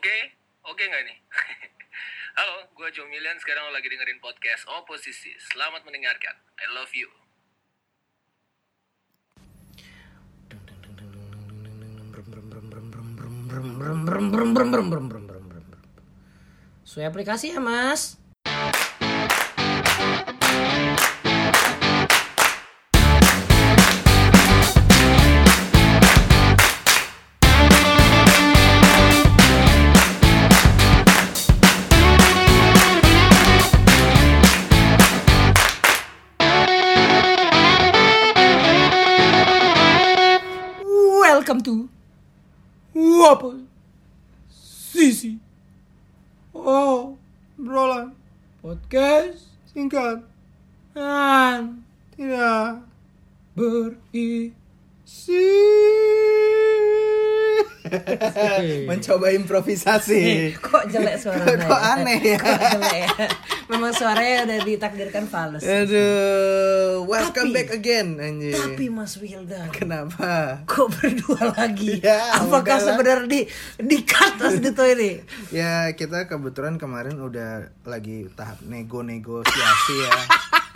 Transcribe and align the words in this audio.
Oke, 0.00 0.32
oke 0.64 0.80
nggak 0.80 1.04
nih? 1.12 1.18
Halo, 2.40 2.72
gue 2.72 2.88
Joe 2.88 3.04
Milian. 3.04 3.36
Sekarang 3.36 3.68
lo 3.68 3.76
lagi 3.76 3.84
dengerin 3.84 4.16
podcast 4.16 4.64
Oposisi. 4.80 5.28
Selamat 5.52 5.84
mendengarkan. 5.84 6.40
I 6.56 6.72
love 6.72 6.88
you. 6.96 7.04
Sesuai 16.88 17.04
aplikasi 17.04 17.52
ya 17.52 17.60
mas 17.60 18.16
Podcast 48.90 49.46
Singkat 49.70 50.18
Dan 50.98 51.86
Tidak. 52.10 52.82
Berisi 53.54 55.46
mencoba 58.86 59.30
improvisasi. 59.30 60.54
Kok 60.56 60.88
jelek 60.88 61.16
suaranya 61.16 61.66
Kok 61.66 61.82
aneh 61.96 62.18
ya? 62.20 62.38
Kok 62.38 62.60
jelek 62.72 62.96
ya? 62.96 63.08
Memang 63.66 63.92
suaranya 63.92 64.36
udah 64.46 64.58
ditakdirkan 64.62 65.24
fals. 65.26 65.62
Aduh 65.62 67.06
welcome 67.06 67.50
Tapi- 67.50 67.56
back 67.56 67.68
again 67.72 68.18
anjir 68.18 68.54
Tapi 68.54 68.86
Mas 68.88 69.14
Wildan 69.16 69.70
kenapa? 69.70 70.62
Kok 70.64 70.86
berdua 70.92 71.54
lagi? 71.54 72.00
Ya, 72.00 72.34
Apakah 72.36 72.78
sebenarnya 72.78 73.26
di 73.26 73.40
Di 73.78 73.98
Mas 74.38 74.56
Dito 74.58 74.82
ini 74.82 75.22
ya 75.50 75.90
kita 75.92 76.26
kebetulan 76.26 76.76
kemarin 76.76 77.18
udah 77.18 77.70
lagi 77.82 78.26
tahap 78.32 78.62
nego-negosiasi 78.62 79.94
ya 80.00 80.12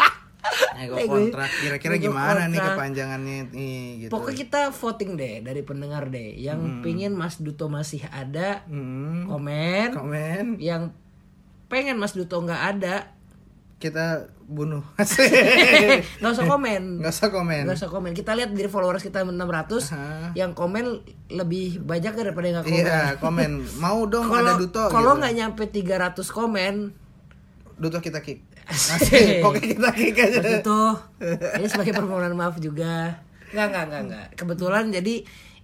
nego 0.75 0.95
kontrak. 1.01 1.51
Kira-kira 1.57 1.95
gimana 1.97 2.45
nih 2.45 2.57
kontrak. 2.57 2.75
kepanjangannya 2.75 3.39
nih 3.49 3.77
gitu. 4.01 4.11
Pokoknya 4.11 4.39
kita 4.39 4.61
voting 4.71 5.13
deh 5.15 5.35
Dari 5.41 5.61
pendengar 5.61 6.09
deh. 6.09 6.35
Yang 6.35 6.61
pingin 6.81 7.13
Mas 7.13 7.37
Duto 7.37 7.67
masih 7.67 8.03
ada 8.07 8.63
Hmm, 8.65 9.27
Komen. 9.27 9.89
Komen. 9.93 10.45
Yang 10.59 10.91
pengen 11.67 11.97
Mas 11.97 12.13
Duto 12.13 12.39
nggak 12.39 12.63
ada 12.73 13.11
kita 13.75 14.31
bunuh. 14.41 14.81
Nggak 16.17 16.33
usah 16.33 16.47
komen. 16.47 17.05
Nggak 17.05 17.13
usah 17.13 17.29
komen. 17.29 17.63
Nggak 17.65 17.77
usah 17.77 17.91
komen. 17.91 18.11
Kita 18.13 18.33
lihat 18.33 18.51
dari 18.51 18.65
followers 18.65 19.03
kita 19.03 19.21
600 19.21 19.93
Aha. 19.93 20.33
yang 20.33 20.53
komen 20.53 21.05
lebih 21.29 21.81
banyak 21.81 22.13
daripada 22.15 22.47
yang 22.47 22.57
nggak 22.57 22.71
komen 22.71 22.81
iya 22.81 23.03
komen. 23.19 23.51
mau 23.77 24.07
dong 24.07 24.25
kalau 24.25 24.41
ada 24.47 24.57
duto 24.57 24.89
kalau 24.89 25.13
gitu. 25.13 25.21
nggak 25.21 25.35
nyampe 25.35 25.63
300 25.67 26.17
komen 26.31 26.75
duto 27.75 27.99
kita 27.99 28.21
kick 28.21 28.41
Asik. 28.69 29.45
Pokoknya 29.45 29.69
kita 29.77 29.89
kick 29.93 30.17
aja. 30.19 30.39
Mas 30.41 30.53
itu 30.61 30.81
ini 31.61 31.67
sebagai 31.69 31.93
permohonan 31.93 32.35
maaf 32.37 32.57
juga. 32.59 33.21
Nggak 33.53 33.67
nggak 33.71 33.85
nggak 33.89 34.03
nggak. 34.09 34.27
Kebetulan 34.35 34.85
jadi 34.91 35.15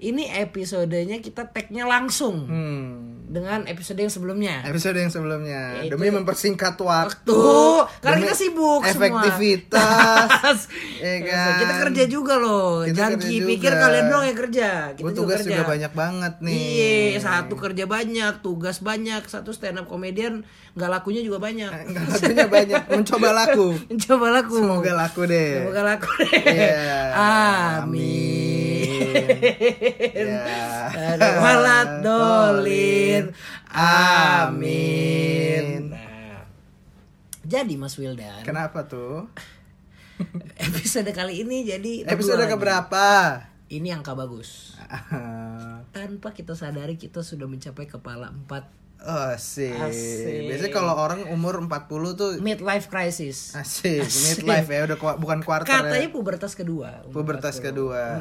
ini 0.02 0.24
episodenya 0.30 1.18
kita 1.18 1.44
tagnya 1.46 1.84
langsung 1.84 2.44
hmm. 2.44 2.88
dengan 3.26 3.62
episode 3.64 3.96
yang 3.96 4.08
sebelumnya 4.08 4.64
episode 4.64 4.96
yang 4.96 5.08
sebelumnya 5.08 5.76
Ya, 5.76 5.84
itu- 5.84 5.92
demi 5.92 6.08
mempersingkat 6.08 6.74
waktu 6.76 7.28
Tuh, 7.28 7.84
karena 8.00 8.24
kita 8.24 8.34
sibuk 8.34 8.80
efektivitas 8.82 10.58
semua. 10.64 11.02
ya 11.04 11.12
Ya, 11.20 11.36
kan 11.36 11.58
Kita 11.58 11.74
kerja 11.80 12.04
juga 12.06 12.34
loh. 12.36 12.82
Kita 12.82 12.96
Jangan 12.96 13.18
juga. 13.20 13.46
pikir 13.46 13.72
kalian 13.72 14.06
doang 14.06 14.24
yang 14.24 14.38
kerja. 14.38 14.68
Kita 14.90 15.00
Gua 15.00 15.10
juga 15.10 15.20
tugas 15.20 15.38
kerja. 15.38 15.50
juga 15.50 15.64
banyak 15.66 15.92
banget 15.94 16.34
nih 16.40 16.64
Iya, 17.12 17.18
satu 17.20 17.54
kerja 17.54 17.84
banyak, 17.86 18.32
tugas 18.40 18.76
banyak, 18.80 19.22
satu 19.24 19.50
stand 19.50 19.78
up 19.78 19.86
komedian 19.86 20.42
nggak 20.72 20.90
lakunya 20.90 21.20
juga 21.20 21.38
banyak. 21.38 21.70
Enggak 21.86 22.04
lakunya 22.10 22.46
banyak 22.48 22.82
mencoba 22.94 23.28
laku 23.36 23.68
Coba 24.00 24.26
laku. 24.32 24.56
semoga 24.56 24.92
laku 24.96 25.20
deh 25.26 25.50
Semoga 25.60 25.82
laku 25.84 26.08
deh. 26.20 26.42
Iya. 26.46 26.88
Amin. 27.12 28.29
Ya. 29.00 30.92
Aduh, 31.16 31.32
Walat 31.40 31.90
dolin. 32.04 33.24
Amin. 33.70 35.90
Nah, 35.90 36.44
jadi 37.42 37.74
Mas 37.74 37.96
Wildan, 37.96 38.44
kenapa 38.44 38.86
tuh 38.86 39.26
episode 40.68 41.10
kali 41.10 41.42
ini 41.42 41.64
jadi 41.64 42.04
episode 42.06 42.44
keberapa 42.44 43.06
Ini 43.70 43.94
angka 43.94 44.18
bagus. 44.18 44.74
Tanpa 45.94 46.34
kita 46.34 46.58
sadari 46.58 46.98
kita 46.98 47.22
sudah 47.22 47.46
mencapai 47.46 47.86
kepala 47.86 48.34
4 48.50 48.82
Oh. 49.00 49.32
Asik. 49.32 49.72
Biasanya 50.44 50.76
kalau 50.76 50.92
orang 50.92 51.24
umur 51.32 51.56
40 51.56 52.20
tuh 52.20 52.36
midlife 52.44 52.92
crisis. 52.92 53.56
asik, 53.56 54.04
Asik. 54.04 54.44
midlife 54.44 54.68
ya, 54.68 54.84
udah 54.84 54.96
bukan 55.16 55.40
Katanya 55.40 56.04
ya. 56.04 56.12
pubertas 56.12 56.52
kedua. 56.52 57.08
Pubertas 57.08 57.64
kedua. 57.64 58.20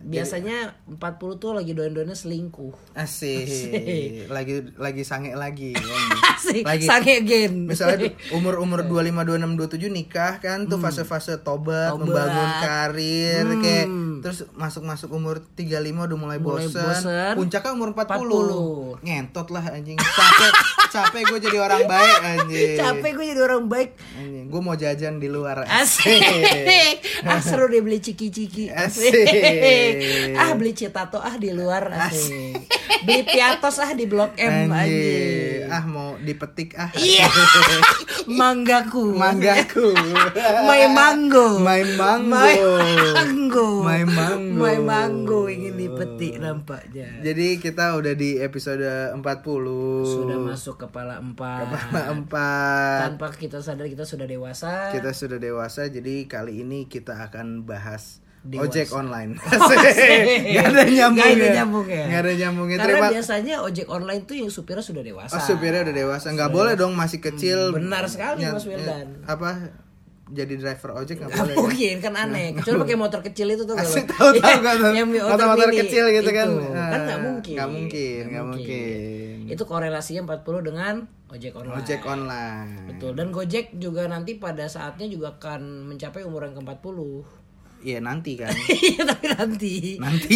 Biasanya 0.00 0.56
40 0.86 0.98
tuh 1.36 1.52
lagi 1.52 1.72
doan-doannya 1.72 2.12
selingkuh. 2.12 2.94
Asik. 2.94 3.44
Asik. 3.44 4.10
Lagi 4.26 4.54
lagi 4.74 5.02
sange 5.02 5.32
lagi. 5.32 5.72
ya. 5.72 5.96
Asik, 6.34 6.62
Lagi 6.62 6.84
sange 6.84 7.18
again. 7.18 7.64
misalnya 7.64 8.10
umur-umur 8.30 8.82
25, 8.82 9.10
26, 9.56 9.58
27 9.58 9.90
nikah 9.90 10.38
kan 10.38 10.64
tuh 10.64 10.78
fase-fase 10.78 11.38
tobat, 11.38 11.90
Hmm. 11.90 11.98
Tobat. 11.98 12.06
membangun 12.06 12.50
karir 12.60 13.44
Hmm. 13.44 13.58
kayak 13.58 13.86
terus 14.20 14.38
masuk-masuk 14.52 15.08
umur 15.10 15.40
35 15.54 15.74
udah 16.08 16.18
mulai, 16.18 16.38
Mulai 16.38 16.66
bosen. 16.66 16.82
bosen. 16.82 17.32
Puncaknya 17.34 17.70
umur 17.72 17.90
40. 17.92 18.98
40. 18.98 19.04
Ngentot 19.04 19.48
lah 19.48 19.64
anjing. 19.68 19.96
Capek 19.96 20.52
capek 20.94 21.22
gue 21.26 21.38
jadi 21.42 21.58
orang 21.58 21.84
baik 21.84 22.16
anjing. 22.22 22.76
Capek 22.76 23.10
gue 23.12 23.26
jadi 23.28 23.42
orang 23.42 23.64
baik. 23.66 23.90
Anjing, 24.14 24.44
gue 24.48 24.60
mau 24.60 24.74
jajan 24.74 25.14
di 25.16 25.28
luar. 25.28 25.64
Asik. 25.64 26.22
ah 27.28 27.40
seru 27.40 27.66
deh 27.66 27.80
beli 27.80 27.98
ciki-ciki. 27.98 28.68
Asik. 28.68 29.12
ah 30.40 30.50
beli 30.54 30.72
citato 30.72 31.18
ah 31.18 31.34
di 31.34 31.50
luar 31.50 31.88
asik. 32.06 32.56
beli 33.02 33.22
piatos 33.22 33.78
ah 33.78 33.92
di 33.92 34.04
Blok 34.04 34.34
M 34.36 34.68
Anjing. 34.68 34.72
anjing. 34.72 35.57
Ah 35.68 35.84
mau 35.84 36.16
dipetik 36.20 36.74
ah. 36.74 36.90
Iya. 36.96 37.28
Manggaku. 38.40 39.16
Manggaku. 39.16 39.96
My 40.64 40.84
mango. 40.92 41.60
My 41.60 41.82
mango. 41.96 42.28
My 42.28 42.54
mango. 43.16 43.68
My 43.84 44.02
mango. 44.04 44.58
My 44.58 44.76
mango 44.80 45.40
ingin 45.48 45.80
dipetik 45.80 46.36
nampaknya. 46.36 47.24
Jadi 47.24 47.56
kita 47.56 47.96
udah 47.96 48.12
di 48.12 48.36
episode 48.40 49.12
40 49.16 49.22
Sudah 50.04 50.38
masuk 50.40 50.76
kepala 50.76 51.20
empat. 51.20 51.64
Kepala 51.64 52.02
empat 52.12 53.00
Tanpa 53.08 53.26
kita 53.32 53.64
sadar 53.64 53.88
kita 53.88 54.04
sudah 54.04 54.28
dewasa. 54.28 54.92
Kita 54.92 55.16
sudah 55.16 55.40
dewasa 55.40 55.88
jadi 55.88 56.28
kali 56.28 56.60
ini 56.66 56.84
kita 56.88 57.16
akan 57.28 57.64
bahas 57.64 58.20
Dewasa. 58.40 58.64
ojek 58.64 58.88
online 58.90 59.30
Asik. 59.44 59.78
Gak 60.48 60.64
ada 60.68 60.82
nyambungnya 60.84 61.10
Nggak 61.10 61.36
ada 61.36 61.48
nyambungnya. 61.54 62.04
Gak 62.04 62.20
ada 62.20 62.32
nyambungnya 62.34 62.76
Karena 62.76 62.88
Terima 62.94 63.08
biasanya 63.10 63.54
ojek 63.60 63.86
online 63.86 64.22
tuh 64.24 64.36
yang 64.36 64.48
supirnya 64.48 64.80
sudah 64.80 65.02
dewasa. 65.02 65.32
Oh 65.32 65.42
supirnya 65.42 65.80
udah 65.82 65.94
dewasa 65.96 66.26
Gak 66.30 66.50
boleh 66.50 66.74
dong 66.74 66.92
masih 66.92 67.18
kecil 67.20 67.70
Benar 67.70 68.04
sekali, 68.04 68.42
Mas 68.42 68.64
Wildan. 68.64 69.22
Apa 69.24 69.50
jadi 70.28 70.54
driver 70.54 70.92
ojek 70.94 71.18
gak 71.18 71.26
Gak 71.26 71.40
boleh 71.40 71.54
mungkin 71.58 71.94
kan 71.98 72.12
aneh. 72.14 72.52
Kecuali 72.52 72.76
pakai 72.78 72.96
motor 72.96 73.20
kecil 73.22 73.46
itu 73.48 73.62
tuh 73.62 73.74
Asik 73.74 74.04
tahu 74.06 74.30
tahu 74.34 74.60
kan 74.60 74.76
yang 74.94 75.08
motor-motor 75.08 75.68
mini. 75.68 75.80
kecil 75.82 76.04
gitu 76.10 76.30
kan 76.30 76.48
Itu. 76.48 76.68
Kan 76.68 77.00
nggak 77.00 77.08
Ah, 77.10 77.24
mungkin. 77.24 77.54
nggak 77.56 77.68
mungkin 77.70 78.22
nggak 78.28 78.44
mungkin 78.46 79.36
Itu 79.48 79.62
korelasinya 79.64 80.22
40 80.30 80.44
dengan 80.62 80.94
ojek 81.28 81.52
online. 81.54 81.76
ojek 81.76 82.00
online 82.02 82.68
Betul. 82.86 83.12
Dan 83.14 83.28
Gojek 83.28 83.66
juga 83.74 84.04
nanti 84.04 84.36
pada 84.36 84.64
saatnya 84.64 85.04
juga 85.06 85.32
akan 85.34 85.60
mencapai 85.86 86.20
umur 86.22 86.44
yang 86.44 86.54
ke-40. 86.54 86.98
Iya 87.80 87.98
nanti 87.98 88.34
kan 88.34 88.50
Iya 88.90 89.02
tapi 89.06 89.26
nanti. 89.30 89.74
nanti 89.96 90.34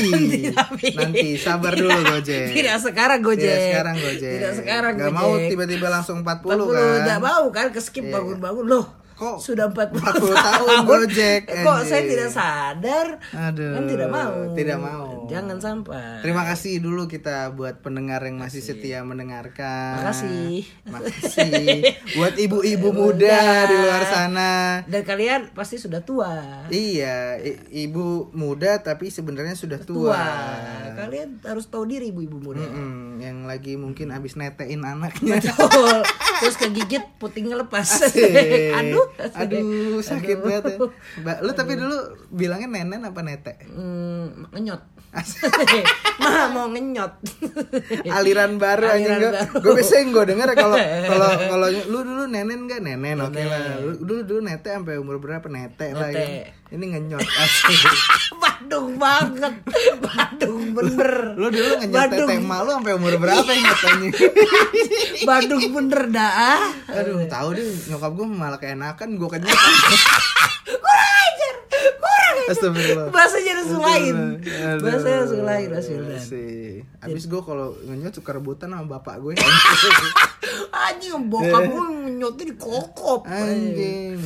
tapi- 0.49 0.94
nanti 0.94 1.29
sabar 1.35 1.75
dulu 1.75 1.91
Gojek 1.91 2.55
Tidak 2.55 2.77
sekarang 2.79 3.19
Gojek. 3.21 3.43
Tidak 3.43 3.59
sekarang 3.67 3.97
Gojek 3.97 4.33
Tidak 4.33 4.53
sekarang 4.55 4.93
Gak 4.94 5.03
Gojek. 5.05 5.19
mau 5.19 5.33
tiba-tiba 5.43 5.87
langsung 5.89 6.19
40, 6.21 6.47
40 6.47 6.71
kan 6.71 7.00
Nggak 7.03 7.21
mau 7.21 7.44
kan 7.50 7.67
ke 7.69 7.81
skip 7.81 8.06
bangun-bangun 8.06 8.67
loh. 8.67 8.87
Kok 9.23 9.37
sudah 9.39 9.67
40, 9.69 9.95
40 9.95 10.35
tahun 10.37 10.77
Gojek, 10.83 11.41
Kok 11.67 11.79
saya 11.83 12.03
tidak 12.03 12.29
sadar? 12.29 13.07
Aduh, 13.31 13.73
Kan 13.73 13.85
tidak 13.87 14.09
mau. 14.09 14.35
tidak 14.53 14.79
mau. 14.79 15.07
Jangan 15.25 15.57
sampai. 15.57 16.21
Terima 16.21 16.43
kasih 16.45 16.79
dulu 16.79 17.07
kita 17.07 17.49
buat 17.51 17.81
pendengar 17.81 18.21
yang 18.21 18.37
masih 18.37 18.59
setia 18.59 19.01
mendengarkan. 19.01 20.03
Makasih. 20.03 20.67
Makasih. 20.85 21.79
buat 22.19 22.35
ibu-ibu 22.35 22.89
muda 22.91 23.41
di 23.65 23.77
luar 23.77 24.03
sana. 24.05 24.53
Dan 24.85 25.03
kalian 25.03 25.53
pasti 25.53 25.79
sudah 25.79 26.03
tua. 26.03 26.67
Iya, 26.67 27.39
i- 27.39 27.61
ibu 27.83 28.03
muda 28.33 28.81
tapi 28.81 29.09
sebenarnya 29.09 29.55
sudah 29.55 29.79
tua. 29.79 30.13
Tua. 30.13 30.27
Kalian 30.95 31.41
harus 31.43 31.67
tahu 31.67 31.87
diri 31.87 32.11
ibu-ibu 32.11 32.37
muda. 32.39 32.61
Mm-mm, 32.61 33.17
yang 33.19 33.45
lagi 33.45 33.75
mungkin 33.75 34.11
abis 34.11 34.35
netein 34.35 34.83
anaknya. 34.83 35.39
Betul. 35.39 36.03
Terus 36.41 36.57
kegigit 36.57 37.05
putingnya 37.17 37.55
lepas. 37.57 37.87
Asik. 38.03 38.75
Aduh. 38.75 39.07
Aduh, 39.41 40.00
sakit 40.00 40.37
Aduh. 40.37 40.44
banget 40.44 40.64
ya. 40.64 40.76
Mbak, 41.20 41.37
lu 41.43 41.50
tapi 41.53 41.73
dulu 41.75 41.97
bilangnya 42.29 42.69
nenen 42.69 43.03
apa 43.03 43.20
nete? 43.20 43.55
Hmm, 43.67 44.49
ngenyot. 44.50 44.82
Mah 46.23 46.49
mau 46.50 46.67
ngenyot. 46.69 47.12
aliran 48.09 48.56
baru 48.56 48.88
anjing 48.88 49.12
Aliran 49.12 49.20
gue 49.20 49.31
baru. 49.37 49.61
gue 49.61 49.73
biasanya 49.76 50.05
gue 50.09 50.25
denger 50.25 50.49
kalau 50.56 50.76
kalau 51.12 51.29
kalau 51.37 51.67
lu 51.69 51.99
dulu 52.00 52.25
nenen 52.25 52.64
gak 52.64 52.81
nenen 52.81 53.20
oke 53.20 53.37
lah 53.37 53.76
lu 53.79 53.93
dulu 54.00 54.20
dulu 54.25 54.41
nete 54.41 54.73
sampai 54.73 54.97
umur 54.97 55.20
berapa 55.20 55.44
nete, 55.47 55.93
lah 55.93 56.08
Nete. 56.08 56.17
ya. 56.17 56.44
Ini 56.73 56.85
ngenyot 56.89 57.21
Badung 58.43 58.97
banget. 58.97 59.55
Badung 60.01 60.73
bener. 60.73 61.37
lu 61.37 61.47
dulu 61.47 61.73
ngenyot 61.77 61.93
Badung. 62.09 62.29
tete 62.29 62.41
emak 62.41 62.59
lu 62.63 62.71
sampai 62.73 62.93
umur 62.97 63.13
berapa 63.17 63.45
ya 63.47 63.63
katanya 63.69 64.09
Badung 65.29 65.65
bener 65.71 66.03
dah. 66.09 66.61
aduh 66.89 67.21
tahu 67.29 67.49
deh 67.53 67.65
nyokap 67.87 68.11
gue 68.11 68.27
malah 68.27 68.57
keenakan 68.57 69.09
gue 69.15 69.29
kenyot 69.29 69.53
Kurang 70.83 71.13
ajar. 71.13 71.55
Kurang 72.01 72.35
ajar. 72.35 72.51
Astagfirullah 72.51 73.07
Bahasanya 73.11 73.51
harus 73.53 73.71
lain. 73.71 74.15
Bahasanya 74.81 75.17
harus 75.21 75.33
lain. 75.37 75.69
Asik. 75.77 76.79
Abis 76.99 77.25
gue 77.29 77.41
kalau 77.43 77.77
ngenyot 77.85 78.13
suka 78.15 78.31
rebutan 78.33 78.73
sama 78.73 78.89
bapak 78.89 79.21
gue 79.21 79.33
Anjing 80.73 81.29
bokap 81.29 81.63
gue 81.63 81.85
ngenyotnya 82.09 82.45
di 82.49 82.55
kokop. 82.57 83.29
Anjing 83.29 84.17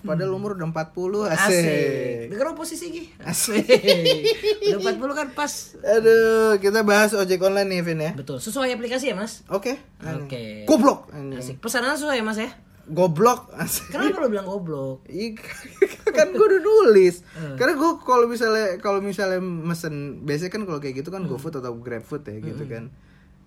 Padahal 0.00 0.30
umur 0.30 0.54
udah 0.54 0.68
40 0.68 0.94
asik, 1.26 1.38
Asik. 1.38 2.26
Dengar 2.28 2.52
posisi 2.52 2.86
Gi. 2.88 3.04
Asik. 3.20 3.64
Udah 4.76 4.94
40 4.94 5.00
kan 5.14 5.28
pas. 5.32 5.52
Aduh, 5.78 6.58
kita 6.58 6.82
bahas 6.82 7.12
ojek 7.12 7.40
online 7.40 7.68
nih, 7.68 7.80
Vin 7.82 8.00
ya. 8.00 8.12
Betul. 8.12 8.38
Sesuai 8.38 8.70
aplikasi 8.70 9.10
ya, 9.10 9.16
Mas? 9.16 9.42
Oke. 9.48 9.78
Oke. 10.00 10.64
Goblok. 10.64 11.10
Anjing. 11.10 11.38
Asik. 11.38 11.56
Pesanan 11.58 11.94
sesuai 11.94 12.18
ya, 12.18 12.24
Mas 12.24 12.38
ya? 12.38 12.50
Goblok. 12.86 13.52
Asik. 13.52 13.90
Kenapa 13.90 14.18
lo 14.18 14.28
bilang 14.28 14.46
goblok? 14.46 15.04
Ih, 15.06 15.36
kan 16.08 16.32
gue 16.32 16.40
udah 16.42 16.60
nulis. 16.60 17.20
Hmm. 17.36 17.56
Karena 17.56 17.76
gue 17.76 17.90
kalau 18.00 18.24
misalnya 18.24 18.80
kalau 18.80 19.04
misalnya 19.04 19.44
mesen 19.44 20.24
biasanya 20.24 20.48
kan 20.50 20.62
kalau 20.64 20.80
kayak 20.80 20.96
gitu 20.96 21.12
kan 21.12 21.20
Hmm. 21.24 21.30
GoFood 21.30 21.60
atau 21.60 21.76
GrabFood 21.76 22.24
ya 22.24 22.40
gitu 22.40 22.64
kan. 22.64 22.88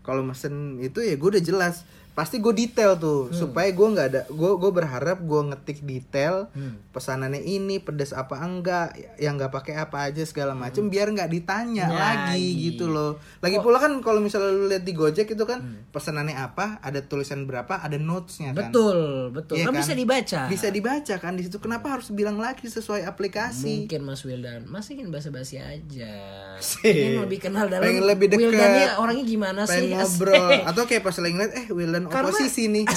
Kalau 0.02 0.22
mesen 0.22 0.78
itu 0.78 1.02
ya 1.02 1.18
gue 1.18 1.30
udah 1.32 1.42
jelas. 1.42 1.86
Pasti 2.12 2.38
gue 2.38 2.52
detail 2.52 2.96
tuh 2.96 3.22
Hmm. 3.24 3.34
supaya 3.34 3.68
gue 3.68 3.88
nggak 3.88 4.08
ada 4.08 4.22
gue 4.26 4.52
gue 4.54 4.72
berharap 4.72 5.18
gue 5.18 5.42
ngetik 5.46 5.80
detail 5.82 6.52
Hmm. 6.52 6.76
pesanannya 6.90 7.40
ini 7.40 7.78
pedas 7.78 8.12
apa 8.12 8.36
enggak 8.38 8.92
yang 9.16 9.36
nggak 9.36 9.50
pakai 9.50 9.76
apa 9.78 10.06
aja 10.06 10.20
segala 10.22 10.52
macem 10.54 10.86
biar 10.86 11.08
nggak 11.08 11.30
ditanya 11.30 11.86
Hmm. 11.86 11.96
lagi 11.96 12.20
Lagi. 12.44 12.64
gitu 12.68 12.86
loh. 12.86 13.12
Lagi 13.40 13.58
pula 13.58 13.78
kan 13.78 13.96
kalau 14.00 14.20
misalnya 14.20 14.50
lu 14.50 14.68
lihat 14.68 14.82
di 14.82 14.92
Gojek 14.92 15.28
itu 15.28 15.44
kan 15.44 15.60
Hmm. 15.60 15.88
pesanannya 15.90 16.36
apa, 16.36 16.78
ada 16.80 17.00
tulisan 17.02 17.44
berapa, 17.44 17.78
ada 17.78 17.96
notesnya 17.96 18.52
kan. 18.52 18.68
Betul, 18.68 19.00
betul. 19.32 19.56
Iya 19.56 19.66
kan, 19.66 19.74
kan? 19.74 19.80
bisa 19.80 19.94
dibaca. 19.94 20.40
Bisa 20.48 20.68
dibaca 20.70 21.16
kan 21.18 21.34
di 21.34 21.44
situ. 21.44 21.58
Kenapa 21.58 21.88
harus 21.90 22.10
bilang 22.10 22.38
lagi 22.38 22.68
sesuai 22.68 23.04
aplikasi? 23.04 23.88
Mungkin 23.88 24.02
Mas 24.02 24.22
Wildan, 24.22 24.66
Mas 24.66 24.88
ingin 24.88 25.08
basa-basi 25.08 25.58
aja. 25.58 26.14
Ingin 26.84 27.22
lebih 27.22 27.40
kenal 27.40 27.66
dalam 27.66 27.82
Pengen 27.82 28.06
lebih 28.06 28.28
deket. 28.30 28.42
Wildannya 28.44 28.88
orangnya 28.98 29.26
gimana 29.26 29.62
Pengen 29.64 29.82
sih? 29.82 29.92
ngobrol 29.92 30.38
Asik. 30.52 30.62
atau 30.70 30.84
kayak 30.86 31.02
pas 31.02 31.16
lagi 31.16 31.34
ngeliat 31.34 31.54
eh 31.56 31.68
Wildan 31.70 32.01
Karena- 32.08 32.30
oposisi 32.30 32.66
nih. 32.66 32.86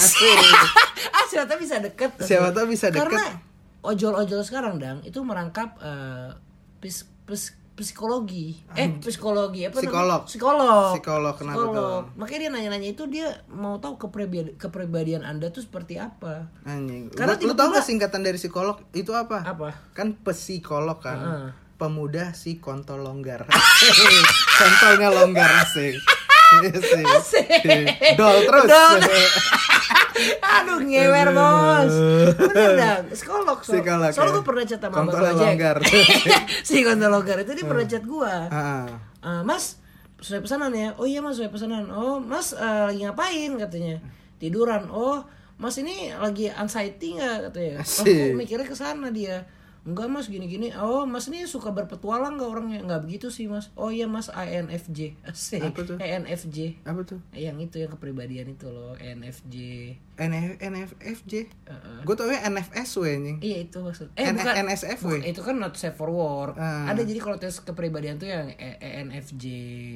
Ah, 1.06 1.25
siapa 1.27 1.47
tahu 1.47 1.59
bisa 1.61 1.77
deket. 1.79 2.11
Siapa 2.19 2.49
tahu 2.51 2.67
bisa 2.67 2.89
deket. 2.89 3.05
Karena 3.05 3.25
ojol-ojol 3.81 4.41
sekarang 4.41 4.77
dang 4.77 4.99
itu 5.03 5.21
merangkap 5.21 5.77
eh, 5.79 6.33
pis- 6.79 7.06
pis- 7.23 7.55
psikologi. 7.75 8.62
Eh, 8.73 8.99
psikologi 8.99 9.62
apa 9.65 9.77
Psikolog. 9.77 10.21
namanya? 10.23 10.27
Psikolog. 10.27 10.91
Psikolog, 10.93 11.35
kenapa 11.35 11.65
tuh? 11.65 11.99
Makanya 12.15 12.41
dia 12.41 12.51
nanya-nanya 12.51 12.89
itu 12.89 13.05
dia 13.06 13.27
mau 13.49 13.77
tahu 13.77 13.99
kepribadian, 13.99 14.55
kepribadian 14.55 15.23
Anda 15.23 15.50
tuh 15.50 15.61
seperti 15.61 15.99
apa. 15.99 16.49
Anjing. 16.65 17.11
Karena 17.11 17.35
lu, 17.37 17.45
lu 17.45 17.53
tau 17.53 17.67
tiba-tiba- 17.67 17.75
gak 17.75 17.85
singkatan 17.85 18.23
dari 18.23 18.39
psikolog 18.39 18.79
itu 18.93 19.11
apa? 19.11 19.43
Apa? 19.45 19.71
Kan 19.93 20.15
psikolog 20.17 20.99
kan. 20.99 21.19
Heeh. 21.19 21.47
Pemuda 21.75 22.31
si 22.33 22.57
kontol 22.57 23.03
longgar. 23.03 23.50
Kontolnya 24.59 25.11
longgar 25.11 25.50
asik. 25.61 25.99
Asik. 26.79 27.05
Asik. 27.05 27.61
Dol 28.15 28.39
terus. 28.43 28.67
Dol. 28.67 28.99
Aduh 30.55 30.79
ngewer 30.81 31.29
bos 31.35 31.95
Bener 32.39 33.03
Psikolog 33.11 33.59
so. 33.61 33.75
Psikolog, 33.75 34.15
Soalnya 34.15 34.31
ya. 34.31 34.37
gue 34.39 34.45
pernah 34.47 34.65
chat 34.65 34.79
sama 34.79 34.95
Kontol 34.95 35.19
Bang 35.19 35.35
Gojek 35.35 35.43
longgar. 35.51 35.77
Si 36.69 36.77
kontol 36.81 37.11
longgar 37.11 37.37
itu 37.43 37.51
dia 37.53 37.67
pernah 37.67 37.83
chat 37.85 38.05
gue. 38.05 38.35
"Eh, 39.25 39.43
Mas 39.43 39.83
Sesuai 40.17 40.41
pesanan 40.41 40.73
ya 40.73 40.95
Oh 40.97 41.05
iya 41.05 41.21
mas 41.21 41.37
sesuai 41.37 41.51
pesanan 41.51 41.91
Oh 41.91 42.17
mas 42.17 42.55
eh, 42.55 42.83
lagi 42.89 43.03
ngapain 43.03 43.50
katanya 43.59 43.99
Tiduran 44.39 44.89
Oh 44.89 45.21
mas 45.55 45.77
ini 45.77 46.15
lagi 46.15 46.49
anxiety 46.49 47.19
nggak 47.19 47.50
katanya 47.50 47.73
Oh 47.77 47.85
Asik. 47.85 48.07
kok 48.07 48.39
mikirnya 48.39 48.65
ke 48.65 48.73
sana 48.73 49.11
dia 49.11 49.45
Enggak 49.85 50.09
mas 50.09 50.33
gini-gini. 50.33 50.73
Oh 50.81 51.05
mas 51.05 51.29
ini 51.29 51.45
suka 51.45 51.69
berpetualang 51.69 52.41
gak 52.41 52.49
orangnya? 52.49 52.81
Nggak 52.81 53.05
begitu 53.05 53.29
sih 53.29 53.45
mas. 53.47 53.69
Oh 53.77 53.93
iya 53.93 54.09
mas 54.09 54.33
INFJ 54.33 55.21
Asik 55.29 55.61
Apa 55.69 55.81
tuh? 55.85 55.97
INFJ 56.01 56.81
Apa 56.89 57.05
tuh? 57.05 57.21
yang 57.37 57.61
itu 57.61 57.77
yang 57.77 57.93
kepribadian 57.93 58.49
itu 58.49 58.65
loh 58.73 58.97
NFJ 58.97 59.55
NF, 60.16 60.56
NFFJ. 60.58 61.32
Heeh. 61.64 61.99
Gue 62.00 62.14
tau 62.14 62.26
ya 62.26 62.44
NFS 62.44 62.90
we 62.96 63.11
anjing. 63.11 63.38
iya 63.40 63.58
itu 63.61 63.76
maksud 63.76 64.12
eh 64.12 64.25
N- 64.25 64.37
bukan 64.37 64.55
NSF, 64.62 64.99
bukan, 65.00 65.11
weh. 65.16 65.22
itu 65.26 65.40
kan 65.40 65.55
not 65.56 65.75
safe 65.75 65.93
for 65.93 66.06
work 66.06 66.55
Ah. 66.55 66.87
ada 66.87 67.00
jadi 67.00 67.19
kalau 67.19 67.34
tes 67.34 67.58
kepribadian 67.58 68.14
tuh 68.14 68.26
yang 68.26 68.46
E- 68.50 68.78
ENFJ 68.78 69.44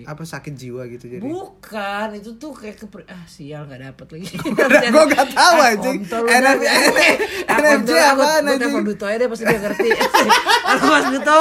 Apa 0.04 0.22
sakit 0.22 0.52
jiwa 0.52 0.84
gitu 0.86 1.06
jadi. 1.06 1.20
bukan 1.20 2.08
itu 2.14 2.34
tuh 2.34 2.50
kayak 2.50 2.76
kepri 2.78 3.06
ah 3.06 3.22
sial 3.24 3.64
nggak 3.64 3.78
dapet 3.84 4.06
lagi 4.10 4.28
Gua 4.90 5.04
nggak 5.04 5.28
tahu, 5.30 5.54
Ah, 5.56 5.70
anjing. 5.70 5.98
NF 6.02 6.58
NFJ 7.46 7.90
gua 8.16 8.28
anjing? 8.36 8.58
telepon 8.58 8.82
Duto 8.84 9.04
aja 9.04 9.16
deh 9.16 9.28
pasti 9.28 9.44
dia 9.44 9.60
ngerti 9.60 9.88
kalau 10.66 10.84
Mas 10.88 11.06
Duto 11.08 11.38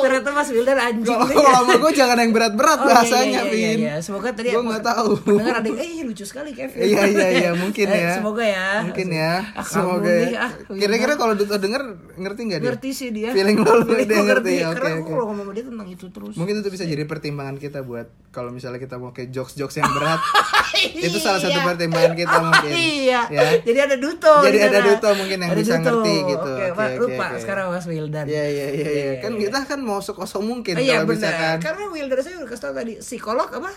ternyata 0.00 0.28
Mas 0.30 0.48
Wildan 0.48 0.78
anjing 0.78 1.06
Kalau 1.08 1.54
sama 1.56 1.74
gue 1.78 1.92
jangan 1.92 2.16
yang 2.18 2.30
berat-berat 2.30 2.78
Oh, 2.78 2.84
iya, 2.84 2.92
bahasanya, 2.92 3.40
iya, 3.44 3.52
iya, 3.52 3.70
iya. 3.74 3.94
Semoga 3.98 4.30
tadi 4.30 4.50
Gua 4.50 4.62
nggak 4.64 4.84
tahu. 4.84 5.10
Pendengar 5.18 5.56
ada 5.58 5.70
eh 5.72 6.02
lucu 6.02 6.22
sekali 6.22 6.50
Kevin. 6.52 6.78
Iya 6.80 7.02
iya 7.06 7.28
iya 7.32 7.50
mungkin 7.52 7.86
Eh, 7.86 7.96
ya. 7.96 8.17
Semoga 8.18 8.44
ya. 8.44 8.68
Mungkin 8.82 9.08
ya. 9.08 9.32
Ah, 9.52 9.62
Semoga 9.62 10.10
ya. 10.10 10.26
ah, 10.40 10.50
Kira-kira 10.68 11.14
kalau 11.14 11.32
Duto 11.32 11.54
denger 11.54 11.82
ngerti 12.14 12.40
nggak 12.44 12.60
dia? 12.60 12.68
ngerti 12.68 12.88
sih 12.90 13.08
dia. 13.08 13.30
Feeling 13.30 13.58
lo 13.58 13.72
dia 13.86 14.20
ngerti 14.20 14.52
ya. 14.56 14.66
Oke 14.68 14.76
Karena 14.76 14.90
aku 14.90 15.00
oke. 15.00 15.10
kalau 15.10 15.24
ngomong 15.28 15.46
dia 15.50 15.64
tentang 15.64 15.88
itu 15.88 16.06
terus. 16.08 16.34
Mungkin 16.34 16.54
itu 16.56 16.68
bisa 16.68 16.84
jadi 16.84 17.04
pertimbangan 17.04 17.56
kita 17.56 17.80
buat 17.80 18.06
kalau 18.28 18.50
misalnya 18.50 18.76
kita 18.76 18.96
mau 18.96 19.10
kayak 19.10 19.30
jokes-jokes 19.30 19.76
yang 19.76 19.90
berat. 19.90 20.20
itu 20.98 21.16
salah 21.16 21.38
satu 21.38 21.54
Iya. 21.54 21.64
pertimbangan 21.64 22.12
kita 22.14 22.36
mungkin. 22.38 22.70
Iya. 22.70 23.20
Ya. 23.28 23.42
Jadi 23.58 23.78
ada 23.80 23.96
Duto. 23.96 24.34
Jadi 24.40 24.56
di 24.56 24.64
ada 24.64 24.78
sana. 24.78 24.88
Duto 24.90 25.08
mungkin 25.14 25.38
yang 25.38 25.50
Ada 25.50 25.58
bisa 25.58 25.72
Duto. 25.72 25.82
ngerti 25.84 26.14
gitu. 26.28 26.50
Oke, 26.50 26.66
oke, 26.68 26.94
lupa 27.00 27.26
sekarang 27.36 27.64
Mas 27.68 27.86
Wildan. 27.86 28.24
Iya 28.24 28.44
iya 28.46 28.66
iya 28.70 28.88
iya. 28.88 29.12
Kan 29.18 29.32
iya. 29.32 29.40
kita 29.46 29.58
kan 29.64 29.80
mau 29.80 29.98
sekosong 29.98 30.42
mungkin 30.42 30.74
kalau 30.74 31.06
misalkan 31.06 31.56
Karena 31.58 31.84
Wildan 31.86 32.18
saya 32.18 32.34
udah 32.36 32.48
kasih 32.48 32.62
tau 32.62 32.74
tadi 32.74 32.92
psikolog 32.98 33.48
apa? 33.48 33.70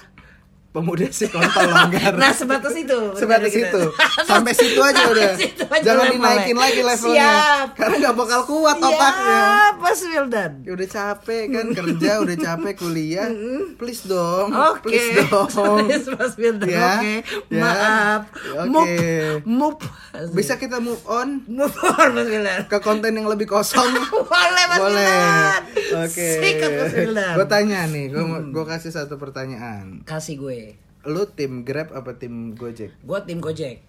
Pemuda 0.72 1.04
si 1.12 1.28
kontol 1.28 1.68
longgar. 1.68 2.16
Nah 2.16 2.32
sebatas 2.32 2.72
itu. 2.72 3.00
Sebatas 3.20 3.52
Benar, 3.52 3.68
itu. 3.68 3.84
Sampai 4.32 4.56
situ 4.56 4.80
aja 4.80 5.04
udah. 5.12 5.36
situ 5.36 5.64
aja 5.68 5.84
Jangan 5.84 6.16
dinaikin 6.16 6.56
lagi 6.56 6.80
levelnya. 6.80 7.28
Siap. 7.28 7.68
Karena 7.76 7.96
nggak 8.08 8.16
bakal 8.16 8.42
kuat 8.48 8.78
otaknya. 8.80 9.36
Ya, 9.36 9.76
Mas 9.76 10.00
Wildan. 10.00 10.52
Ya 10.64 10.72
udah 10.72 10.88
capek 10.88 11.44
kan 11.52 11.66
kerja, 11.76 12.12
udah 12.24 12.36
capek 12.40 12.74
kuliah. 12.80 13.28
Please 13.80 14.08
dong. 14.08 14.56
Oke. 14.56 14.88
Please 14.88 15.28
dong. 15.28 15.52
Please, 15.92 16.08
Mas 16.08 16.34
Wildan. 16.40 16.68
Ya, 16.72 16.92
Oke. 16.96 17.14
ya. 17.52 17.62
Maaf. 17.62 18.22
Oke. 18.64 18.96
Mup. 19.44 19.80
Mup. 19.84 20.32
Bisa 20.32 20.56
kita 20.56 20.80
move 20.80 21.04
on 21.04 21.44
move 21.52 21.76
on 21.84 22.10
Mas 22.16 22.28
Wildan. 22.32 22.72
ke 22.72 22.80
konten 22.80 23.12
yang 23.12 23.28
lebih 23.28 23.52
kosong. 23.52 23.92
Boleh 24.08 24.66
Mas 24.72 24.80
Boleh. 24.80 25.04
Wildan. 25.04 25.62
Oke. 26.08 26.28
Sikat 26.40 26.72
Mas 26.80 26.94
Wildan. 26.96 27.34
Gue 27.36 27.48
tanya 27.52 27.80
nih, 27.92 28.08
gue 28.08 28.24
gue 28.56 28.66
kasih 28.66 28.96
satu 28.96 29.20
pertanyaan. 29.20 30.08
Kasih 30.08 30.40
gue. 30.40 30.61
Lu 31.06 31.26
tim 31.30 31.66
Grab 31.66 31.94
apa 31.94 32.18
tim 32.18 32.54
Gojek? 32.54 32.94
Gue 33.02 33.20
tim 33.26 33.42
Gojek. 33.42 33.82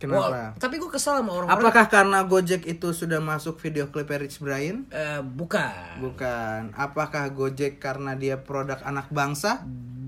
Kenapa? 0.00 0.32
Wah, 0.32 0.48
tapi 0.56 0.80
gue 0.80 0.88
kesel 0.88 1.20
sama 1.20 1.28
orang-orang. 1.36 1.60
Apakah 1.60 1.84
karena 1.92 2.24
Gojek 2.24 2.64
itu 2.64 2.88
sudah 2.96 3.20
masuk 3.20 3.60
video 3.60 3.92
klip 3.92 4.08
Rich 4.08 4.40
Brian? 4.40 4.88
Eh, 4.88 5.20
bukan. 5.20 6.00
Bukan. 6.00 6.72
Apakah 6.72 7.28
Gojek 7.28 7.76
karena 7.76 8.16
dia 8.16 8.40
produk 8.40 8.80
anak 8.80 9.12
bangsa? 9.12 9.60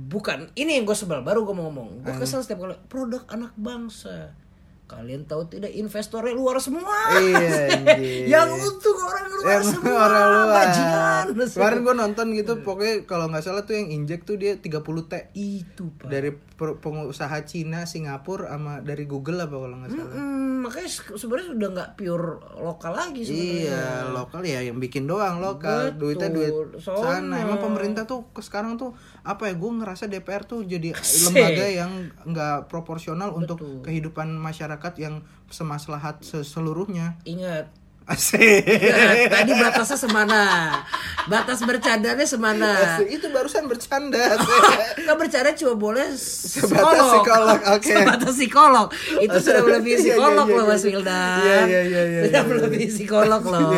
Bukan. 0.09 0.49
Ini 0.57 0.81
yang 0.81 0.89
gue 0.89 0.97
sebel. 0.97 1.21
Baru 1.21 1.45
gue 1.45 1.53
mau 1.53 1.69
ngomong. 1.69 2.09
Gue 2.09 2.15
kesel 2.17 2.41
setiap 2.41 2.65
kali 2.65 2.77
produk 2.89 3.21
anak 3.29 3.53
bangsa. 3.53 4.33
Kalian 4.93 5.25
tahu 5.25 5.43
tidak 5.49 5.73
investornya 5.73 6.31
luar 6.31 6.57
semua. 6.59 6.93
Iya, 7.15 7.81
yang 8.33 8.49
untung 8.53 8.99
orang 8.99 9.27
luar 9.27 9.45
Yang 9.49 9.65
semua. 9.71 9.97
orang 10.07 10.27
luar. 10.29 10.53
Bajingan. 10.55 11.25
Kemarin 11.49 11.79
gue 11.81 11.95
nonton 11.97 12.27
gitu, 12.33 12.53
pokoknya 12.61 12.97
kalau 13.03 13.27
nggak 13.27 13.41
salah 13.41 13.63
tuh 13.63 13.75
yang 13.75 13.89
injek 13.91 14.23
tuh 14.23 14.37
dia 14.37 14.55
30 14.55 14.71
T 15.03 15.15
itu 15.33 15.85
pak. 15.93 16.07
dari 16.07 16.31
pengusaha 16.63 17.43
Cina, 17.43 17.83
Singapura, 17.83 18.47
sama 18.49 18.79
dari 18.79 19.03
Google 19.03 19.41
apa 19.41 19.57
kalau 19.57 19.77
nggak 19.77 19.91
salah. 19.91 20.13
Hmm, 20.13 20.63
makanya 20.63 20.89
se- 20.89 21.17
sebenarnya 21.17 21.49
sudah 21.51 21.69
nggak 21.73 21.91
pure 21.97 22.29
lokal 22.57 22.93
lagi 22.93 23.21
sebenarnya. 23.21 23.59
Iya, 23.67 23.83
lokal 24.09 24.41
ya 24.43 24.61
yang 24.63 24.79
bikin 24.79 25.05
doang 25.05 25.39
lokal. 25.39 25.91
Betul. 25.91 25.99
Duitnya 26.15 26.31
duit 26.31 26.55
Sono. 26.79 27.03
sana. 27.03 27.35
Emang 27.41 27.59
pemerintah 27.59 28.05
tuh 28.05 28.31
ke 28.31 28.41
sekarang 28.41 28.77
tuh 28.77 28.95
apa 29.23 29.51
ya? 29.51 29.55
Gue 29.55 29.71
ngerasa 29.79 30.11
DPR 30.11 30.43
tuh 30.43 30.67
jadi 30.67 30.95
Asik. 30.95 31.31
lembaga 31.31 31.67
yang 31.71 31.91
nggak 32.27 32.67
proporsional 32.67 33.31
untuk 33.35 33.63
kehidupan 33.87 34.35
masyarakat 34.35 34.93
yang 34.99 35.23
semaslahat 35.47 36.23
seluruhnya. 36.23 37.17
Ingat, 37.23 37.71
Asik. 38.03 38.67
tadi 39.31 39.53
batasnya 39.55 39.95
semana. 39.95 40.41
Batas 41.31 41.63
bercandanya 41.63 42.27
semana. 42.27 42.99
Asik. 42.99 43.15
Itu 43.15 43.31
barusan 43.31 43.71
bercanda. 43.71 44.35
Kan 45.07 45.15
bercanda 45.15 45.55
cuma 45.55 45.79
boleh 45.79 46.11
Sebatas 46.19 46.83
psikolog. 46.83 47.13
psikolog, 47.23 47.59
oke. 47.79 47.93
Sebatas 47.95 48.35
psikolog. 48.35 48.87
Itu 49.23 49.37
sudah 49.39 49.63
melebihi 49.63 49.95
Iya, 49.95 49.99
iya, 50.03 50.13
psikolog 50.19 50.47
iya, 50.51 50.57
loh 50.59 50.65
Mas. 50.67 50.83
Wildan. 50.83 51.39
Iya, 51.47 51.61
iya, 51.71 51.81
iya, 51.87 52.03
iya, 52.11 52.21
Sudah 52.27 52.43
melebihi 52.51 52.87
psikolog 52.91 53.43
loh. 53.47 53.71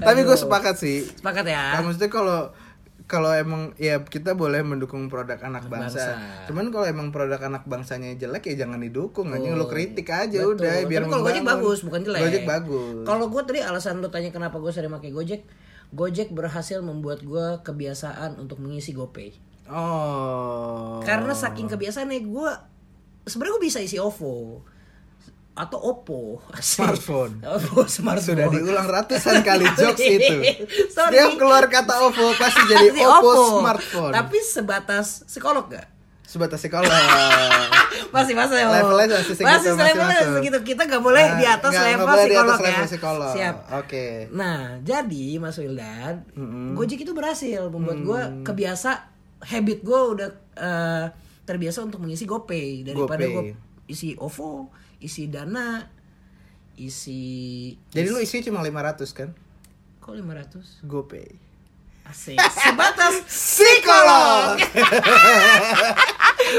Tapi 0.00 0.20
gue 0.24 0.36
sepakat 0.40 0.74
sih. 0.80 1.04
Sepakat 1.04 1.44
ya. 1.44 1.76
Nah, 1.76 1.80
maksudnya 1.84 2.08
kalau 2.08 2.48
kalau 3.04 3.28
emang 3.36 3.76
ya 3.76 4.00
kita 4.00 4.32
boleh 4.32 4.64
mendukung 4.64 5.12
produk 5.12 5.36
anak 5.44 5.68
bangsa. 5.68 6.16
bangsa. 6.16 6.48
Cuman 6.48 6.72
kalau 6.72 6.88
emang 6.88 7.12
produk 7.12 7.36
anak 7.36 7.68
bangsanya 7.68 8.16
jelek 8.16 8.48
ya 8.48 8.64
jangan 8.64 8.80
didukung 8.80 9.28
anjing 9.28 9.52
lu 9.52 9.68
kritik 9.68 10.08
aja 10.08 10.40
Betul. 10.40 10.56
udah 10.56 10.72
biar 10.88 11.02
Tapi 11.04 11.12
kalau 11.12 11.24
Gojek 11.28 11.44
bagus, 11.44 11.78
bukan 11.84 12.00
jelek. 12.00 12.20
Gojek 12.24 12.44
bagus. 12.48 13.04
Kalau 13.04 13.24
gue 13.28 13.42
tadi 13.44 13.60
alasan 13.60 14.00
lu 14.00 14.08
tanya 14.08 14.32
kenapa 14.32 14.56
gue 14.56 14.72
sering 14.72 14.88
pakai 14.88 15.12
Gojek, 15.12 15.44
Gojek 15.92 16.32
berhasil 16.32 16.80
membuat 16.80 17.20
gue 17.20 17.60
kebiasaan 17.60 18.40
untuk 18.40 18.64
mengisi 18.64 18.96
GoPay. 18.96 19.36
Oh. 19.68 21.04
Karena 21.04 21.36
saking 21.36 21.68
kebiasaannya 21.68 22.24
gue 22.24 22.50
sebenarnya 23.28 23.52
gue 23.56 23.64
bisa 23.64 23.80
isi 23.84 24.00
OVO 24.00 24.64
atau 25.54 25.78
Oppo. 25.80 26.42
Smartphone. 26.56 27.38
Oppo 27.46 27.86
smartphone 27.86 28.26
sudah 28.34 28.46
diulang 28.48 28.84
ratusan 28.84 29.40
kali 29.40 29.66
jokes 29.78 30.02
itu. 30.02 30.36
Sorry. 30.90 31.14
Setiap 31.14 31.30
keluar 31.36 31.64
kata 31.66 31.94
OVO 32.02 32.34
pasti 32.34 32.62
jadi 32.72 32.90
Pasti 32.90 33.02
Oppo, 33.02 33.32
smartphone. 33.58 34.12
Tapi 34.12 34.36
sebatas 34.40 35.06
psikolog 35.24 35.66
gak? 35.68 35.86
sebatas 36.24 36.58
sekolah. 36.58 36.90
Masih 38.10 38.34
masuk 38.34 38.58
ya. 38.58 38.66
Levelnya 38.66 39.06
masih 39.14 39.38
segitu, 39.38 39.46
masih 39.46 39.70
levelnya 39.72 40.02
masuk. 40.18 40.34
segitu. 40.34 40.58
Kita 40.66 40.82
gak 40.84 40.98
boleh 40.98 41.22
Nah, 41.24 41.38
di 41.38 41.46
atas 41.46 41.70
nggak- 41.70 41.78
nggak 41.78 41.94
level 41.94 42.06
boleh 42.08 42.24
di 42.24 42.34
atas 42.34 42.34
psikolog 42.34 42.58
ya. 42.58 42.66
level 42.66 42.86
psikolog. 42.88 43.32
Siap. 43.32 43.56
Oke. 43.76 44.06
Nah, 44.32 44.58
jadi 44.82 45.26
Mas 45.38 45.56
Wildan, 45.56 46.14
Gojek 46.74 47.00
itu 47.00 47.12
berhasil 47.12 47.62
membuat 47.68 47.98
gue 48.00 48.20
Mm. 48.24 48.42
kebiasa 48.42 48.90
habit 49.44 49.78
gue 49.80 50.00
udah 50.10 50.28
eh, 50.56 51.04
terbiasa 51.40 51.78
untuk 51.82 52.00
mengisi 52.00 52.24
GoPay 52.24 52.82
daripada 52.84 53.22
gue 53.22 53.54
isi 53.84 54.16
OVO, 54.16 54.74
isi 54.98 55.26
Dana, 55.26 55.86
isi 56.74 57.22
Jadi 57.88 58.08
lu 58.08 58.18
isi 58.18 58.40
cuma 58.40 58.60
500 58.60 59.10
kan? 59.10 59.30
kok 59.98 60.12
500? 60.12 60.84
GoPay. 60.84 61.28
Asik. 62.04 62.36
Sebatas 62.36 63.24
Psikolog. 63.32 64.60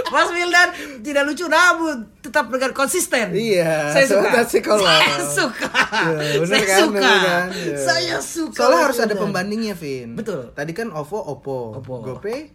Mas 0.10 0.30
Wildan 0.34 0.70
tidak 1.06 1.24
lucu 1.24 1.46
namun 1.46 2.10
tetap 2.18 2.50
dengan 2.50 2.74
konsisten. 2.74 3.30
Iya, 3.30 3.94
Saya 3.94 4.06
suka. 4.10 4.42
psikolog. 4.44 4.82
Saya 4.82 5.22
suka. 5.22 5.70
Ya, 5.94 6.36
bener 6.36 6.50
Saya 6.50 6.66
kan, 6.66 6.80
suka. 6.82 6.98
bener 6.98 7.18
kan? 7.22 7.46
Ya. 7.54 7.78
Saya 7.78 8.18
suka. 8.18 8.58
Soalnya 8.58 8.82
harus 8.82 8.98
ada 8.98 9.14
pembandingnya, 9.14 9.78
Vin. 9.78 10.18
Betul. 10.18 10.50
Tadi 10.52 10.74
kan 10.74 10.90
OVO, 10.90 11.20
Oppo. 11.22 11.78
Oppo. 11.78 12.02
GoPay, 12.02 12.50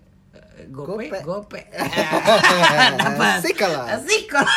Gope, 0.69 1.09
Gope. 1.09 1.19
gope. 1.25 1.62
Psikolog. 3.43 3.87
Psikolog. 4.05 4.49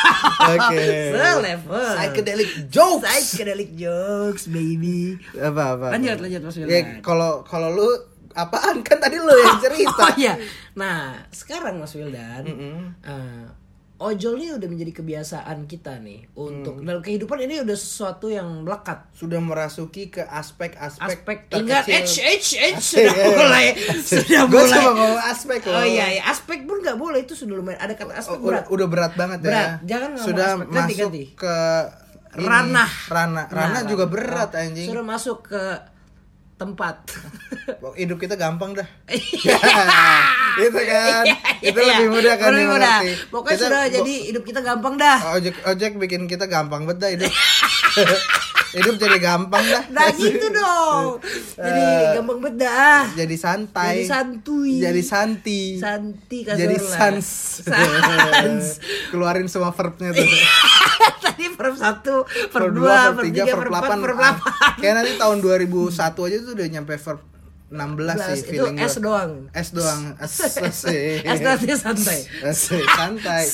Oke. 0.52 0.84
Selevel. 1.16 1.92
Psychedelic 1.96 2.50
jokes. 2.68 3.04
Psychedelic 3.08 3.70
jokes, 3.78 4.44
baby. 4.52 5.16
Apa 5.38 5.78
apa? 5.78 5.86
Lanjut, 5.96 6.16
apa? 6.18 6.22
lanjut, 6.28 6.40
Mas 6.44 6.56
Ya, 6.60 6.80
kalau 7.00 7.40
kalau 7.48 7.72
lu 7.72 7.88
apaan 8.34 8.82
kan 8.82 8.98
tadi 8.98 9.16
lu 9.16 9.32
yang 9.32 9.58
cerita. 9.62 9.94
Oh 10.04 10.10
iya. 10.20 10.34
Nah, 10.74 11.14
sekarang 11.30 11.78
Mas 11.78 11.94
Wildan, 11.94 12.44
eh, 12.44 13.46
ojol 13.96 14.36
ini 14.36 14.50
udah 14.52 14.66
menjadi 14.66 14.92
kebiasaan 14.92 15.64
kita 15.64 15.96
nih 15.96 16.26
untuk 16.34 16.76
Mm. 16.76 16.84
dalam 16.84 17.00
kehidupan 17.00 17.38
ini 17.40 17.62
udah 17.62 17.74
sesuatu 17.74 18.26
yang 18.26 18.44
melekat. 18.60 19.06
Sudah 19.12 19.38
merasuki 19.38 20.08
ke 20.08 20.20
aspek-aspek 20.20 21.22
Aspek 21.22 21.38
terkecil. 21.46 21.94
H 21.94 22.10
H 22.18 22.48
H 22.52 22.74
sudah 22.80 23.14
iya. 23.14 23.26
mulai 23.30 23.66
Asik. 23.70 24.02
sudah 24.20 24.42
mulai. 24.44 24.66
cuma 24.74 24.90
ngomong 24.90 25.22
aspek 25.24 25.60
loh. 25.64 25.74
Oh 25.74 25.86
iya, 25.86 26.06
iya, 26.10 26.22
aspek 26.24 26.58
pun 26.62 26.76
nggak 26.76 26.96
boleh 26.96 27.22
itu 27.22 27.32
sudah 27.32 27.54
lumayan 27.54 27.78
ada 27.78 27.94
kata 27.94 28.12
aspek 28.12 28.34
Oh, 28.34 28.42
berat. 28.42 28.64
udah, 28.64 28.74
udah 28.74 28.86
berat 28.88 29.12
banget 29.14 29.38
Berat. 29.40 29.54
ya. 29.54 29.70
Jangan 29.88 30.10
Sudah 30.16 30.46
aspek. 30.52 30.66
Masuk 30.68 30.98
ganti. 30.98 31.24
ke 31.32 31.56
ini, 32.34 32.44
Ranah. 32.44 32.90
ranah 33.06 33.46
ranah 33.46 33.72
Nah, 33.76 33.86
juga 33.86 34.04
berat 34.04 34.50
anjing. 34.52 34.90
Sudah 34.90 35.04
masuk 35.04 35.46
ke 35.46 35.62
tempat. 36.54 36.96
Hidup 37.94 38.16
kita 38.16 38.34
gampang 38.34 38.72
dah. 38.72 38.86
Iya. 39.10 39.58
itu 40.64 40.80
kan. 40.80 41.24
itu 41.60 41.74
Iya, 41.76 41.98
lebih 41.98 42.08
mudah 42.12 42.34
kan 42.38 42.48
lebih 42.50 42.68
mudah. 42.70 42.98
Pokoknya 43.28 43.52
Kita- 43.52 43.66
sudah 43.66 43.82
jadi 43.90 44.14
hidup 44.30 44.42
kita 44.44 44.60
gampang 44.60 44.94
dah. 44.94 45.18
ojek 45.32 45.54
ojek 45.64 45.92
bikin 45.96 46.24
kita 46.24 46.46
gampang 46.46 46.86
bet 46.86 46.96
dah 46.96 47.10
hidup. 47.10 47.28
hidup 48.74 48.94
jadi 48.96 49.16
gampang 49.16 49.62
dah. 49.62 49.84
Nah 49.88 50.10
gitu 50.10 50.46
dong. 50.48 51.22
Jadi 51.54 51.80
Eh, 51.80 52.12
gampang 52.14 52.38
bedah. 52.40 53.06
Jadi 53.14 53.36
santai. 53.36 53.94
Jadi 53.96 54.04
santuy. 54.04 54.74
Jadi 54.78 55.02
santi. 55.02 55.62
Santi 55.76 56.38
kasur 56.42 56.58
Jadi 56.58 56.76
sans. 56.76 57.28
Sans. 57.62 58.66
Keluarin 59.10 59.46
semua 59.46 59.70
verbnya 59.70 60.10
tuh. 60.10 60.26
Tadi 61.24 61.44
per 61.50 61.72
satu, 61.74 62.14
per 62.50 62.68
dua, 62.70 63.10
per 63.12 63.24
tiga, 63.24 63.42
per 63.46 63.66
delapan. 63.66 63.98
per 63.98 64.12
delapan. 64.12 64.50
Kayak 64.76 64.94
nanti 64.98 65.12
tahun 65.14 65.38
2001 65.40 65.94
aja 65.96 66.36
tuh 66.38 66.52
udah 66.52 66.66
nyampe 66.68 66.94
verb 66.94 67.20
16 67.64 67.80
sih 68.06 68.38
Itu 68.38 68.50
feeling 68.52 68.76
S 68.78 68.94
gua. 68.94 69.02
doang. 69.02 69.32
S 69.50 69.68
doang. 69.72 70.02
S, 70.16 70.34
asik. 70.58 71.22
S 71.22 71.38
nanti 71.40 71.66
santai. 71.80 72.18
Asik, 72.44 72.84
santai. 72.88 73.44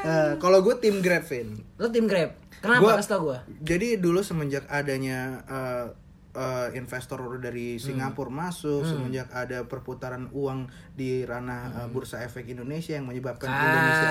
Eh, 0.00 0.32
kalau 0.38 0.62
gue 0.62 0.74
tim 0.78 1.00
Grab, 1.00 1.26
Vin. 1.26 1.60
Lo 1.76 1.90
tim 1.90 2.06
Grab. 2.06 2.32
Kenapa? 2.60 2.80
Gua- 2.82 2.96
kasih 2.96 3.10
tau 3.10 3.22
gue? 3.26 3.38
Jadi 3.62 3.88
dulu 3.96 4.20
semenjak 4.20 4.68
adanya 4.68 5.18
eh, 5.42 5.86
eh, 6.30 6.68
investor 6.74 7.16
dari 7.38 7.74
Hmm. 7.74 7.82
Singapura 7.82 8.30
masuk, 8.30 8.84
semenjak 8.84 9.26
ada 9.30 9.64
perputaran 9.64 10.28
uang 10.30 10.68
di 10.92 11.22
ranah 11.22 11.62
eh, 11.74 11.88
bursa 11.88 12.20
efek 12.20 12.46
Indonesia 12.46 12.92
yang 12.92 13.04
menyebabkan 13.04 13.48
Indonesia 13.48 14.10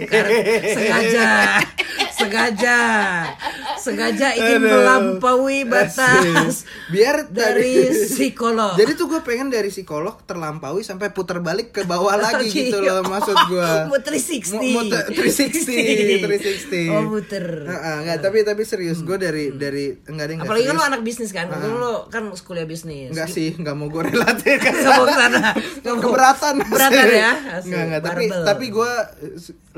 Kan, 0.00 0.24
sengaja, 0.64 1.26
sengaja, 2.18 2.78
sengaja 3.78 4.28
ingin 4.34 4.58
Aduh. 4.58 4.70
melampaui 4.74 5.62
batas 5.62 6.66
biar 6.90 7.30
dari 7.30 7.86
psikolog. 7.94 8.74
Jadi 8.74 8.92
tuh 8.98 9.06
gue 9.06 9.20
pengen 9.22 9.48
dari 9.48 9.70
psikolog 9.70 10.18
terlampaui 10.26 10.82
sampai 10.82 11.14
puter 11.14 11.38
balik 11.38 11.70
ke 11.70 11.86
bawah 11.86 12.18
lagi 12.28 12.50
Oke. 12.50 12.58
gitu 12.68 12.82
loh 12.82 13.06
maksud 13.06 13.36
gue. 13.46 13.70
Mau 13.90 13.98
360. 14.02 14.50
Mau- 14.50 14.66
mau 14.68 14.84
360, 14.84 16.26
360. 16.26 16.90
Oh, 16.98 17.04
muter. 17.04 17.44
Heeh, 17.68 17.94
enggak, 18.02 18.18
tapi 18.24 18.38
tapi 18.42 18.62
serius 18.64 19.04
gue 19.04 19.14
dari 19.14 19.52
dari 19.52 19.92
enggak 20.08 20.24
ada 20.24 20.34
Apalagi 20.42 20.64
kan 20.66 20.74
lo 20.74 20.84
anak 20.84 21.02
bisnis 21.04 21.30
kan, 21.30 21.46
kan 21.46 21.60
lo 21.68 22.08
kan 22.08 22.32
kuliah 22.42 22.66
bisnis. 22.66 23.12
Enggak 23.12 23.28
sih, 23.30 23.54
enggak 23.54 23.74
mau 23.76 23.86
gue 23.86 24.02
relatif 24.08 24.56
ke 24.58 24.72
sana. 24.72 25.54
Keberatan. 25.84 26.54
Keberatan 26.64 27.06
ya? 27.08 27.32
Enggak, 27.62 27.82
enggak, 27.86 28.02
tapi 28.02 28.24
tapi 28.32 28.64
gue 28.72 28.92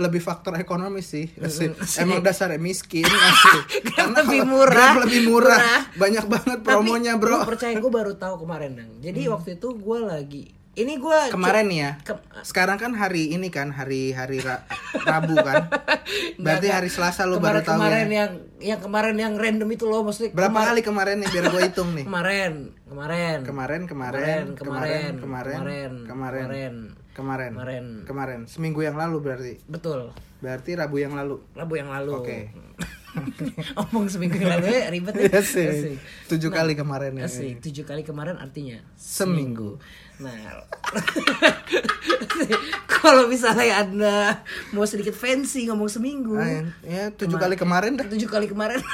lebih 0.01 0.19
faktor 0.19 0.57
ekonomis 0.57 1.07
sih. 1.07 1.29
Asik. 1.37 1.77
Emang 2.03 2.19
dasarnya 2.19 2.57
miskin 2.57 3.05
asik. 3.29 3.63
Karena 3.93 4.25
lebih 4.25 4.43
murah. 4.43 4.75
Grab 4.91 5.05
lebih 5.05 5.21
murah. 5.25 5.55
Murah. 5.55 5.83
Banyak 5.95 6.25
banget 6.27 6.59
Tapi 6.59 6.67
promonya, 6.67 7.13
Bro. 7.15 7.31
Hmm. 7.31 7.41
lu 7.41 7.51
percaya 7.51 7.75
gue 7.75 7.93
baru 7.93 8.13
tahu 8.15 8.35
kemarin 8.41 8.71
dong. 8.75 8.91
Jadi 8.99 9.21
waktu 9.27 9.51
itu 9.55 9.69
gue 9.71 10.01
lagi 10.01 10.45
ini 10.73 10.97
gue 10.97 11.19
Kemarin 11.29 11.67
nih 11.67 11.79
ya. 11.79 11.93
Ke- 12.01 12.23
Sekarang 12.41 12.79
kan 12.79 12.95
hari 12.95 13.31
ini 13.31 13.51
kan 13.51 13.69
hari 13.69 14.11
hari 14.11 14.39
Ra- 14.39 14.65
Rabu 14.97 15.37
kan. 15.37 15.67
Berarti 16.37 16.67
hari 16.67 16.89
Selasa 16.89 17.23
lu 17.23 17.37
baru 17.37 17.61
tahu 17.61 17.77
kemarin 17.77 18.07
ya. 18.07 18.17
yang 18.17 18.31
yang 18.61 18.81
kemarin 18.81 19.17
yang 19.17 19.35
random 19.35 19.67
itu 19.69 19.85
loh 19.85 20.01
maksudnya 20.01 20.31
Berapa 20.31 20.55
kemar- 20.55 20.69
kali 20.71 20.81
kemarin 20.81 21.17
nih 21.19 21.29
biar 21.29 21.47
gue 21.49 21.63
hitung 21.65 21.91
nih. 21.93 22.05
kemarin 22.05 22.53
kemarin 22.87 23.39
Kemarin, 23.43 23.81
kemarin, 23.83 23.83
kemarin 23.91 24.45
kemarin, 24.55 24.55
kemarin 24.57 25.13
kemarin, 25.19 25.59
kemarin, 25.59 25.93
kemarin 26.07 26.75
kemarin, 27.21 27.53
Kemarin. 27.53 27.85
kemarin, 28.05 28.41
seminggu 28.45 28.81
yang 28.81 28.97
lalu 28.97 29.21
berarti. 29.21 29.55
betul 29.67 30.11
Berarti 30.41 30.73
Rabu 30.73 30.97
yang 30.97 31.13
lalu. 31.13 31.37
Rabu 31.53 31.77
yang 31.77 31.93
lalu 31.93 32.13
Oke. 32.17 32.39
omong 33.83 34.07
seminggu 34.07 34.39
yang 34.39 34.57
lalu 34.57 34.73
ya 34.73 34.89
ribet 34.95 35.15
ya 35.15 35.29
Iya 35.29 35.41
sih. 35.43 35.69
Asik. 35.69 35.97
Tujuh 36.31 36.49
kali 36.49 36.73
kemarin 36.73 37.13
ya. 37.15 37.29
Asik. 37.29 37.61
tujuh 37.61 37.85
kali 37.85 38.03
kemarin 38.03 38.39
artinya 38.39 38.81
Seminggu. 38.97 39.77
Nah, 40.21 40.37
kalau 42.93 43.25
misalnya 43.25 43.81
anda 43.81 44.45
mau 44.71 44.85
sedikit 44.85 45.13
fancy 45.13 45.65
ngomong 45.65 45.89
seminggu, 45.89 46.37
Ah, 46.37 46.61
ya 46.83 47.09
tujuh 47.09 47.41
kali 47.41 47.57
kemarin 47.57 47.97
dah. 47.97 48.05
tujuh 48.05 48.29
kali 48.29 48.45
kemarin 48.45 48.85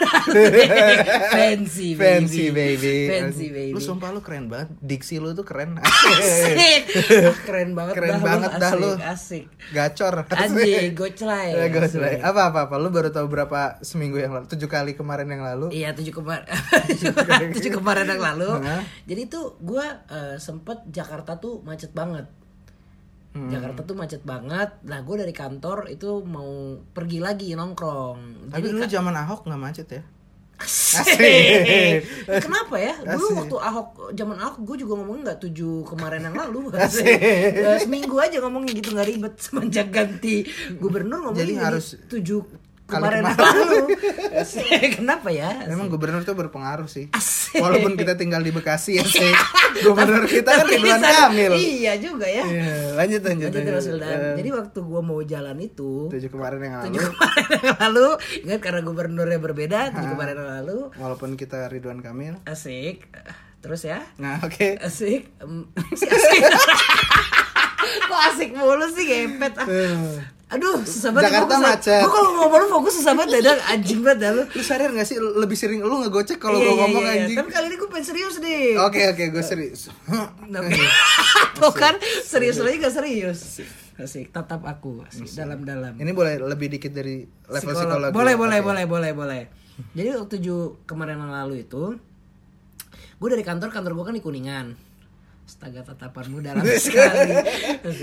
fancy, 1.29 1.97
Fancy 2.01 2.55
baby. 2.55 3.11
fancy 3.11 3.47
baby. 3.51 3.75
Lu 3.75 3.83
sumpah 3.83 4.15
lu 4.15 4.23
keren 4.23 4.47
banget. 4.47 4.71
Diksi 4.79 5.19
lu 5.19 5.35
tuh 5.35 5.43
keren. 5.43 5.75
Asik. 5.83 6.95
Ah, 7.27 7.35
keren 7.43 7.75
banget 7.75 7.95
Keren 7.97 8.11
dah 8.13 8.21
banget 8.23 8.51
lu, 8.53 8.61
dah 8.63 8.73
lu. 8.77 8.91
Asik. 9.03 9.45
Gacor. 9.75 10.15
Anjing, 10.31 10.95
goclay. 10.95 11.51
Ya, 11.51 11.67
selai. 11.85 12.23
Apa 12.23 12.55
apa 12.55 12.71
apa? 12.71 12.75
Lu 12.79 12.95
baru 12.95 13.11
tahu 13.11 13.27
berapa 13.27 13.83
seminggu 13.83 14.23
yang 14.23 14.31
lalu? 14.31 14.47
Tujuh 14.47 14.71
kali 14.71 14.95
kemarin 14.95 15.27
yang 15.27 15.43
lalu. 15.43 15.75
Iya 15.75 15.91
tujuh 15.91 16.15
kemarin 16.15 16.47
tujuh 17.51 17.73
kemarin 17.75 18.07
yang 18.07 18.23
lalu. 18.23 18.63
Hah? 18.63 18.87
Jadi 19.03 19.23
tuh 19.27 19.59
gue 19.59 19.83
sempet 20.39 20.87
Jakarta 20.87 21.16
tuh 21.39 21.65
macet 21.65 21.95
banget. 21.97 22.27
Hmm. 23.37 23.53
Jakarta 23.53 23.81
tuh 23.85 23.97
macet 23.97 24.21
banget. 24.25 24.77
Nah 24.85 25.01
gue 25.05 25.17
dari 25.17 25.33
kantor 25.33 25.93
itu 25.93 26.25
mau 26.25 26.81
pergi 26.93 27.21
lagi 27.21 27.53
nongkrong. 27.53 28.51
Tapi 28.53 28.65
dulu 28.65 28.85
zaman 28.85 29.13
Ahok 29.13 29.49
nggak 29.49 29.61
macet 29.61 29.89
ya? 29.93 30.03
Asik. 30.57 31.21
Kenapa 32.49 32.81
ya? 32.81 32.97
Dulu 33.05 33.27
Asik. 33.29 33.37
waktu 33.45 33.57
Ahok 33.61 33.89
zaman 34.17 34.37
Ahok 34.41 34.65
gue 34.65 34.77
juga 34.81 34.93
ngomongnya 34.97 35.23
nggak 35.33 35.41
tujuh 35.45 35.85
kemarin 35.85 36.25
yang 36.25 36.37
lalu. 36.37 36.73
Asik. 36.81 37.05
Eh, 37.05 37.77
Seminggu 37.85 38.17
aja 38.17 38.41
ngomongnya 38.41 38.73
gitu 38.73 38.97
nggak 38.97 39.09
ribet 39.09 39.35
semenjak 39.45 39.93
ganti 39.93 40.49
gubernur 40.81 41.29
ngomongnya 41.29 41.45
Jadi 41.45 41.53
jadi 41.53 41.65
harus 41.65 41.87
tujuh 42.09 42.41
kemarin 42.87 43.23
lalu. 43.25 43.99
Asik. 44.41 44.97
Kenapa 44.97 45.29
ya? 45.29 45.67
Memang 45.67 45.87
gubernur 45.87 46.23
tuh 46.23 46.33
berpengaruh 46.33 46.87
sih. 46.87 47.11
Asik. 47.11 47.59
Walaupun 47.59 47.95
kita 47.95 48.15
tinggal 48.15 48.41
di 48.41 48.51
Bekasi 48.51 48.95
ya 48.95 49.05
sih. 49.05 49.27
Gubernur 49.79 50.25
kita 50.25 50.55
kan 50.55 50.67
Ridwan 50.67 51.01
Kamil. 51.01 51.53
Iya 51.53 51.97
juga 51.97 52.25
ya. 52.25 52.43
Iya, 52.43 52.95
lanjut 52.95 53.21
lanjut. 53.23 53.49
Lanjut 53.49 53.65
terus 53.67 53.85
Wildan. 53.87 54.09
Eh, 54.09 54.35
Jadi 54.37 54.49
waktu 54.53 54.79
gua 54.81 55.01
mau 55.01 55.21
jalan 55.21 55.57
itu 55.59 56.07
tujuh 56.09 56.29
kemarin 56.29 56.59
yang 56.61 56.75
lalu. 56.77 56.87
tujuh 56.89 57.03
kemarin 57.09 57.47
yang 57.59 57.77
lalu 57.81 58.07
ingat 58.43 58.61
karena 58.61 58.81
gubernurnya 58.83 59.39
berbeda 59.39 59.79
tujuh 59.91 60.11
kemarin 60.13 60.35
yang 60.37 60.51
lalu 60.57 60.79
Walaupun 60.95 61.35
kita 61.35 61.67
Ridwan 61.67 61.99
Kamil. 61.99 62.39
asik 62.45 63.03
terus 63.59 63.83
ya 63.83 63.99
Nah, 64.17 64.39
oke. 64.41 64.79
asik 64.79 65.27
Em, 65.37 65.67
si 65.99 66.07
asik 66.07 66.43
kok 68.07 68.21
asik 68.29 68.51
mulu 68.53 68.87
sih 68.89 69.05
gepet 69.05 69.55
ah. 69.57 69.67
Aduh 70.47 70.79
susah 70.81 71.11
banget 71.11 71.27
Jakarta 71.29 71.53
kesel- 71.53 71.67
macet. 71.67 72.01
gua 72.01 72.11
kalau 72.13 72.31
ngomong 72.37 72.59
lu 72.61 72.69
fokus 72.71 72.95
susah 72.97 73.13
banget 73.13 73.31
dadang 73.37 73.61
anjing 73.67 73.99
banget 74.01 74.19
dah 74.21 74.31
lu 74.33 74.43
Lu 74.47 74.63
sadar 74.63 74.89
gak 74.89 75.03
sih 75.05 75.19
lebih 75.19 75.55
sering 75.55 75.81
lu 75.81 75.95
ngegocek 75.99 76.39
kalau 76.39 76.55
Iya, 76.55 76.63
gua 76.63 76.71
iya, 76.71 76.81
ngomong 76.81 77.03
iya, 77.03 77.11
iya. 77.11 77.21
anjing? 77.21 77.37
tapi 77.37 77.51
kali 77.51 77.67
ini 77.67 77.77
gue 77.77 77.89
pengen 77.89 78.07
serius 78.07 78.35
nih 78.39 78.65
Oke 78.79 79.01
oke 79.09 79.25
gue 79.29 79.43
serius. 79.43 79.81
Tuh 81.57 81.73
kan 81.73 81.95
serius 82.23 82.57
lagi 82.59 82.77
gak 82.79 82.95
serius 82.95 83.41
asik 83.97 84.29
tatap 84.29 84.61
aku 84.63 85.03
asik 85.03 85.25
dalam-dalam 85.33 85.97
Ini 85.97 86.13
boleh 86.13 86.37
lebih 86.39 86.69
dikit 86.69 86.93
dari 86.93 87.25
level 87.25 87.57
Psikolog. 87.67 88.13
psikologi. 88.13 88.15
Boleh, 88.15 88.31
ya? 88.31 88.39
boleh, 88.39 88.59
boleh, 88.61 88.85
boleh, 88.85 89.11
boleh. 89.13 89.43
Jadi 89.91 90.09
waktu 90.11 90.29
tujuh 90.31 90.61
kemarin 90.85 91.17
lalu 91.19 91.65
itu, 91.65 91.97
gue 93.15 93.29
dari 93.29 93.41
kantor, 93.41 93.69
kantor 93.69 93.93
gue 93.93 94.05
kan 94.05 94.13
di 94.13 94.21
Kuningan. 94.21 94.77
Astaga 95.47 95.81
tatapanmu 95.81 96.43
dalam 96.43 96.59
sekali. 96.77 97.31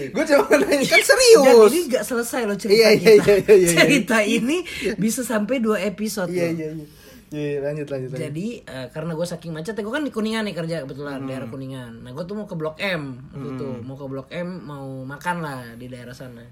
Gue 0.09 0.23
cuma 0.23 0.47
nanya 0.55 0.79
kan 0.81 0.95
Dan 0.95 1.03
serius. 1.03 1.69
ini 1.69 1.81
gak 1.87 2.03
selesai 2.03 2.41
loh 2.43 2.55
cerita 2.55 2.79
Iya, 2.79 2.89
iya, 2.93 3.13
kita. 3.13 3.23
iya, 3.27 3.35
iya, 3.37 3.55
iya. 3.59 3.67
cerita 3.75 4.17
ini 4.21 4.57
bisa 4.95 5.21
sampai 5.21 5.59
dua 5.59 5.77
episode 5.77 6.27
Iya 6.27 6.39
loh. 6.41 6.53
iya 6.53 6.67
iya. 6.71 6.85
Iya 7.29 7.59
lanjut 7.61 7.87
lanjut. 7.87 8.09
lanjut. 8.09 8.21
Jadi 8.21 8.47
eh, 8.61 8.87
karena 8.89 9.11
gue 9.11 9.25
saking 9.25 9.51
macetnya 9.51 9.81
gue 9.81 9.91
kan 9.91 10.01
di 10.01 10.09
Kuningan 10.09 10.43
nih 10.43 10.55
kerja 10.55 10.75
kebetulan 10.81 11.19
Hmm. 11.19 11.27
daerah 11.27 11.47
Kuningan. 11.47 11.91
Nah 11.99 12.11
gue 12.11 12.23
tuh 12.23 12.33
mau 12.33 12.45
ke 12.45 12.55
Blok 12.55 12.77
M 12.77 13.03
waktu 13.27 13.49
itu 13.51 13.67
mau 13.81 13.95
ke 13.95 14.05
Blok 14.05 14.29
M 14.31 14.49
mau 14.61 14.87
makan 15.03 15.35
lah 15.37 15.59
di 15.73 15.87
daerah 15.87 16.13
sana. 16.13 16.45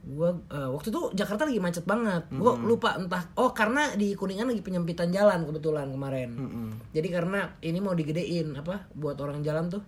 Gue 0.00 0.30
waktu 0.50 0.88
itu 0.88 1.00
Jakarta 1.14 1.42
lagi 1.44 1.56
macet 1.58 1.84
banget. 1.84 2.28
Gue 2.28 2.50
Hmm. 2.50 2.66
lupa 2.66 2.94
entah 2.94 3.32
oh 3.34 3.50
karena 3.50 3.94
di 3.94 4.12
Kuningan 4.12 4.44
lagi 4.46 4.60
penyempitan 4.60 5.08
jalan 5.08 5.40
kebetulan 5.42 5.88
kemarin. 5.88 6.30
Hmm. 6.34 6.70
Jadi 6.90 7.08
karena 7.08 7.54
ini 7.60 7.78
mau 7.78 7.94
digedein 7.94 8.52
apa 8.52 8.92
buat 8.92 9.16
orang 9.16 9.40
jalan 9.40 9.70
tuh. 9.70 9.80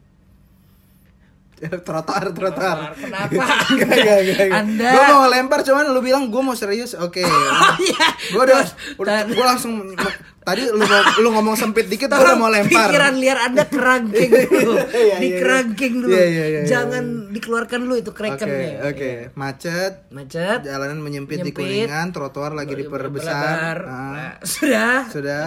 trotoar 1.87 2.33
trotoar. 2.33 2.97
Kenapa? 2.97 3.45
Enggak 3.73 3.93
enggak 3.93 4.19
enggak. 4.23 4.49
Anda 4.61 4.89
Gue 4.91 5.03
mau 5.07 5.25
lempar 5.29 5.61
cuman 5.61 5.85
lu 5.93 6.01
bilang 6.01 6.33
gue 6.33 6.43
mau 6.43 6.57
serius. 6.57 6.97
Oke. 6.97 7.21
Oh 7.21 7.75
iya. 7.79 8.09
gue 8.33 8.43
udah, 8.43 8.61
udah 8.97 9.17
gue 9.29 9.45
langsung 9.45 9.93
tadi 10.41 10.65
lu 10.67 10.81
lu 11.21 11.29
ngomong 11.31 11.53
sempit 11.53 11.85
dikit 11.87 12.09
gue 12.09 12.17
udah 12.17 12.37
mau 12.37 12.49
lempar. 12.49 12.89
Pikiran 12.89 13.15
liar 13.21 13.39
Anda 13.45 13.65
kerangking 13.69 14.31
dulu. 14.33 14.73
Iya, 14.73 14.85
iya, 14.89 15.05
iya. 15.05 15.17
Dikerangking 15.21 15.95
dulu. 16.01 16.13
Iya, 16.13 16.25
iya, 16.27 16.45
iya, 16.49 16.61
Jangan 16.65 17.05
dikeluarkan 17.31 17.79
dulu 17.85 17.95
itu 17.97 18.11
Oke 18.11 18.19
krakennya. 18.25 18.81
oke. 18.83 19.11
Macet. 19.37 19.95
Macet. 20.09 20.61
Jalanan 20.65 20.99
menyempit, 20.99 21.45
di 21.45 21.53
Menyempit. 21.53 21.87
kuningan, 21.87 22.09
trotoar 22.11 22.57
lagi 22.57 22.73
diperbesar. 22.73 23.77
Ah. 23.85 24.11
Nah, 24.11 24.33
sudah. 24.41 25.07
Sudah. 25.13 25.45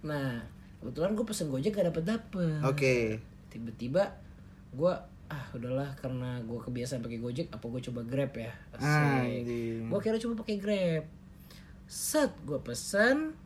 Nah, 0.00 0.42
kebetulan 0.80 1.14
gue 1.14 1.24
pesen 1.24 1.46
Gojek 1.48 1.70
gak 1.70 1.94
dapet 1.94 2.04
dapet. 2.04 2.60
Oke. 2.66 2.96
Tiba-tiba 3.46 4.10
gue 4.70 4.94
ah 5.30 5.46
udahlah 5.54 5.94
karena 5.94 6.42
gue 6.42 6.58
kebiasaan 6.58 7.00
pakai 7.00 7.22
Gojek 7.22 7.48
apa 7.54 7.62
gue 7.62 7.80
coba 7.86 8.00
Grab 8.02 8.34
ya. 8.34 8.50
Gue 9.86 10.00
kira 10.02 10.18
coba 10.18 10.34
pakai 10.42 10.56
Grab. 10.58 11.04
Set 11.86 12.34
gue 12.42 12.58
pesen 12.58 13.38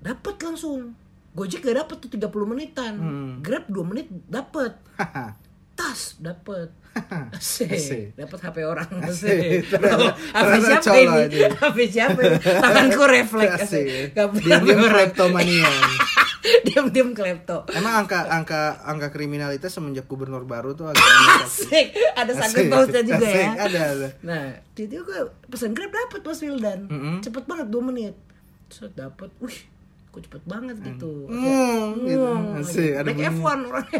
dapet 0.00 0.36
langsung. 0.40 0.96
Gojek 1.36 1.60
gak 1.60 1.76
dapet 1.84 1.96
tuh 2.00 2.08
30 2.08 2.32
menitan. 2.48 2.92
Hmm. 2.96 3.32
Grab 3.44 3.68
2 3.68 3.84
menit 3.84 4.08
dapet. 4.26 4.72
Tas. 5.76 6.16
Asik. 7.36 8.16
Dapat 8.16 8.38
HP 8.40 8.56
orang. 8.64 8.88
Asik. 9.04 9.68
Oh, 9.76 10.08
HP 10.16 10.52
siapa 10.64 10.96
ini? 10.96 11.44
HP 11.52 11.76
siapa? 11.92 12.20
Tanganku 12.40 13.04
refleks. 13.12 13.68
Dia 14.16 14.56
dia 14.64 14.76
kleptomania. 14.80 15.68
Diam-diam 16.66 17.10
klepto. 17.12 17.66
Emang 17.72 18.04
angka 18.04 18.26
angka 18.28 18.78
angka 18.82 19.08
kriminalitas 19.10 19.70
semenjak 19.70 20.06
gubernur 20.06 20.44
baru 20.44 20.72
tuh 20.72 20.90
agak. 20.90 21.02
Asik. 21.42 21.94
Ada 22.14 22.32
sangkut 22.34 22.66
pautnya 22.68 23.02
juga 23.02 23.26
Asik. 23.26 23.40
ya. 23.40 23.50
Ada 23.58 23.80
ada. 23.92 24.08
Nah, 24.22 24.44
tiba-tiba 24.72 25.02
gue 25.02 25.20
pesen 25.46 25.72
Grab 25.72 25.90
dapet 25.90 26.20
Mas 26.20 26.40
Wildan. 26.40 26.80
Mm-mm. 26.86 27.16
Cepet 27.20 27.44
banget 27.44 27.66
2 27.68 27.88
menit. 27.88 28.14
Set 28.66 28.92
dapet. 28.94 29.30
Wih, 29.38 29.58
kok 30.10 30.20
cepet 30.22 30.42
banget 30.42 30.76
gitu. 30.82 31.30
Hmm, 31.30 32.02
gitu. 32.02 32.30
Asik, 32.58 32.92
ada 32.94 33.10
bunyi. 33.10 33.30
F1 33.30 33.58
orangnya. 33.62 33.98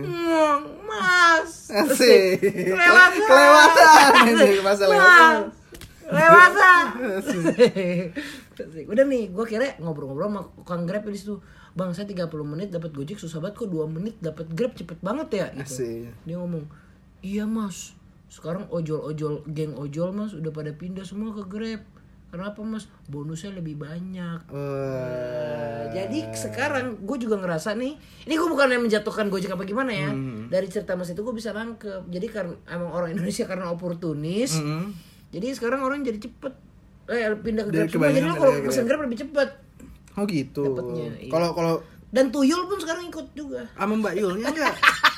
Ngong, 0.00 0.62
Mas. 0.84 1.52
Asik. 1.68 2.40
Kelewatan. 2.40 3.26
Kelewatan. 3.28 4.10
Asik, 4.24 4.60
masa 4.60 4.84
Mas. 4.84 4.92
lewat. 4.92 5.36
Lewatan. 6.06 6.84
Asik. 8.64 8.88
Udah 8.88 9.04
nih, 9.04 9.28
gue 9.28 9.44
kira 9.44 9.76
ngobrol-ngobrol 9.76 10.32
sama 10.32 10.42
Kang 10.64 10.88
Grab 10.88 11.04
di 11.04 11.18
situ. 11.18 11.36
Bang, 11.76 11.92
saya 11.92 12.08
30 12.08 12.32
menit 12.40 12.72
dapat 12.72 12.88
Gojek 12.96 13.20
susah 13.20 13.44
banget 13.44 13.60
kok 13.60 13.68
2 13.68 13.84
menit 13.84 14.16
dapat 14.24 14.48
Grab 14.56 14.72
cepet 14.72 14.96
banget 15.04 15.28
ya 15.36 15.46
gitu. 15.60 15.84
Asik. 15.84 16.08
Dia 16.24 16.36
ngomong, 16.40 16.64
"Iya, 17.20 17.44
Mas. 17.44 17.92
Sekarang 18.32 18.64
ojol-ojol 18.72 19.44
geng 19.52 19.76
ojol, 19.76 20.16
Mas, 20.16 20.32
udah 20.32 20.50
pada 20.50 20.72
pindah 20.72 21.04
semua 21.04 21.36
ke 21.36 21.44
Grab. 21.44 21.84
Kenapa, 22.32 22.58
Mas? 22.64 22.88
Bonusnya 23.12 23.52
lebih 23.52 23.76
banyak." 23.76 24.40
Wah. 24.48 25.92
Jadi 25.92 26.26
sekarang 26.32 27.00
gue 27.04 27.16
juga 27.20 27.36
ngerasa 27.38 27.76
nih, 27.76 27.92
ini 28.24 28.34
gue 28.34 28.48
bukan 28.48 28.72
yang 28.72 28.82
menjatuhkan 28.82 29.28
Gojek 29.28 29.52
apa 29.52 29.64
gimana 29.68 29.92
ya. 29.92 30.10
Hmm. 30.10 30.48
Dari 30.48 30.66
cerita 30.72 30.96
Mas 30.96 31.12
itu 31.12 31.20
gue 31.20 31.34
bisa 31.36 31.52
nangkep. 31.52 32.08
Jadi 32.08 32.26
karena 32.32 32.56
emang 32.72 32.90
orang 32.92 33.12
Indonesia 33.12 33.44
karena 33.44 33.68
oportunis, 33.68 34.58
Mm-mm. 34.58 34.92
jadi 35.30 35.52
sekarang 35.52 35.84
orang 35.84 36.02
jadi 36.02 36.18
cepet 36.24 36.65
eh 37.06 37.30
pindah 37.38 37.64
ke 37.66 37.70
Grab 37.70 37.88
semua. 37.88 38.10
Jadi 38.10 38.26
lo 38.26 38.34
kalau 38.34 38.52
pindah 38.52 38.64
ke 38.64 38.70
pesen 38.70 38.84
Grab 38.86 39.00
lebih 39.06 39.18
cepet. 39.22 39.48
Oh 40.16 40.24
gitu. 40.24 40.62
Dapatnya, 40.64 41.08
iya. 41.20 41.30
Kalau 41.30 41.50
kalau 41.52 41.74
Dan 42.06 42.32
Tuyul 42.32 42.64
pun 42.64 42.78
sekarang 42.80 43.10
ikut 43.10 43.26
juga. 43.36 43.68
sama 43.76 43.94
Mbak 43.98 44.14
Yulnya 44.16 44.48
enggak? 44.48 44.74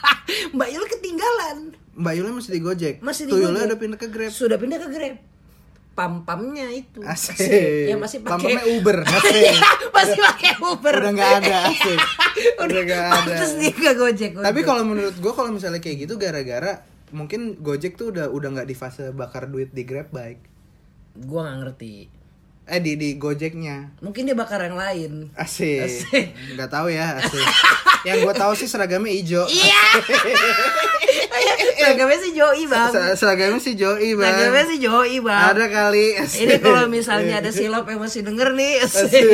Mbak 0.57 0.69
Yul 0.75 0.85
ketinggalan. 0.89 1.57
Mbak 1.95 2.13
Yulnya 2.17 2.35
masih 2.35 2.53
di 2.53 2.61
Gojek. 2.61 2.95
Masih 3.01 3.23
di 3.29 3.33
Tuyulnya 3.33 3.63
udah 3.71 3.79
pindah 3.79 3.99
ke 4.01 4.09
Grab. 4.11 4.33
Sudah 4.33 4.59
pindah 4.59 4.81
ke 4.83 4.89
Grab. 4.91 5.17
Pam-pamnya 5.95 6.71
itu. 6.71 7.03
Asik. 7.03 7.39
Ya 7.91 7.99
masih 7.99 8.23
pakai 8.23 8.33
Pam-pamnya 8.39 8.65
Uber. 8.79 8.99
Asik. 9.19 9.35
Iya, 9.35 9.55
masih 9.91 10.19
pakai 10.23 10.53
Uber. 10.63 10.95
Udah 10.95 11.13
nggak 11.13 11.33
ada, 11.43 11.57
asik. 11.75 12.01
Udah 12.65 12.81
nggak 12.87 13.03
ada. 13.03 13.15
Pantes 13.19 13.51
dia 13.59 13.73
nggak 13.75 13.97
Gojek. 13.99 14.31
Tapi 14.39 14.61
kalau 14.63 14.83
menurut 14.87 15.15
gue 15.19 15.33
kalau 15.35 15.51
misalnya 15.51 15.83
kayak 15.83 16.07
gitu 16.07 16.15
gara-gara 16.19 16.83
mungkin 17.11 17.59
Gojek 17.59 17.99
tuh 17.99 18.15
udah 18.15 18.31
udah 18.31 18.49
nggak 18.59 18.69
di 18.69 18.77
fase 18.79 19.11
bakar 19.11 19.51
duit 19.51 19.75
di 19.75 19.83
Grab 19.83 20.11
bike. 20.11 20.58
Gua 21.21 21.41
nggak 21.45 21.59
ngerti. 21.61 21.95
Eh 22.65 22.79
di 22.79 22.95
di 22.95 23.17
Gojeknya. 23.17 23.97
Mungkin 23.99 24.29
dia 24.29 24.37
bakar 24.37 24.61
yang 24.61 24.77
lain. 24.77 25.33
Asik. 25.33 25.83
Asik. 25.83 26.37
Nggak 26.53 26.69
tahu 26.69 26.89
ya, 26.89 27.17
asik. 27.17 27.47
Yang 28.05 28.29
gue 28.29 28.35
tahu 28.37 28.53
sih 28.55 28.69
seragamnya 28.69 29.09
hijau. 29.11 29.43
Iya. 29.45 29.83
Seragamnya 31.79 32.19
sih 32.21 32.33
Joey 32.33 32.65
bang. 32.67 32.91
Ser- 32.91 33.17
Seragamnya 33.17 33.57
sih 33.59 33.73
Joey, 33.73 34.13
Bang. 34.13 34.29
Seragamnya 34.29 34.65
sih 34.67 34.79
Joey 34.79 35.17
bang. 35.19 35.45
Ada 35.49 35.67
kali. 35.67 36.07
asik. 36.17 36.39
Ini 36.45 36.55
kalau 36.59 36.85
misalnya 36.87 37.41
ada 37.41 37.49
silop 37.49 37.89
yang 37.89 37.99
masih 37.99 38.21
denger 38.21 38.53
nih. 38.53 38.73
Asik. 38.83 39.25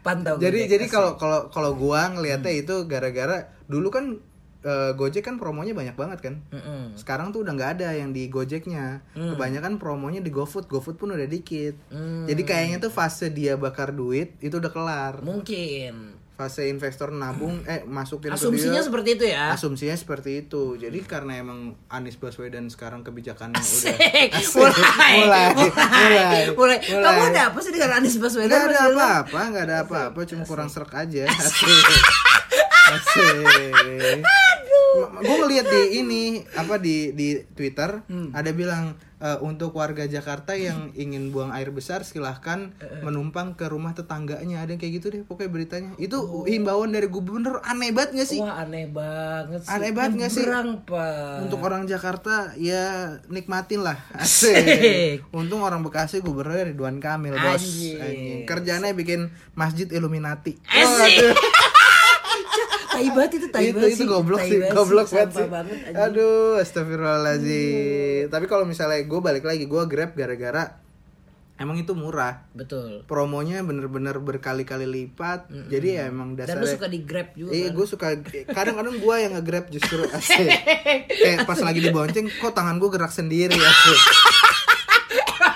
Pantau. 0.00 0.40
jadi 0.40 0.58
Gojek, 0.58 0.70
jadi 0.70 0.84
asik. 0.84 0.92
kalau 0.92 1.10
kalau 1.14 1.40
kalau 1.48 1.70
gua 1.76 2.08
ngelihatnya 2.08 2.50
Hmm. 2.50 2.62
itu 2.62 2.74
gara-gara 2.84 3.36
dulu 3.66 3.92
kan 3.92 4.16
eh, 4.62 4.92
Gojek 4.92 5.22
kan 5.22 5.36
promonya 5.36 5.72
banyak 5.72 5.96
banget 5.96 6.18
kan. 6.20 6.34
Mm-mm. 6.50 6.92
Sekarang 6.94 7.30
tuh 7.30 7.42
udah 7.42 7.52
nggak 7.52 7.70
ada 7.80 7.92
yang 7.92 8.10
di 8.10 8.28
Gojeknya. 8.28 9.00
Kebanyakan 9.12 9.76
promonya 9.76 10.20
di 10.20 10.28
GoFood. 10.28 10.66
GoFood 10.66 10.96
pun 10.96 11.12
udah 11.12 11.24
dikit. 11.24 11.74
Hmm. 11.88 12.24
Jadi 12.24 12.42
kayaknya 12.42 12.76
tuh 12.78 12.92
fase 12.92 13.28
dia 13.28 13.56
bakar 13.56 13.90
duit 13.90 14.36
itu 14.38 14.56
udah 14.56 14.68
kelar. 14.68 15.14
mungkin 15.20 16.16
Fase 16.32 16.72
investor 16.72 17.12
nabung 17.12 17.60
eh 17.68 17.84
masukin 17.84 18.32
ke 18.32 18.40
asumsinya 18.40 18.80
dia. 18.80 18.86
seperti 18.88 19.08
itu 19.12 19.24
ya. 19.28 19.52
Asumsinya 19.52 19.92
seperti 19.92 20.30
itu. 20.40 20.72
Jadi 20.74 21.04
karena 21.04 21.36
emang 21.36 21.76
Anies 21.92 22.16
Baswedan 22.16 22.64
sekarang 22.72 23.04
kebijakannya 23.04 23.60
udah 23.60 23.92
Asik. 23.92 24.32
Asik. 24.40 24.56
Mulai, 24.64 25.12
mulai, 25.20 25.46
mulai, 25.52 26.44
mulai. 26.48 26.78
Kamu 26.80 26.96
mulai. 26.96 27.28
ada 27.28 27.40
apa 27.52 27.58
sih 27.60 27.72
dengan 27.76 28.00
Anies 28.00 28.16
Baswedan? 28.16 28.56
Gak 28.56 28.72
ada 28.72 28.80
apa-apa, 28.88 29.40
gak 29.52 29.64
ada 29.68 29.76
apa-apa, 29.84 30.20
cuma 30.24 30.48
kurang 30.48 30.72
serak 30.72 30.96
aja. 30.96 31.28
Asik. 31.28 31.68
Gue 35.20 35.36
ngeliat 35.38 35.66
di 35.66 35.82
ini 35.98 36.22
apa 36.52 36.74
di 36.76 37.12
di 37.12 37.38
Twitter 37.48 38.02
Hmm. 38.02 38.32
ada 38.32 38.50
bilang 38.50 38.90
e, 39.16 39.28
untuk 39.40 39.70
warga 39.72 40.02
Jakarta 40.04 40.50
yang 40.52 40.90
ingin 40.92 41.30
buang 41.30 41.52
air 41.52 41.70
besar 41.70 42.02
silahkan 42.02 42.74
Eh, 42.76 42.98
menumpang 43.00 43.54
ke 43.54 43.66
rumah 43.66 43.92
tetangganya 43.92 44.58
ada 44.58 44.68
yang 44.68 44.80
kayak 44.80 44.94
gitu 44.98 45.06
deh 45.10 45.22
pokoknya 45.22 45.46
beritanya 45.48 45.90
itu 45.96 46.16
himbauan 46.44 46.90
dari 46.90 47.06
gubernur 47.06 47.62
aneh 47.62 47.92
banget 47.92 48.18
gak 48.18 48.28
sih 48.28 48.38
Oh. 48.38 48.46
Wah 48.46 48.58
aneh 48.60 48.86
banget 48.88 49.60
sih. 49.60 49.70
Aneh 49.70 49.90
banget 49.92 50.12
nggak 50.16 50.32
sih? 50.32 50.44
Pak. 50.82 51.36
untuk 51.44 51.60
orang 51.60 51.82
Jakarta 51.84 52.34
ya 52.56 52.82
nikmatin 53.26 53.80
lah 53.80 53.98
Asik. 54.16 55.22
untung 55.30 55.60
orang 55.60 55.80
Bekasi 55.80 56.18
gubernur 56.18 56.58
Ridwan 56.58 56.98
Kamil 56.98 57.36
bos. 57.36 57.62
Anjing. 57.62 58.42
kerjanya 58.42 58.90
bikin 58.90 59.28
masjid 59.52 59.86
Illuminati 59.86 60.58
Asik. 60.66 61.30
Tai 63.00 63.08
banget 63.16 63.32
itu, 63.40 63.46
tai 63.48 63.64
itu 63.72 63.80
banget 63.80 63.96
itu 63.96 64.04
goblok 64.04 64.40
sih 64.44 64.58
goblok 64.68 65.08
banget 65.08 65.30
sih 65.32 65.46
aduh 65.96 66.60
astagfirullahaladzim 66.60 68.28
tapi 68.28 68.44
kalau 68.44 68.68
misalnya 68.68 69.00
gue 69.00 69.20
balik 69.24 69.44
lagi 69.48 69.64
gue 69.64 69.82
grab 69.88 70.12
gara-gara 70.12 70.76
emang 71.60 71.76
itu 71.76 71.92
murah 71.92 72.48
Betul. 72.56 73.04
promonya 73.04 73.60
bener-bener 73.60 74.16
berkali-kali 74.16 74.88
lipat 74.88 75.48
jadi 75.68 75.88
ya 76.00 76.02
emang 76.08 76.32
Dan 76.32 76.48
dasarnya 76.48 76.64
lu 76.64 76.76
suka 76.76 76.88
di 76.88 77.00
Grab 77.04 77.28
juga. 77.36 77.52
Iya, 77.52 77.68
kan? 77.68 77.76
gue 77.76 77.86
suka 77.86 78.06
kadang-kadang 78.48 78.96
gue 78.96 79.14
yang 79.20 79.32
nge-grab 79.36 79.66
justru 79.68 80.02
asik. 80.08 80.48
Kayak 81.20 81.44
pas 81.44 81.60
lagi 81.60 81.84
dibonceng, 81.84 82.26
kok 82.32 82.56
tangan 82.56 82.80
gue 82.80 82.88
gerak 82.88 83.12
sendiri 83.12 83.54
asik. 83.54 84.00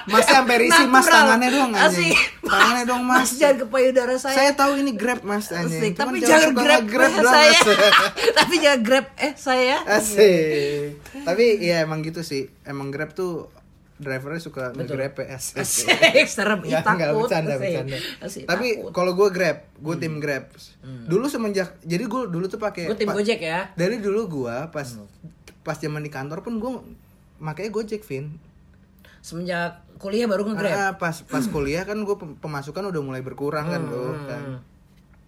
Mas 0.04 0.24
sampai 0.24 0.56
risih 0.60 0.86
mas 0.86 1.06
tangannya 1.06 1.48
dong 1.48 1.72
anjing. 1.72 2.12
Tangannya 2.40 2.84
dong 2.84 3.02
mas. 3.02 3.24
Mas 3.24 3.30
jangan 3.34 3.56
ke 3.56 3.66
payudara 3.66 4.14
saya. 4.14 4.36
Saya 4.36 4.52
tahu 4.52 4.72
ini 4.76 4.92
grab 4.92 5.20
mas 5.20 5.48
anjing. 5.48 5.92
Tapi 5.92 6.20
jangan 6.20 6.52
suka 6.52 6.60
grab, 6.84 6.84
eh, 7.08 7.16
doang, 7.16 7.32
saya. 7.32 7.58
Tapi 8.38 8.54
jangan 8.58 8.80
grab 8.82 9.06
eh 9.16 9.32
saya. 9.34 9.76
Asik. 9.86 11.00
Tapi 11.22 11.44
ya 11.58 11.82
emang 11.82 12.00
gitu 12.00 12.20
sih. 12.20 12.52
Emang 12.62 12.88
grab 12.88 13.12
tuh 13.12 13.48
drivernya 13.94 14.42
suka 14.42 14.74
nge-grab 14.74 15.14
ya 15.16 15.38
asik. 15.38 15.62
Asik, 15.62 16.26
serem 16.34 16.60
nggak, 16.60 16.82
takut. 16.82 17.24
bercanda, 17.24 17.54
Asik. 17.54 17.62
bercanda. 17.62 17.98
Asik, 18.20 18.42
Tapi 18.44 18.66
kalau 18.90 19.14
gue 19.14 19.28
grab, 19.30 19.62
gue 19.72 19.94
tim 19.96 20.18
grab. 20.18 20.50
Dulu 20.82 21.30
semenjak, 21.30 21.78
jadi 21.80 22.02
gue 22.02 22.22
dulu 22.26 22.44
tuh 22.44 22.58
pakai. 22.58 22.90
Gue 22.90 22.98
tim 22.98 23.06
pa- 23.06 23.14
Gojek 23.14 23.38
ya. 23.38 23.70
Dari 23.72 24.02
dulu 24.02 24.26
gue 24.42 24.56
pas 24.68 24.88
pas 25.62 25.76
zaman 25.78 26.02
di 26.02 26.10
kantor 26.10 26.42
pun 26.42 26.58
gue 26.58 26.72
makanya 27.38 27.70
Gojek, 27.70 28.02
Vin. 28.02 28.34
Semenjak 29.22 29.80
kuliah 29.96 30.26
baru 30.26 30.42
nge-grab. 30.44 30.70
Karena 30.70 30.88
pas 30.96 31.16
pas 31.22 31.44
kuliah 31.44 31.82
kan 31.82 31.96
gue 31.96 32.16
pemasukan 32.38 32.90
udah 32.90 33.02
mulai 33.02 33.20
berkurang 33.20 33.66
kan 33.66 33.82
tuh 33.84 34.12
Hmm, 34.12 34.26
kan. 34.26 34.42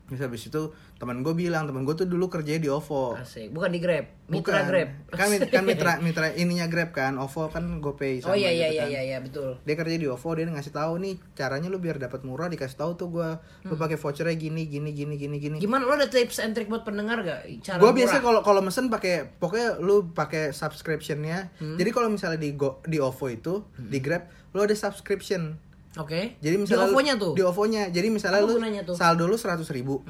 Terus 0.07 0.23
habis 0.23 0.47
itu 0.47 0.63
teman 0.97 1.19
gue 1.21 1.35
bilang 1.35 1.67
teman 1.67 1.83
gue 1.83 1.93
tuh 1.93 2.07
dulu 2.07 2.31
kerja 2.31 2.63
di 2.63 2.71
OVO. 2.71 3.19
Asik, 3.19 3.51
bukan 3.51 3.75
di 3.75 3.83
Grab, 3.83 4.07
mitra 4.31 4.63
Bukan. 4.63 4.71
Grab. 4.71 4.89
Kan, 5.11 5.29
kan 5.51 5.63
mitra 5.67 5.93
mitra 6.07 6.31
ininya 6.31 6.71
Grab 6.71 6.95
kan, 6.95 7.19
OVO 7.19 7.51
kan 7.51 7.83
GoPay 7.83 8.23
Oh 8.23 8.39
iya 8.39 8.55
iya 8.55 8.71
gitu 8.71 8.79
iya 8.79 8.83
kan. 8.87 8.89
iya 8.95 9.01
iya 9.03 9.19
betul. 9.19 9.59
Dia 9.67 9.75
kerja 9.75 9.99
di 9.99 10.07
OVO, 10.07 10.31
dia 10.39 10.47
ngasih 10.47 10.71
tahu 10.71 11.03
nih 11.03 11.19
caranya 11.35 11.67
lu 11.67 11.83
biar 11.83 11.99
dapat 11.99 12.23
murah 12.23 12.47
dikasih 12.47 12.79
tahu 12.79 12.95
tuh 12.95 13.11
gua 13.11 13.43
lu 13.67 13.75
pakai 13.75 13.99
vouchernya 13.99 14.39
gini 14.39 14.71
gini 14.71 14.95
gini 14.95 15.19
gini 15.19 15.37
gini. 15.43 15.57
Gimana 15.59 15.83
lo 15.83 15.99
ada 15.99 16.07
tips 16.07 16.39
and 16.39 16.55
trick 16.55 16.71
buat 16.71 16.87
pendengar 16.87 17.27
gak? 17.27 17.43
Cara 17.67 17.83
Gue 17.83 17.91
biasa 17.91 18.23
kalau 18.23 18.47
kalau 18.47 18.63
mesen 18.63 18.87
pakai 18.87 19.27
pokoknya 19.43 19.83
lu 19.83 20.15
pakai 20.15 20.55
subscriptionnya. 20.55 21.51
Hmm. 21.59 21.75
Jadi 21.77 21.91
kalau 21.91 22.07
misalnya 22.09 22.39
di 22.39 22.55
Go, 22.55 22.79
di 22.87 23.03
OVO 23.03 23.27
itu 23.27 23.67
di 23.75 23.99
Grab 23.99 24.31
lu 24.57 24.65
ada 24.65 24.73
subscription. 24.73 25.61
Oke. 25.95 26.41
Jadi 26.41 26.57
misalnya 26.57 26.89
di 26.89 26.91
OVO-nya 26.91 27.15
tuh. 27.15 27.33
Di 27.33 27.43
OVO-nya. 27.43 27.83
Jadi 27.91 28.09
misalnya 28.09 28.41
Apa 28.41 28.57
tuh? 28.83 28.97
saldo 28.97 29.25
lu 29.25 29.37
100 29.37 29.69
ribu. 29.71 30.01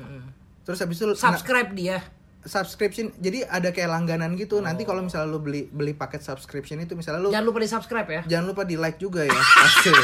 Terus 0.63 0.79
habis 0.81 0.97
itu 0.97 1.05
lu- 1.05 1.19
Subscribe 1.19 1.71
dia. 1.73 1.99
subscription. 2.43 3.11
Jadi 3.17 3.43
ada 3.43 3.69
kayak 3.69 3.91
langganan 3.91 4.35
gitu. 4.35 4.59
Nanti 4.59 4.83
kalau 4.83 5.03
misalnya 5.03 5.27
lu 5.27 5.39
beli 5.39 5.67
beli 5.67 5.93
paket 5.93 6.23
subscription 6.23 6.79
itu 6.79 6.95
misalnya 6.95 7.19
lu 7.21 7.29
Jangan 7.29 7.43
lupa 7.45 7.59
di 7.59 7.67
subscribe 7.67 8.07
ya. 8.09 8.23
jangan 8.25 8.47
lupa 8.47 8.63
di 8.63 8.75
like 8.75 8.97
juga 8.97 9.23
ya 9.23 9.35
asik 9.35 9.99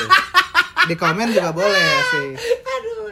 di 0.83 0.95
komen 0.97 1.31
juga 1.31 1.55
boleh 1.55 1.71
asik 2.01 2.35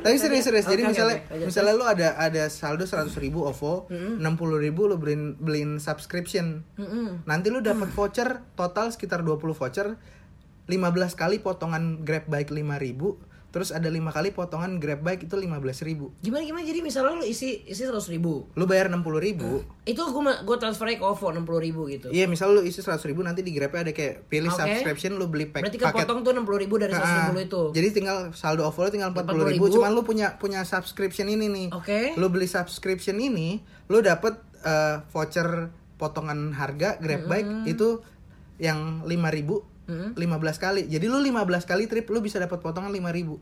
tapi 0.00 0.16
serius 0.16 0.42
serius 0.42 0.64
jadi 0.64 0.82
Oke, 0.82 0.82
oke, 0.82 0.90
misalnya 0.90 1.16
oke. 1.16 1.30
Lanjut. 1.30 1.46
misalnya 1.46 1.72
lu 1.72 1.84
ada 1.84 2.08
ada 2.16 2.42
saldo 2.48 2.82
100 2.82 3.14
ribu 3.16 3.44
OVO 3.44 3.86
enam 4.18 4.34
puluh 4.34 4.56
ribu 4.56 4.88
lu 4.88 4.96
beliin 4.96 5.36
beliin 5.36 5.78
subscription 5.78 6.66
Mm-mm. 6.74 7.22
nanti 7.22 7.46
lu 7.48 7.60
dapat 7.60 7.86
voucher 7.88 8.42
total 8.52 8.90
sekitar 8.90 9.22
20 9.22 9.38
voucher 9.52 9.94
15 10.70 11.18
kali 11.18 11.42
potongan 11.42 12.06
grab 12.06 12.30
bike 12.30 12.54
5 12.54 12.78
ribu 12.78 13.18
terus 13.50 13.74
ada 13.74 13.90
lima 13.90 14.14
kali 14.14 14.30
potongan 14.30 14.78
grab 14.78 15.02
bike 15.02 15.26
itu 15.26 15.34
15 15.34 15.58
ribu 15.82 16.14
Gimana 16.22 16.46
gimana 16.46 16.62
jadi 16.62 16.80
misalnya 16.86 17.18
lu 17.18 17.26
isi 17.26 17.66
isi 17.66 17.82
seratus 17.82 18.06
ribu, 18.06 18.46
lu 18.54 18.64
bayar 18.70 18.86
60 18.86 19.02
ribu 19.18 19.66
itu 19.82 19.98
gue 19.98 20.22
gue 20.46 20.56
transfernya 20.62 21.02
ke 21.02 21.06
OVO 21.06 21.34
enam 21.34 21.42
puluh 21.42 21.58
ribu 21.58 21.90
gitu. 21.90 22.14
Iya, 22.14 22.30
misal 22.30 22.54
lu 22.54 22.62
isi 22.62 22.78
100 22.78 23.02
ribu 23.10 23.26
nanti 23.26 23.42
di 23.42 23.50
Grabnya 23.50 23.90
ada 23.90 23.92
kayak 23.96 24.30
pilih 24.30 24.54
Oke. 24.54 24.62
subscription 24.62 25.18
lu 25.18 25.26
beli 25.26 25.50
pack, 25.50 25.66
Berarti 25.66 25.82
paket 25.82 26.06
kepotong 26.06 26.18
tuh 26.22 26.30
enam 26.30 26.44
puluh 26.46 26.62
ribu 26.62 26.78
dari 26.78 26.94
seratus 26.94 27.34
ribu 27.34 27.40
itu. 27.42 27.62
Jadi 27.74 27.88
tinggal 27.90 28.30
saldo 28.38 28.62
OVO 28.70 28.86
lu 28.86 28.90
tinggal 28.94 29.10
40 29.10 29.50
ribu, 29.50 29.66
40.000. 29.66 29.74
cuman 29.74 29.90
lu 29.90 30.02
punya 30.06 30.38
punya 30.38 30.62
subscription 30.62 31.26
ini 31.26 31.50
nih. 31.50 31.68
Oke. 31.74 32.14
Lu 32.14 32.30
beli 32.30 32.46
subscription 32.46 33.18
ini, 33.18 33.58
lu 33.90 33.98
dapet 33.98 34.38
eh, 34.62 35.02
voucher 35.10 35.74
potongan 35.98 36.54
harga 36.54 37.02
Grab 37.02 37.26
Bike 37.26 37.66
itu 37.66 37.98
yang 38.62 39.02
5000 39.10 39.36
ribu 39.36 39.66
15 40.12 40.16
kali. 40.56 40.82
Jadi 40.86 41.06
lu 41.06 41.18
15 41.18 41.46
kali 41.64 41.84
trip 41.84 42.06
lu 42.06 42.18
bisa 42.18 42.36
dapat 42.36 42.58
potongan 42.58 42.88
5000 42.88 43.10
ribu. 43.12 43.36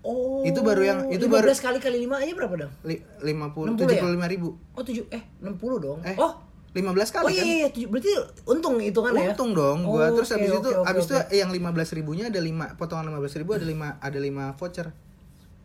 Oh. 0.00 0.40
Itu 0.42 0.62
baru 0.62 0.82
yang- 0.82 1.02
itu 1.10 1.26
baru- 1.26 1.44
15 1.44 1.60
kali 1.60 1.78
kali 1.78 1.98
5 2.00 2.16
aja 2.16 2.32
berapa 2.32 2.54
dong? 2.56 2.72
Li- 2.82 3.02
50 3.20 3.74
60 3.74 3.90
ya? 3.90 4.00
75 4.00 4.26
ribu. 4.26 4.48
Oh 4.72 4.82
7 4.82 5.04
eh 5.10 5.22
60 5.38 5.76
dong. 5.78 5.98
Eh, 6.02 6.16
oh. 6.16 6.32
15 6.70 7.10
kali 7.10 7.24
Oh 7.24 7.30
iya 7.30 7.40
kan? 7.40 7.46
iya, 7.48 7.68
iya 7.68 7.86
berarti 7.88 8.10
untung 8.46 8.76
hitungan 8.78 9.12
ya. 9.12 9.32
Untung 9.32 9.50
dong 9.52 9.78
gua. 9.82 10.08
Oh, 10.08 10.16
Terus 10.16 10.30
oke, 10.30 10.34
habis 10.36 10.50
itu 10.50 10.58
oke, 10.60 10.70
oke, 10.70 10.86
habis 10.86 11.04
oke. 11.04 11.10
itu 11.10 11.34
yang 11.34 11.50
15 11.50 11.90
ribunya 11.92 12.24
ada 12.28 12.38
5 12.38 12.76
potongan 12.76 13.08
15 13.08 13.34
ribu 13.36 13.50
ada 13.52 13.66
5 13.66 13.98
ada 13.98 14.18
5 14.18 14.54
voucher. 14.54 14.86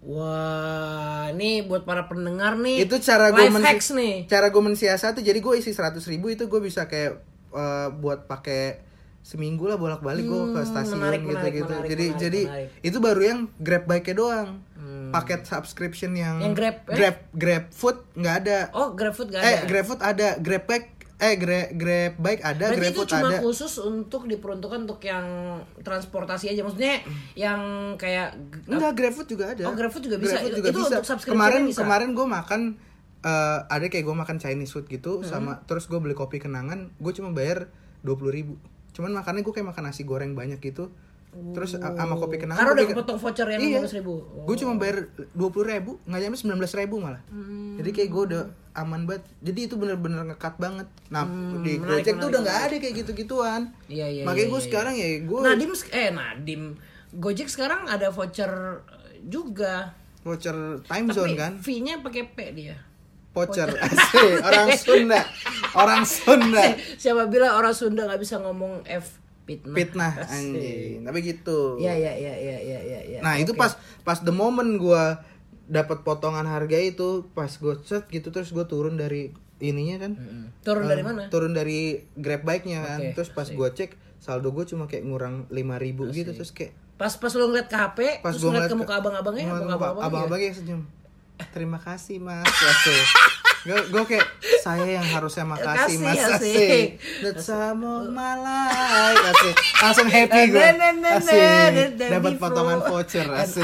Wah, 0.03 1.31
ini 1.31 1.63
buat 1.63 1.83
para 1.83 2.05
pendengar 2.05 2.55
nih. 2.55 2.83
itu 2.83 2.95
cara 2.99 3.31
gue 3.31 3.47
hacks 3.47 3.91
nih. 3.91 4.27
cara 4.27 4.51
gue 4.51 4.59
mensiasati 4.61 5.23
jadi 5.23 5.39
gue 5.39 5.53
isi 5.55 5.71
100 5.71 6.03
ribu 6.05 6.27
itu 6.27 6.43
gue 6.43 6.59
bisa 6.59 6.85
kayak 6.85 7.23
eh, 7.53 7.87
buat 7.93 8.25
pakai 8.25 8.83
seminggu 9.23 9.65
lah 9.65 9.75
bolak 9.75 9.99
balik 9.99 10.23
gue 10.23 10.41
ke 10.51 10.59
Hmm, 10.59 10.67
stasiun 10.67 10.99
menarik, 10.99 11.21
gitu 11.21 11.31
menarik, 11.31 11.53
gitu 11.55 11.63
menarik, 11.65 11.87
jadi 11.87 12.05
menarik, 12.05 12.21
jadi 12.21 12.41
menarik. 12.43 12.69
itu 12.83 12.97
baru 12.99 13.21
yang 13.23 13.39
grab 13.57 13.83
bike 13.85 14.05
nya 14.05 14.15
doang 14.15 14.49
Hmm. 14.75 15.09
paket 15.09 15.41
subscription 15.43 16.11
yang 16.13 16.37
Yang 16.37 16.53
Grab, 16.53 16.75
eh? 16.83 16.93
grab 16.93 17.17
grab 17.31 17.63
food 17.71 18.03
nggak 18.13 18.35
ada 18.37 18.57
Oh, 18.69 18.91
GrabFood 18.91 19.29
gak 19.29 19.39
eh 19.41 19.55
ada. 19.57 19.65
grab 19.65 19.85
food 19.85 20.01
ada 20.01 20.27
grab 20.37 20.63
bike 20.65 20.87
eh 21.15 21.33
grab 21.33 21.67
grab 21.71 22.13
bike 22.17 22.41
ada 22.43 22.65
Berarti 22.67 22.77
grab 22.77 22.91
itu 22.91 22.99
food 22.99 23.09
cuma 23.09 23.27
ada 23.29 23.37
khusus 23.39 23.73
untuk 23.79 24.21
diperuntukkan 24.25 24.79
untuk 24.83 24.99
yang 25.01 25.25
transportasi 25.79 26.49
aja. 26.49 26.61
Maksudnya 26.61 26.99
yang 27.33 27.61
kayak 27.95 28.35
Enggak, 28.65 28.91
GrabFood 28.93 29.29
juga 29.29 29.45
ada. 29.49 29.63
Oh, 29.63 29.73
GrabFood 29.73 30.03
juga 30.03 30.19
bisa. 30.19 30.35
Itu- 30.37 30.59
juga 30.59 30.69
itu 30.69 30.79
bisa. 30.81 30.89
untuk 30.91 31.05
subscription 31.05 31.39
kemarin 31.39 31.61
bisa? 31.65 31.79
kemarin 31.79 32.09
gue 32.11 32.27
makan 32.27 32.61
eh, 33.23 33.59
ada 33.65 33.85
kayak 33.87 34.03
gue 34.03 34.15
makan 34.17 34.35
Chinese 34.35 34.67
food 34.69 34.83
gitu 34.85 35.11
Hmm. 35.17 35.23
sama 35.23 35.51
terus 35.63 35.87
gue 35.87 35.95
beli 35.95 36.11
kopi 36.11 36.37
kenangan, 36.37 36.91
gue 36.91 37.11
cuma 37.13 37.31
bayar 37.31 37.71
20.000 38.03 38.27
ribu. 38.29 38.59
Cuman 38.93 39.11
makannya 39.11 39.41
gue 39.41 39.51
kayak 39.51 39.67
makan 39.67 39.83
nasi 39.83 40.01
goreng 40.03 40.33
banyak 40.33 40.57
gitu. 40.57 40.93
Terus 41.33 41.73
sama 41.73 42.13
kopi 42.13 42.37
kenangan. 42.37 42.61
Karena 42.61 42.71
udah 42.77 42.85
kepotong 42.93 43.17
voucher 43.17 43.47
yang 43.49 43.57
iya. 43.59 43.81
15.000. 43.81 44.45
Gue 44.45 44.55
cuma 44.55 44.77
bayar 44.77 45.09
20.000 45.33 45.65
ribu, 45.65 45.91
nggak 46.05 46.19
nyampe 46.21 46.37
19.000 46.37 46.81
ribu 46.85 46.95
malah. 47.01 47.21
Hmm. 47.25 47.73
Jadi 47.81 47.89
kayak 47.89 48.09
gue 48.13 48.23
udah 48.29 48.43
aman 48.73 49.09
banget. 49.09 49.25
Jadi 49.41 49.59
itu 49.65 49.75
bener-bener 49.75 50.21
ngekat 50.29 50.61
banget. 50.61 50.85
Nah 51.09 51.25
di 51.25 51.73
Hmm, 51.73 51.81
menarik, 51.81 52.05
Gojek 52.05 52.15
tuh 52.21 52.27
udah 52.29 52.41
nggak 52.45 52.59
ada 52.61 52.75
kayak 52.77 52.95
gitu-gituan. 53.01 53.61
Iya, 53.89 54.07
iya, 54.07 54.21
Makanya 54.23 54.45
iya, 54.45 54.53
gue 54.53 54.61
iya, 54.61 54.67
sekarang 54.69 54.93
ya 54.93 55.07
gue 55.19 55.39
Nadim 55.41 55.71
eh 55.89 56.09
Nadim 56.13 56.61
Gojek 57.13 57.49
sekarang 57.49 57.81
ada 57.85 58.07
voucher 58.09 58.53
juga. 59.23 59.97
voucher 60.21 60.55
time 60.85 61.07
Tapi 61.09 61.17
zone 61.17 61.33
kan. 61.33 61.51
fee-nya 61.59 61.99
pakai 61.99 62.29
P 62.29 62.37
dia. 62.53 62.77
Voucher 63.33 63.69
asik 63.81 64.45
orang 64.45 64.67
Sunda. 64.77 65.21
Orang 65.73 66.01
Sunda. 66.05 66.63
Siapa 66.95 67.25
bilang 67.25 67.57
orang 67.57 67.73
Sunda 67.73 68.05
nggak 68.05 68.21
bisa 68.21 68.37
ngomong 68.37 68.85
F 68.85 69.19
fitnah. 69.43 69.75
fitnah 69.75 70.13
Asik. 70.23 70.55
anjing 70.55 70.97
tapi 71.03 71.19
gitu 71.19 71.75
Iya 71.75 71.91
iya 71.93 72.13
iya 72.15 72.33
iya 72.33 72.57
iya 72.57 72.79
iya. 72.79 72.99
Ya. 73.09 73.19
nah 73.19 73.35
itu 73.35 73.51
Oke. 73.51 73.59
pas 73.59 73.75
pas 74.01 74.15
the 74.17 74.31
moment 74.31 74.79
gua 74.79 75.19
dapat 75.63 75.99
potongan 76.03 76.47
harga 76.47 76.75
itu 76.75 77.27
pas 77.31 77.49
gue 77.49 77.75
set 77.83 78.07
gitu 78.07 78.31
terus 78.31 78.51
gue 78.51 78.63
turun 78.63 78.95
dari 78.95 79.31
ininya 79.59 79.95
kan 79.99 80.11
Mm-mm. 80.15 80.43
Turun 80.59 80.85
dari 80.85 81.03
mana? 81.03 81.27
turun 81.27 81.51
dari 81.51 82.03
grab 82.15 82.43
bike-nya 82.43 82.79
kan 82.85 82.99
Oke, 82.99 83.11
terus 83.15 83.29
pas 83.31 83.47
gue 83.47 83.69
cek 83.73 83.91
saldo 84.19 84.51
gue 84.51 84.63
cuma 84.63 84.87
kayak 84.87 85.03
ngurang 85.03 85.47
5000 85.49 86.07
gitu 86.13 86.31
terus 86.31 86.51
kayak 86.51 86.71
Pas 86.93 87.11
pas 87.11 87.33
lu 87.33 87.49
ngeliat 87.49 87.67
ke 87.67 87.75
HP, 87.75 87.99
pas 88.21 88.31
terus 88.31 88.43
gue 88.43 88.51
ngeliat 88.53 88.69
ke 88.69 88.77
muka 88.77 88.95
abang-abangnya, 88.95 89.43
muka 89.49 89.75
abang-abangnya. 89.75 90.07
abang-abangnya 90.07 90.51
senyum 90.53 90.81
terima 91.51 91.79
kasih 91.79 92.23
mas. 92.23 92.45
Asik 92.47 93.03
gue 93.63 93.79
gue 93.95 94.03
kayak 94.03 94.27
saya 94.59 94.99
yang 94.99 95.07
harusnya 95.07 95.47
makasih 95.47 95.95
Kasih, 95.95 96.03
mas. 96.03 96.19
asik. 96.35 96.79
of 97.79 98.11
my 98.11 98.35
life 98.35 99.23
asik 99.23 99.55
langsung 99.79 100.07
happy 100.11 100.51
gue 100.51 100.59
na, 100.75 100.91
na, 100.91 101.09
asik. 101.15 101.95
dapat 101.95 102.33
potongan 102.35 102.83
voucher 102.83 103.23
asik. 103.31 103.63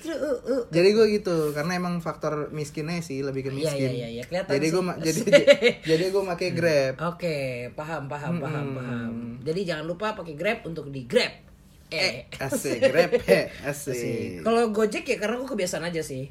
True. 0.00 0.70
jadi 0.70 0.88
gue 0.94 1.06
gitu 1.18 1.50
karena 1.50 1.74
emang 1.74 1.98
faktor 1.98 2.54
miskinnya 2.54 3.02
sih 3.02 3.18
lebih 3.26 3.42
ke 3.42 3.50
Iya, 3.50 3.58
miskin. 3.58 3.82
iya, 3.82 3.90
iya, 3.90 4.08
iya. 4.14 4.22
Kelihatan 4.30 4.50
jadi 4.54 4.66
gue 4.70 4.82
jadi 5.02 5.20
jadi 5.90 6.04
gue 6.06 6.22
pakai 6.22 6.48
grab. 6.54 6.94
Oke, 7.02 7.36
paham, 7.74 8.06
paham, 8.06 8.34
paham, 8.38 8.66
paham. 8.78 9.10
Jadi 9.42 9.60
jangan 9.66 9.84
lupa 9.90 10.14
pakai 10.14 10.34
Grab 10.38 10.62
untuk 10.62 10.86
di 10.88 11.02
Grab. 11.04 11.49
Eh. 11.90 12.26
asik 12.38 12.78
grab 12.80 13.10
he, 13.26 13.40
asik 13.62 14.40
Kalau 14.40 14.70
Gojek 14.70 15.04
ya 15.04 15.16
karena 15.18 15.38
gue 15.38 15.48
kebiasaan 15.48 15.84
aja 15.84 16.00
sih. 16.00 16.30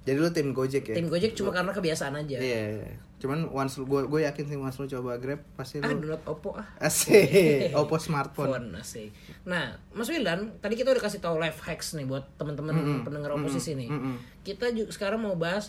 jadi 0.00 0.16
lu 0.16 0.32
tim 0.32 0.56
gojek 0.56 0.80
ya 0.86 0.94
Tim 0.96 1.12
Gojek 1.12 1.36
cuma 1.36 1.52
karena 1.52 1.76
kebiasaan 1.76 2.16
aja. 2.16 2.40
Iya, 2.40 2.88
cuman 3.20 3.44
once 3.52 3.76
lu 3.76 3.84
gue 3.84 4.08
gue 4.08 4.24
yakin 4.24 4.44
sih 4.48 4.56
once 4.56 4.80
lu 4.80 4.88
coba 4.88 5.20
Grab 5.20 5.44
pasti 5.54 5.76
Ah, 5.78 5.92
lu 5.92 6.00
download 6.00 6.24
Oppo 6.24 6.56
ah. 6.56 6.64
asik 6.80 7.68
Oppo 7.76 8.00
smartphone. 8.00 8.48
Phone 8.48 8.68
asik. 8.80 9.12
Nah, 9.44 9.76
Mas 9.92 10.08
Wildan, 10.08 10.56
tadi 10.58 10.72
kita 10.72 10.96
udah 10.96 11.04
kasih 11.04 11.20
tahu 11.20 11.36
life 11.36 11.60
hacks 11.60 11.92
nih 11.92 12.08
buat 12.08 12.24
teman-teman 12.40 12.72
pendengar 13.04 13.36
oposisi 13.36 13.76
nih. 13.76 13.92
Kita 14.40 14.72
juga 14.72 14.88
sekarang 14.88 15.20
mau 15.20 15.36
bahas 15.36 15.68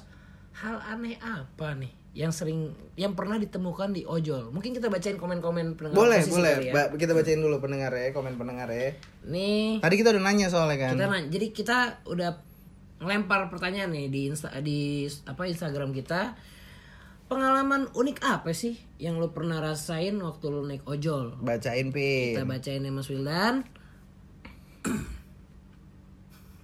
hal 0.56 0.80
aneh 0.80 1.20
apa 1.20 1.76
nih 1.76 1.92
yang 2.12 2.30
sering 2.30 2.76
yang 2.94 3.16
pernah 3.16 3.40
ditemukan 3.40 3.96
di 3.96 4.04
ojol. 4.04 4.52
Mungkin 4.52 4.76
kita 4.76 4.92
bacain 4.92 5.16
komen-komen 5.16 5.80
pendengar 5.80 5.96
Boleh, 5.96 6.20
boleh. 6.28 6.56
ya. 6.60 6.74
Ba- 6.76 6.92
kita 6.92 7.16
bacain 7.16 7.40
dulu 7.40 7.58
pendengar 7.58 7.96
ya, 7.96 8.12
komen 8.12 8.36
pendengar 8.36 8.68
ya. 8.68 8.92
Nih, 9.24 9.80
Tadi 9.80 9.96
kita 9.96 10.12
udah 10.12 10.20
nanya 10.22 10.52
soalnya 10.52 10.76
kan. 10.78 10.92
kita 10.94 11.08
nanya. 11.08 11.28
Jadi 11.30 11.48
kita 11.52 11.78
udah 12.04 12.30
ngelempar 13.00 13.48
pertanyaan 13.48 13.90
nih 13.90 14.08
di 14.08 14.22
insta 14.28 14.52
di 14.60 15.08
apa 15.24 15.46
Instagram 15.46 15.90
kita. 15.92 16.36
Pengalaman 17.26 17.88
unik 17.96 18.18
apa 18.22 18.52
sih 18.52 18.76
yang 19.00 19.16
lo 19.16 19.32
pernah 19.32 19.64
rasain 19.64 20.20
waktu 20.20 20.46
lo 20.48 20.68
naik 20.68 20.84
ojol? 20.84 21.40
Bacain 21.40 21.88
pin. 21.90 22.36
Kita 22.36 22.44
bacain 22.44 22.84
ya 22.84 22.92
Mas 22.92 23.08
Wildan. 23.08 23.64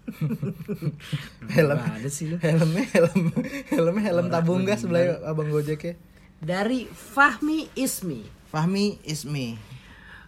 helm. 1.55 1.79
Ada 1.79 2.09
sih 2.09 2.31
lu. 2.31 2.37
Helmnya 2.39 2.85
helm 2.95 3.31
helmnya 3.71 4.03
helm 4.07 4.27
tabung 4.31 4.63
gas 4.63 4.83
sebelah 4.83 5.23
abang 5.27 5.51
Gojek 5.51 5.81
ya. 5.83 5.93
Dari 6.37 6.85
Fahmi 6.87 7.71
Ismi. 7.73 8.21
Fahmi 8.53 9.01
is 9.03 9.25
me. 9.27 9.57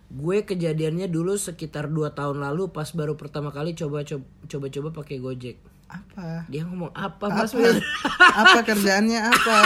Gue 0.09 0.41
kejadiannya 0.41 1.05
dulu 1.05 1.37
sekitar 1.37 1.85
2 1.85 2.17
tahun 2.17 2.41
lalu 2.41 2.73
pas 2.73 2.89
baru 2.89 3.13
pertama 3.13 3.53
kali 3.53 3.77
coba 3.77 4.01
coba 4.03 4.67
coba 4.73 4.89
pakai 4.89 5.21
Gojek. 5.21 5.68
Apa? 5.89 6.45
Dia 6.45 6.61
ngomong 6.63 6.93
apa 6.93 7.25
Mas 7.27 7.49
Apa? 7.49 7.57
Wildan? 7.65 7.81
apa 8.21 8.59
kerjaannya 8.61 9.19
apa? 9.25 9.57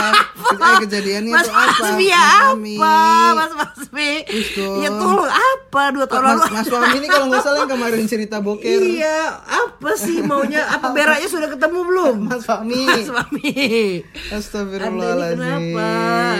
Eh, 0.56 0.76
kejadiannya 0.82 1.30
Mas 1.30 1.44
itu 1.44 1.52
apa? 1.52 1.68
Masmi 1.84 2.06
Mas 2.08 2.24
Fahmi. 2.40 2.74
apa? 2.74 2.96
Mas 3.36 3.52
Masmi. 3.54 4.10
Ya 4.80 4.90
tolong 4.90 5.28
apa 5.28 5.82
dua 5.92 6.06
tahun 6.08 6.24
lalu? 6.24 6.40
Mas, 6.40 6.50
Mas 6.50 6.68
Fahmi 6.72 6.96
ini 6.96 7.08
kalau 7.08 7.26
nggak 7.28 7.44
salah 7.44 7.58
yang 7.60 7.70
kemarin 7.70 8.08
cerita 8.08 8.40
boker. 8.40 8.80
Iya, 8.80 9.20
apa 9.36 9.90
sih 9.94 10.24
maunya? 10.24 10.64
Apa 10.66 10.96
beraknya 10.96 11.28
sudah 11.28 11.52
ketemu 11.52 11.78
belum? 11.84 12.16
Mas 12.24 12.42
Fahmi. 12.42 12.82
Mas 12.82 13.04
Fahmi. 13.04 13.52
Astagfirullahaladzim. 14.32 15.38
Kenapa? 15.38 15.88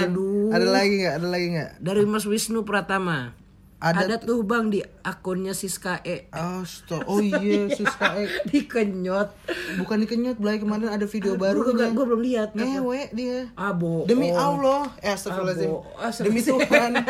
Aduh. 0.01 0.49
Ada 0.49 0.67
lagi 0.67 0.93
nggak? 0.97 1.15
Ada 1.15 1.29
lagi 1.29 1.47
nggak? 1.51 1.71
Dari 1.79 2.03
Mas 2.05 2.25
Wisnu 2.25 2.65
Pratama. 2.65 3.37
Ada 3.85 4.01
Ada, 4.09 4.17
tuh 4.17 4.41
bang 4.41 4.73
di 4.73 4.81
akunnya 5.05 5.53
Siska 5.53 6.01
E 6.01 6.25
Astaga, 6.33 7.05
oh 7.05 7.21
iya 7.21 7.69
Siska 7.77 8.17
E. 8.17 8.33
dikenyot. 8.49 9.29
Bukan 9.77 9.97
dikenyot, 10.09 10.41
Blay 10.41 10.57
kemarin 10.57 10.89
ada 10.89 11.05
video 11.05 11.37
Gue 11.37 11.53
baru 11.53 11.69
gue 11.69 12.05
belum 12.09 12.23
lihat. 12.25 12.57
Ngewe 12.57 13.13
dia. 13.13 13.53
Bohong. 13.53 14.09
Demi 14.09 14.33
Allah, 14.33 14.89
eh 15.05 15.13
astagfirullahaladzim. 15.13 15.71
Ah, 16.01 16.09
Demi. 16.17 16.41
Tuhan. 16.41 16.93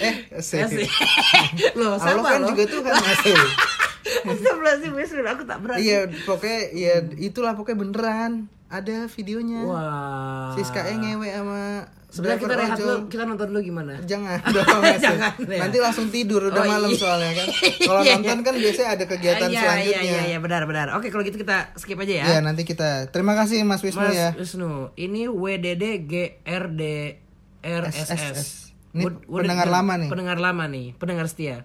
Eh, 0.00 0.36
Asik. 0.36 0.84
Loh, 1.80 1.96
Allah 1.96 2.04
sama 2.04 2.28
kan 2.36 2.40
loh. 2.44 2.48
juga 2.52 2.64
Tuhan 2.68 2.92
asik. 2.92 3.40
Astagfirullahaladzim, 4.28 4.92
Wisnu, 4.92 5.24
aku 5.24 5.42
tak 5.48 5.58
berani. 5.64 5.80
Iya, 5.80 5.98
pokoknya 6.28 6.60
ya 6.76 6.94
itulah 7.16 7.56
pokoknya 7.56 7.78
beneran. 7.80 8.32
Ada 8.70 9.10
videonya. 9.10 9.66
Wah. 9.66 10.54
Siska 10.54 10.86
E 10.86 10.94
ngewe 10.94 11.28
sama 11.28 11.60
Sebenarnya 12.10 12.42
kita 12.42 12.54
rehat 12.58 12.74
dulu, 12.74 13.06
kita 13.06 13.22
nonton 13.22 13.46
dulu 13.50 13.60
gimana? 13.62 13.94
Jangan 14.02 14.42
dong, 14.54 14.66
Mas. 14.82 14.98
Jangan, 14.98 15.30
ya. 15.46 15.62
Nanti 15.62 15.78
langsung 15.78 16.10
tidur 16.10 16.50
udah 16.50 16.58
Oh, 16.58 16.66
malam 16.66 16.90
iya. 16.90 16.98
soalnya 16.98 17.32
kan. 17.38 17.46
Kalau 17.86 18.00
Iya, 18.02 18.14
nonton 18.18 18.34
iya. 18.34 18.46
kan 18.46 18.54
biasanya 18.58 18.88
ada 18.90 19.04
kegiatan 19.06 19.46
Ah, 19.46 19.50
iya, 19.50 19.60
selanjutnya. 19.62 19.94
Iya, 19.94 20.00
iya, 20.02 20.22
iya, 20.26 20.38
benar, 20.42 20.62
benar. 20.66 20.86
Oke, 20.98 21.06
kalau 21.06 21.22
gitu 21.22 21.38
kita 21.38 21.70
skip 21.78 21.94
aja 21.94 22.14
ya. 22.18 22.24
Iya, 22.26 22.38
nanti 22.42 22.66
kita. 22.66 23.14
Terima 23.14 23.38
kasih 23.38 23.62
Mas 23.62 23.78
Wisnu 23.80 24.02
Mas 24.02 24.18
ya. 24.18 24.34
Wisnu, 24.34 24.90
ini 24.98 25.30
WDD 25.30 25.84
GRD 26.02 26.82
RSS. 27.62 28.74
Ini 28.90 29.06
pendengar 29.22 29.70
lama 29.70 29.94
nih. 29.94 30.10
Pendengar 30.10 30.38
lama 30.42 30.66
nih, 30.66 30.98
pendengar 30.98 31.30
setia. 31.30 31.62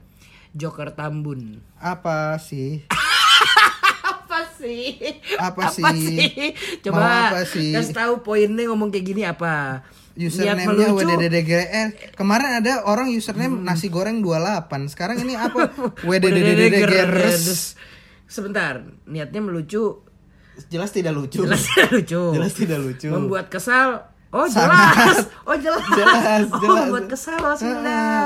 Joker 0.53 0.93
Tambun. 0.93 1.65
Apa 1.75 2.37
sih? 2.37 2.85
Apa 5.37 5.69
sih? 5.69 5.81
Apa 5.81 5.91
sih? 5.91 6.17
Coba 6.81 6.97
Mau 6.97 7.05
apa 7.05 7.41
sih? 7.43 7.71
kasih 7.71 7.93
tahu 7.93 8.13
poinnya 8.21 8.65
ngomong 8.65 8.89
kayak 8.89 9.05
gini 9.05 9.21
apa? 9.23 9.85
Username-nya. 10.13 10.89
WDDDGR. 10.89 11.87
Kemarin 12.13 12.59
ada 12.59 12.83
orang 12.83 13.09
username 13.09 13.51
Hmm. 13.53 13.63
nasi 13.63 13.87
goreng 13.87 14.19
28. 14.19 14.87
Sekarang 14.87 15.17
ini 15.17 15.33
apa? 15.33 15.69
WDDDGR. 16.07 17.11
Sebentar, 18.25 18.79
niatnya 19.05 19.37
melucu, 19.39 20.01
Jelas 20.65 20.89
tidak 20.89 21.13
lucu. 21.13 21.43
jelas 21.43 21.67
tidak 21.67 21.89
lucu. 21.93 22.21
Jelas 22.35 22.53
tidak 22.53 22.79
lucu. 22.79 23.07
Membuat 23.07 23.47
kesal. 23.47 24.07
Oh 24.31 24.43
Sangat. 24.45 24.95
jelas, 24.97 25.19
oh 25.45 25.55
jelas, 25.55 25.83
Jelas, 25.95 26.43
oh, 26.45 26.59
jelas. 26.59 26.75
membuat 26.81 27.05
kesal. 27.07 27.39
Ah, 27.39 27.55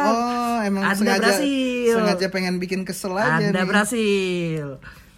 Oh, 0.07 0.57
emang 0.59 0.81
Anda 0.83 0.95
sengaja 0.95 1.21
berhasil. 1.21 1.93
sengaja 1.95 2.25
pengen 2.29 2.57
bikin 2.57 2.81
kesel 2.81 3.13
aja 3.13 3.37
Anda 3.43 3.53
nih. 3.55 3.67
berhasil. 3.67 4.65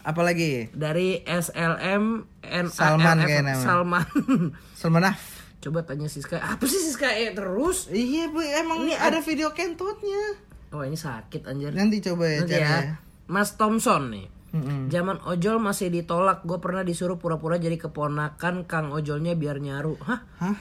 Apalagi? 0.02 0.70
Dari 0.72 1.22
SLM 1.22 2.04
NARF 2.42 2.70
Salman 2.70 3.18
kayak 3.20 3.44
namanya. 3.44 3.56
Salman. 3.56 4.06
Salmanaf. 4.80 5.20
Coba 5.60 5.82
tanya 5.82 6.06
Siska, 6.06 6.38
apa 6.38 6.66
sih 6.66 6.82
Siska 6.82 7.14
E 7.14 7.32
terus? 7.32 7.86
Iya, 7.88 8.28
Bu, 8.28 8.42
emang 8.42 8.82
Ini 8.82 8.98
ada 8.98 9.20
video 9.20 9.52
kentutnya. 9.52 10.42
Oh 10.72 10.82
ini 10.82 10.96
sakit 10.96 11.46
anjir. 11.46 11.70
Nanti 11.70 12.02
coba 12.02 12.26
ya 12.26 12.40
Nanti 12.40 12.56
ya. 12.56 12.66
ya. 12.82 12.94
Mas 13.28 13.54
Thompson 13.54 14.10
nih. 14.10 14.26
Mm-mm. 14.52 14.90
Zaman 14.90 15.22
ojol 15.24 15.58
masih 15.58 15.88
ditolak. 15.88 16.42
Gue 16.42 16.58
pernah 16.58 16.82
disuruh 16.82 17.16
pura-pura 17.16 17.56
jadi 17.56 17.78
keponakan 17.78 18.66
Kang 18.66 18.90
ojolnya 18.90 19.32
biar 19.34 19.60
nyaru. 19.60 19.96
Hah? 20.02 20.20
Hah? 20.42 20.56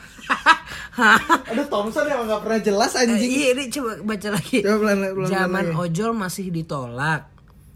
Aduh, 1.48 1.66
Thompson 1.66 2.05
emang 2.05 2.29
gak 2.29 2.42
pernah 2.44 2.61
jelas 2.61 2.92
Eh, 2.92 3.03
anjing. 3.03 3.31
iya, 3.33 3.48
ini 3.53 3.66
coba 3.68 3.90
baca 4.05 4.29
lagi. 4.31 4.61
Coba 4.61 4.76
pelan- 4.79 5.00
pelan- 5.00 5.14
pelan 5.16 5.31
Zaman 5.33 5.64
lagi. 5.66 5.76
ojol 5.81 6.11
masih 6.12 6.46
ditolak. 6.50 7.22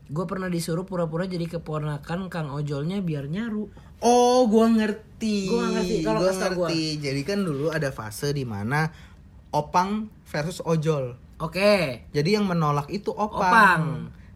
Gue 0.04 0.24
pernah 0.28 0.52
disuruh 0.52 0.84
pura-pura 0.84 1.24
jadi 1.24 1.48
keponakan 1.48 2.28
Kang 2.28 2.52
ojolnya 2.52 3.00
biar 3.00 3.24
nyaru. 3.28 3.68
Oh, 4.04 4.44
gua 4.52 4.68
ngerti. 4.68 5.48
Gua 5.48 5.64
nggak 5.64 5.72
ngerti, 5.80 5.96
kalau 6.04 6.20
kasih 6.20 6.36
tau 6.36 6.52
gua. 6.52 6.68
ngerti. 6.68 6.84
Jadi 7.00 7.20
kan 7.24 7.38
dulu 7.40 7.66
ada 7.72 7.88
fase 7.88 8.36
di 8.36 8.44
mana 8.44 8.92
opang 9.48 10.12
versus 10.28 10.60
ojol. 10.60 11.16
Oke. 11.40 12.04
Jadi 12.12 12.36
yang 12.36 12.44
menolak 12.44 12.92
itu 12.92 13.08
opang. 13.16 13.48
Opang. 13.48 13.82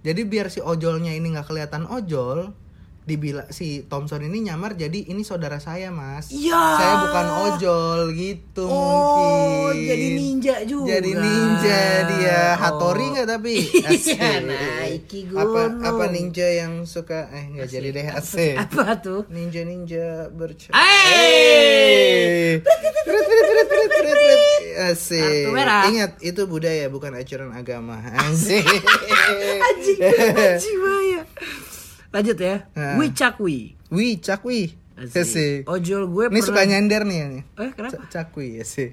Jadi 0.01 0.21
biar 0.25 0.49
si 0.49 0.65
ojolnya 0.65 1.13
ini 1.13 1.37
nggak 1.37 1.53
kelihatan 1.53 1.85
ojol, 1.85 2.57
dibila 3.09 3.49
si 3.49 3.89
Thompson 3.89 4.21
ini 4.21 4.45
nyamar 4.45 4.77
jadi 4.77 5.09
ini 5.09 5.25
saudara 5.25 5.57
saya 5.57 5.89
mas. 5.89 6.29
Iya. 6.29 6.61
Saya 6.77 6.95
bukan 7.09 7.27
ojol 7.49 8.01
gitu 8.13 8.69
Oh, 8.69 9.73
mungkin. 9.73 9.89
jadi 9.89 10.07
ninja 10.13 10.55
juga. 10.69 11.01
Jadi 11.01 11.11
ninja 11.17 11.81
dia. 12.13 12.41
Oh. 12.61 12.93
nggak 12.93 13.27
tapi? 13.27 13.55
Iya, 13.89 14.45
naiki 14.45 15.31
Apa 15.33 15.73
gunung. 15.73 15.85
apa 15.85 16.05
ninja 16.13 16.45
yang 16.45 16.85
suka 16.85 17.33
eh 17.33 17.49
nggak 17.49 17.69
jadi 17.73 17.89
deh 17.97 18.07
asik. 18.13 18.55
Apa 18.69 19.01
tuh? 19.01 19.25
Ninja 19.33 19.65
ninja. 19.65 20.29
Hey! 20.77 22.61
Asik. 24.79 25.51
Ingat 25.91 26.23
itu 26.23 26.43
budaya 26.47 26.87
bukan 26.93 27.15
ajaran 27.17 27.51
agama. 27.55 27.99
Asik. 28.29 28.63
Anjing, 28.63 29.99
anjing. 29.99 31.78
Lanjut 32.09 32.37
ya. 32.37 32.57
Nah. 32.73 32.97
Wicakwi. 32.97 33.77
Wih, 33.89 34.17
cakwi. 34.19 34.73
Asik. 34.97 35.63
Ojol 35.65 36.05
gue 36.07 36.25
Ini 36.27 36.33
pernah 36.35 36.43
suka 36.43 36.63
nyender 36.65 37.03
nih. 37.03 37.19
Eh, 37.55 37.71
kenapa? 37.71 37.95
C- 37.95 38.09
Cakwi 38.11 38.47
ya 38.57 38.65
sih. 38.65 38.89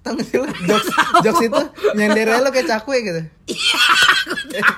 tau 0.00 0.14
gak 0.14 0.22
sih 0.24 0.38
lo 0.38 0.46
jokes 0.46 0.86
jokes 1.18 1.42
itu 1.42 1.62
nyender 1.92 2.30
lo 2.30 2.46
kayak 2.48 2.70
cakwe 2.70 3.02
gitu 3.02 3.22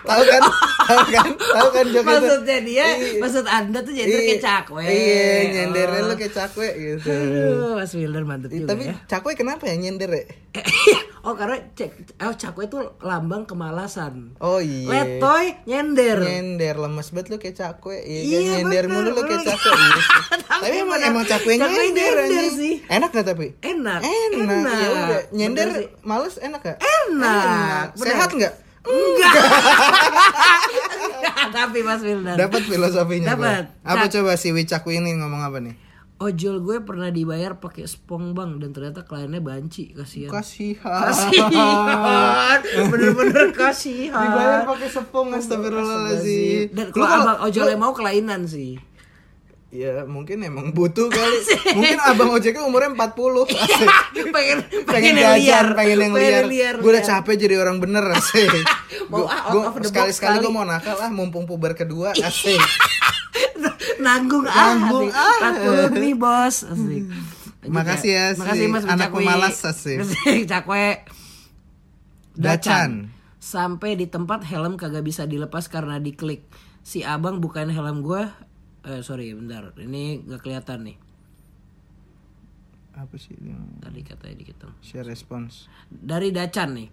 tahu 0.03 0.23
kan 0.25 0.43
tahu 0.83 1.01
kan 1.07 1.29
tahu 1.37 1.69
kan 1.69 1.85
jokes 1.87 2.01
itu 2.01 2.17
Maksudnya 2.17 2.59
dia, 2.65 2.87
Iya. 2.89 3.21
maksud 3.21 3.45
anda 3.45 3.79
tuh 3.79 3.93
jadi 3.93 4.09
kayak 4.09 4.41
cakwe. 4.41 4.83
iya 4.83 5.29
nyender 5.53 5.87
Oh. 5.93 6.09
lo 6.09 6.15
kayak 6.15 6.33
cakwe 6.33 6.69
gitu 6.73 7.13
Aduh, 7.13 7.77
Mas 7.77 7.93
Wildan 7.93 8.25
mantep 8.25 8.51
juga 8.51 8.73
tapi 8.73 8.89
ya. 8.89 8.97
cakwe 9.05 9.31
kenapa 9.35 9.69
ya 9.69 9.77
nyender 9.77 10.09
ya 10.11 10.25
oh 11.29 11.37
karena 11.37 11.61
cek, 11.71 11.93
oh 12.19 12.33
cakwe 12.33 12.65
itu 12.65 12.81
lambang 12.99 13.45
kemalasan. 13.45 14.33
oh 14.39 14.57
iya 14.57 14.89
Letoy 14.89 15.61
nyender. 15.63 16.17
nyender 16.19 16.75
lemes 16.75 17.13
banget 17.13 17.29
lo 17.29 17.37
kayak 17.37 17.53
cakwe 17.55 18.01
iya, 18.01 18.17
kan? 18.17 18.25
Iya, 18.25 18.41
nyender 18.57 18.85
bener, 18.87 18.97
mulu 18.97 19.11
lo 19.13 19.23
kayak 19.23 19.45
cakwe 19.45 19.71
iya. 19.71 20.01
Tapi 20.49 20.65
tapi 20.65 20.77
emang 20.81 21.01
emang 21.05 21.25
cakwe 21.25 21.53
Cakwe 21.55 21.69
nyender, 21.85 22.13
nyender 22.19 22.47
sih. 22.51 22.75
enak 22.89 23.11
gak 23.11 23.27
tapi 23.27 23.47
Enak. 23.61 24.01
enak, 24.01 24.65
ya 24.65 24.89
udah 24.91 25.21
nyender 25.31 25.69
males 26.03 26.35
enak 26.39 26.61
gak 26.63 26.77
Enak. 26.81 27.87
Bener. 27.93 28.07
sehat 28.07 28.31
nggak 28.33 28.55
Enggak. 28.89 29.35
Tapi 31.51 31.79
Mas 31.83 32.01
Wildan. 32.01 32.37
dapat 32.37 32.63
filosofinya 32.63 33.35
Dapat. 33.35 33.65
apa 33.83 34.05
Cak- 34.07 34.13
coba 34.17 34.33
si 34.35 34.49
Wicakwe 34.49 34.97
ini 34.97 35.13
ngomong 35.15 35.43
apa 35.43 35.59
nih 35.61 35.77
Ojol 36.19 36.59
gue 36.59 36.83
pernah 36.83 37.09
dibayar 37.09 37.55
pakai 37.55 37.87
spong 37.87 38.35
bang 38.35 38.59
dan 38.59 38.75
ternyata 38.75 39.07
kliennya 39.07 39.39
banci 39.39 39.95
kasihan. 39.95 40.35
kasihan 40.35 41.07
Kasihan. 41.07 42.59
Bener-bener 42.91 43.55
kasihan. 43.55 44.19
dibayar 44.21 44.67
pakai 44.67 44.89
sepung 44.91 45.31
astagfirullahaladzim 45.31 46.75
Dan 46.75 46.87
kalau 46.91 47.07
abang 47.07 47.39
ojolnya 47.41 47.77
mau 47.77 47.95
kelainan 47.95 48.45
sih. 48.45 48.83
Ya 49.69 50.03
mungkin 50.03 50.41
emang 50.41 50.73
butuh 50.73 51.07
kali 51.07 51.39
Mungkin 51.77 52.01
abang 52.01 52.33
ojeknya 52.33 52.65
umurnya 52.65 52.89
40 52.89 53.53
Asik 53.53 53.91
pengen 54.35 54.59
pengen 54.89 55.13
yang 55.15 55.37
jajan, 55.37 55.67
pengen 55.77 55.99
yang 56.03 56.13
liar. 56.17 56.45
Gue 56.75 56.89
udah 56.89 56.99
liar. 56.99 57.07
capek 57.07 57.35
jadi 57.37 57.61
orang 57.61 57.79
bener 57.79 58.03
asik. 58.11 58.49
Mau 59.07 59.23
Gua- 59.23 59.31
ah, 59.31 59.53
gua 59.53 59.65
sekali-sekali 59.79 60.41
kali. 60.41 60.43
gue 60.43 60.51
mau 60.51 60.65
nakal 60.65 60.99
ah 60.99 61.13
mumpung 61.13 61.45
puber 61.45 61.77
kedua 61.77 62.11
asik. 62.11 62.59
Nanggung 63.99 64.45
ah 64.45 64.75
Nanggung, 64.75 65.09
ah. 65.09 65.89
40 65.91 65.97
nih 65.97 66.15
bos 66.15 66.57
asik 66.63 67.05
Lanjut 67.59 67.75
Makasih 67.75 68.11
ya, 68.11 68.25
si 68.31 68.39
makasih 68.39 68.67
mas 68.69 68.85
anak 68.85 69.09
Cakwe. 69.09 69.19
pemalas, 69.19 69.57
asik. 69.63 69.99
Cakwe 70.47 71.03
Dacan. 72.33 73.11
sampai 73.39 73.95
di 73.95 74.07
tempat 74.07 74.45
helm 74.45 74.75
kagak 74.75 75.03
bisa 75.03 75.25
dilepas 75.25 75.67
karena 75.67 75.97
diklik 75.97 76.47
si 76.81 77.03
abang 77.03 77.39
bukan 77.39 77.67
helm 77.67 78.01
gua 78.01 78.31
eh 78.83 79.01
sorry 79.01 79.33
bentar 79.33 79.75
ini 79.77 80.23
gak 80.23 80.41
kelihatan 80.41 80.85
nih 80.85 80.99
Apa 82.95 83.15
sih 83.15 83.31
ini? 83.33 83.55
tadi 83.79 84.03
katanya 84.03 84.35
dikit 84.37 84.57
dong. 84.59 84.75
Share 84.81 85.05
response. 85.05 85.71
dari 85.89 86.31
Dacan 86.31 86.75
nih 86.75 86.89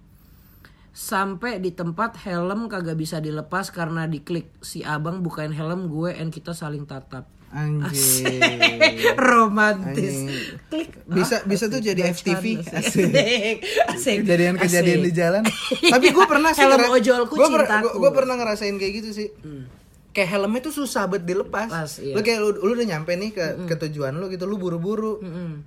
sampai 0.96 1.60
di 1.60 1.76
tempat 1.76 2.16
helm 2.24 2.72
kagak 2.72 2.96
bisa 2.96 3.20
dilepas 3.20 3.68
karena 3.68 4.08
diklik 4.08 4.48
si 4.64 4.80
abang 4.80 5.20
bukain 5.20 5.52
helm 5.52 5.92
gue 5.92 6.16
and 6.16 6.32
kita 6.32 6.56
saling 6.56 6.88
tatap 6.88 7.28
Anjir. 7.52 8.40
romantis 9.28 10.28
klik 10.72 10.96
Bisa 11.08 11.44
bisa 11.44 11.68
tuh 11.68 11.84
jadi 11.84 12.16
FTV 12.16 12.64
asik. 12.64 12.80
asik. 12.80 13.56
asik 13.92 14.16
Kejadian-kejadian 14.24 15.00
di 15.04 15.12
jalan. 15.12 15.44
Tapi 15.94 16.08
gue 16.16 16.26
pernah 16.28 16.52
sih 16.56 16.64
Helm 16.64 16.88
ojolku 16.88 17.36
gua 17.36 17.48
cintaku. 17.48 18.00
gua 18.00 18.12
pernah 18.16 18.36
ngerasain 18.40 18.76
kayak 18.80 18.94
gitu 19.04 19.10
sih. 19.12 19.28
Kayak 20.16 20.30
helmnya 20.32 20.64
tuh 20.64 20.72
susah 20.74 21.06
banget 21.06 21.28
dilepas. 21.28 21.68
Pas, 21.68 21.92
iya. 22.00 22.16
Lu 22.16 22.24
kayak 22.24 22.40
lu, 22.40 22.56
lu 22.56 22.72
udah 22.72 22.88
nyampe 22.88 23.12
nih 23.12 23.30
ke 23.30 23.46
ke 23.68 23.76
tujuan 23.78 24.16
lu 24.16 24.32
gitu, 24.32 24.48
lu 24.48 24.56
buru-buru. 24.56 25.20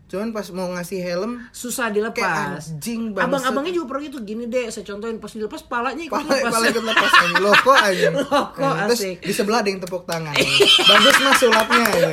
Cuman 0.07 0.33
pas 0.33 0.49
mau 0.51 0.73
ngasih 0.73 0.99
helm 0.99 1.37
susah 1.53 1.93
kayak 1.93 2.17
dilepas 2.17 2.65
anjing 2.73 3.13
banget. 3.13 3.29
abang-abangnya 3.29 3.73
juga 3.75 3.87
pernah 3.87 4.03
gitu 4.05 4.19
gini 4.23 4.45
deh 4.47 4.65
saya 4.69 4.85
contohin 4.85 5.19
pas 5.19 5.29
dilepas 5.29 5.61
palanya 5.63 6.01
ikut 6.01 6.17
Pala, 6.17 6.33
lepas 6.33 6.49
pala 6.51 6.65
ikut 6.67 6.81
lepas 6.83 7.13
aja 7.13 7.37
loko 7.39 7.73
aja 7.75 8.09
Loko, 8.09 8.69
terus 8.87 9.01
asik. 9.01 9.17
di 9.21 9.33
sebelah 9.33 9.59
ada 9.61 9.69
yang 9.69 9.79
tepuk 9.79 10.05
tangan 10.05 10.33
bagus 10.89 11.17
mas 11.19 11.37
sulapnya 11.37 11.87
ya. 11.91 12.09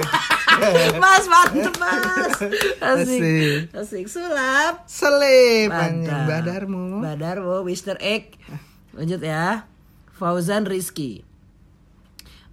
mas 0.98 1.26
mantep 1.26 1.76
mas 1.78 2.36
asik 2.92 3.22
Asik. 3.22 3.60
asik 3.72 4.06
sulap 4.08 4.84
selip 4.86 5.70
anjing 5.72 6.20
badarmu 6.26 7.00
Badarmu, 7.00 7.64
Mr. 7.64 7.96
Egg. 8.00 8.36
Lanjut 8.92 9.22
ya. 9.22 9.68
Fauzan 10.12 10.66
Rizky. 10.66 11.22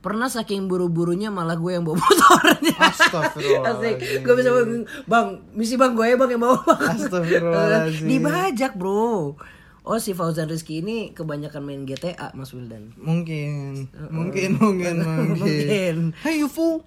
Pernah 0.02 0.26
saking 0.26 0.66
buru-burunya 0.66 1.30
malah 1.30 1.54
gue 1.54 1.72
yang 1.72 1.86
bawa 1.86 1.94
motornya. 2.02 2.74
Astagfirullahaladzim. 2.76 4.20
Gue 4.20 4.34
bisa 4.34 4.50
bang, 4.50 4.70
bang, 5.06 5.26
misi 5.54 5.78
bang 5.78 5.94
gue 5.94 6.12
bang 6.12 6.30
yang 6.30 6.42
bawa. 6.42 6.58
Astagfirullahaladzim. 6.90 8.06
Dibajak 8.10 8.74
bro. 8.74 9.38
Oh 9.82 9.98
si 9.98 10.14
Fauzan 10.14 10.46
Rizky 10.46 10.78
ini 10.78 11.10
kebanyakan 11.10 11.58
main 11.58 11.82
GTA 11.82 12.30
Mas 12.38 12.54
Wildan. 12.54 12.94
mungkin 12.94 13.90
mungkin 14.14 14.54
mungkin 14.54 14.94
mungkin 15.02 15.38
Mungkin. 15.42 15.96
hey 16.22 16.38
you 16.38 16.46
fool. 16.46 16.86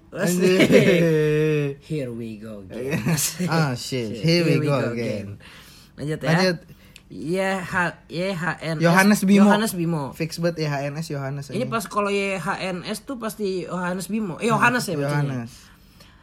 Here 1.76 2.08
we 2.08 2.40
go 2.40 2.64
again. 2.64 3.04
ah 3.52 3.76
shit 3.76 4.16
here 4.16 4.48
we 4.48 4.64
go 4.64 4.96
again 4.96 5.36
Lanjut 5.96 6.20
ya. 6.20 6.28
Lanjut. 6.28 6.56
YH, 7.06 7.70
YHNS. 8.10 8.82
Yohanes 8.82 9.22
Bimo 9.22 9.46
Yohanes 9.46 9.72
Bimo. 9.72 10.10
fix 10.10 10.42
banget 10.42 10.66
ya 10.66 10.74
HNS 10.74 11.06
Yohanes 11.08 11.44
Ini 11.48 11.64
pas 11.64 11.86
kalau 11.86 12.10
YHNS 12.10 12.98
tuh 13.02 13.14
pasti 13.16 13.62
Yohanes 13.62 14.10
Bimo. 14.10 14.42
Eh 14.42 14.50
Yohanes 14.50 14.82
ya 14.84 14.98
bacanya. 14.98 15.46
Yohanes 15.46 15.52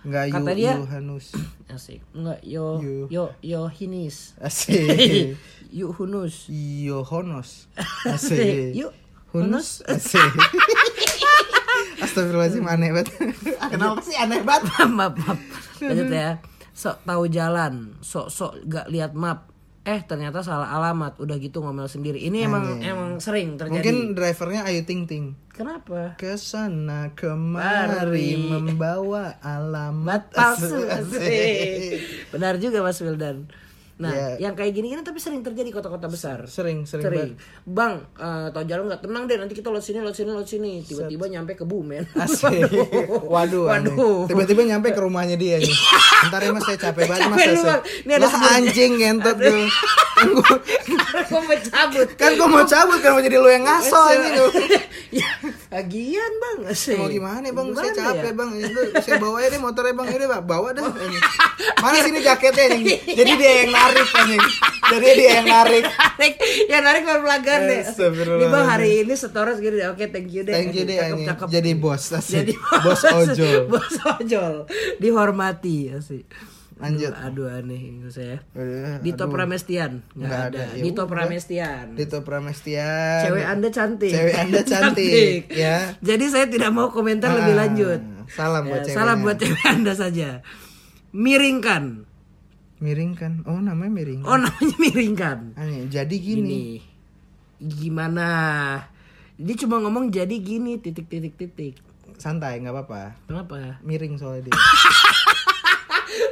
enggak 0.03 0.23
yu 0.27 0.33
Kata 0.35 0.51
dia- 0.51 0.75
Yohanus 0.75 1.25
Asik. 1.71 2.03
Enggak 2.11 2.43
yo 2.43 2.83
Yo. 2.83 3.07
yo 3.07 3.23
Yohinis. 3.39 4.35
asik 4.37 5.39
Yu 5.71 5.87
Hunus. 5.89 6.51
Yohonos 6.51 7.71
Asik. 8.03 8.35
asik 8.35 8.75
Yuk. 8.75 8.91
Hunus 9.31 9.79
asik 9.87 10.19
Astagfirullahaladzim 12.03 12.67
aneh 12.67 12.91
banget 12.91 13.15
Kenapa 13.71 14.03
sih 14.03 14.19
aneh 14.19 14.43
banget 14.43 14.67
maaf, 14.91 15.15
maaf. 15.15 15.39
Lanjut 15.79 16.11
ya. 16.11 16.43
Sok 16.73 17.05
tahu 17.05 17.23
jalan, 17.29 17.95
sok-sok 18.01 18.65
gak 18.65 18.89
lihat 18.89 19.13
map. 19.13 19.52
Eh 19.83 19.99
ternyata 20.07 20.39
salah 20.39 20.71
alamat. 20.71 21.19
Udah 21.19 21.35
gitu 21.39 21.59
ngomel 21.59 21.91
sendiri. 21.91 22.23
Ini 22.23 22.47
emang 22.47 22.79
emang 22.79 23.19
sering 23.19 23.59
terjadi. 23.59 23.83
Mungkin 23.83 24.15
drivernya 24.15 24.63
Ayu 24.63 24.87
Ting 24.87 25.03
Ting 25.03 25.35
Kenapa? 25.53 26.17
Ke 26.17 26.33
sana 26.33 27.13
kemari 27.13 27.93
Mari. 28.09 28.29
membawa 28.41 29.37
alamat 29.37 30.33
palsu 30.33 30.89
Asik. 30.89 31.13
asik. 31.21 31.93
Benar 32.33 32.57
juga 32.57 32.81
Mas 32.81 32.97
Wildan. 32.97 33.53
Nah, 33.95 34.09
Ya. 34.09 34.27
yang 34.41 34.53
kayak 34.53 34.73
gini-gini 34.73 34.99
tapi 34.99 35.17
sering 35.17 35.39
terjadi 35.39 35.63
di 35.63 35.71
kota-kota 35.71 36.05
besar. 36.05 36.43
Sering 36.43 36.81
sering, 36.83 37.05
Sering. 37.05 37.29
banget 37.63 37.63
Bang, 37.63 37.93
eh 38.15 38.47
tau 38.49 38.63
jalan 38.63 38.87
nggak 38.87 39.01
tenang 39.01 39.23
deh 39.23 39.37
nanti 39.37 39.53
kita 39.53 39.69
lewat 39.69 39.81
sini, 39.81 39.99
lewat 39.99 40.15
sini, 40.15 40.29
lewat 40.29 40.47
sini. 40.47 40.73
Tiba-tiba 40.81 41.25
nyampe 41.29 41.53
ke 41.53 41.61
Bumen. 41.63 42.01
Asik 42.13 42.73
Waduh. 43.33 43.69
Waduh. 43.69 44.25
Tiba-tiba 44.25 44.65
nyampe 44.65 44.89
ke 44.89 44.99
rumahnya 44.99 45.35
dia 45.35 45.57
nih 45.57 45.69
Ntar 46.25 46.41
ya 46.41 46.49
mas 46.49 46.63
saya 46.63 46.77
capek 46.81 47.05
banget 47.05 47.27
mas 47.27 47.37
Capek. 47.39 47.61
Bang. 47.61 47.81
Ini 48.01 48.11
ada 48.13 48.25
Lah, 48.25 48.33
anjing 48.53 48.91
ngentot 48.95 49.37
gue 49.37 49.61
Kan 50.13 50.27
gue 50.31 50.55
Gue 51.23 51.41
mau 51.41 51.57
cabut. 51.59 52.07
kan 52.15 52.31
gua 52.33 52.47
mau 52.47 52.63
cabut 52.63 52.99
kan 52.99 53.11
mau 53.11 53.21
jadi 53.21 53.37
lu 53.37 53.47
yang 53.47 53.61
ngaso 53.61 53.99
anjing 54.07 54.33
ya, 55.21 55.29
bagian 55.69 56.31
bang. 56.35 56.57
Asik. 56.67 56.97
Mau 56.97 57.05
gimana 57.05 57.45
bang? 57.45 57.67
Gimana 57.67 57.81
saya 57.83 57.93
capek 57.93 58.25
ya? 58.25 58.33
bang. 58.33 58.49
Itu 58.57 58.79
saya 58.99 59.15
bawa 59.19 59.37
aja 59.37 59.47
deh 59.47 59.61
motornya 59.61 59.93
bang. 59.93 60.07
Bang, 60.09 60.41
bawa 60.43 60.67
dah. 60.71 60.83
Ini. 60.85 61.19
Mana 61.83 61.97
sini 61.99 62.19
jaketnya? 62.19 62.65
Jadi 63.13 63.31
dia 63.35 63.51
yang 63.61 63.71
narik 63.85 64.07
anjing. 64.13 64.41
Jadi 64.83 65.07
dia 65.15 65.29
yang 65.33 65.47
narik. 65.47 65.83
narik 66.19 66.33
ya 66.65 66.77
narik 66.79 67.01
baru 67.03 67.19
pelanggan 67.21 67.61
deh. 67.65 67.81
Nih 68.33 68.47
bang 68.47 68.65
hari 68.65 68.89
ini 69.01 69.13
setoran 69.13 69.53
segini. 69.53 69.83
Oke 69.85 70.07
thank 70.07 70.29
you 70.29 70.41
deh 70.41 70.51
Thank 70.51 70.73
you 70.73 70.83
deh 70.83 70.97
Cakep, 70.97 71.19
cakep. 71.25 71.47
Jadi 71.51 71.71
bos. 71.73 72.03
Asik. 72.09 72.35
Jadi 72.37 72.53
bos 72.85 73.01
ojol. 73.19 73.59
bos 73.67 73.93
ojol 74.15 74.53
dihormati 74.97 75.91
asik 75.91 76.25
Lanjut. 76.73 77.13
aduh, 77.13 77.45
aduh 77.45 77.61
aneh 77.61 77.79
ini 77.93 78.09
saya 78.09 78.41
Aduh, 78.51 78.97
Dito 78.99 79.23
aduh. 79.23 79.31
Pramestian 79.31 80.01
nggak 80.11 80.27
ada, 80.27 80.47
ada. 80.49 80.63
Ya 80.73 80.81
Dito 80.81 80.99
udah. 80.99 81.07
Pramestian 81.07 81.85
Dito 81.93 82.17
Pramestian. 82.19 83.19
cewek 83.23 83.45
anda 83.45 83.69
cantik 83.69 84.09
Cewek 84.11 84.35
Anda 84.35 84.61
cantik, 84.65 85.41
ya. 85.53 85.93
jadi 86.01 86.25
saya 86.27 86.45
tidak 86.49 86.73
mau 86.73 86.89
komentar 86.89 87.29
lebih 87.31 87.53
Ah, 87.53 87.59
lanjut 87.61 88.01
salam 88.27 88.65
buat 88.65 88.81
Ya, 88.81 88.85
ceweknya. 88.85 88.97
salam 88.97 89.17
buat 89.21 89.37
cewek 89.37 89.63
anda 89.63 89.93
saja 89.93 90.29
miringkan 91.13 92.09
Miring 92.83 93.15
kan? 93.15 93.33
Oh 93.45 93.55
namanya 93.55 93.91
miring. 93.93 94.21
oh 94.21 94.35
namanya 94.35 94.75
miringkan 94.77 95.55
Aneh, 95.55 95.87
jadi 95.87 96.11
gini. 96.13 96.43
ini 96.43 96.63
gimana 97.57 98.27
dia 99.33 99.55
cuma 99.55 99.79
ngomong 99.79 100.11
jadi 100.11 100.35
gini 100.35 100.77
titik 100.77 101.07
titik 101.07 101.33
titik 101.33 101.75
Santai 102.13 102.59
nggak 102.59 102.75
apa-apa. 102.75 103.15
kenapa 103.23 103.79
Miring 103.81 104.19
soalnya 104.19 104.47
dia. 104.47 104.53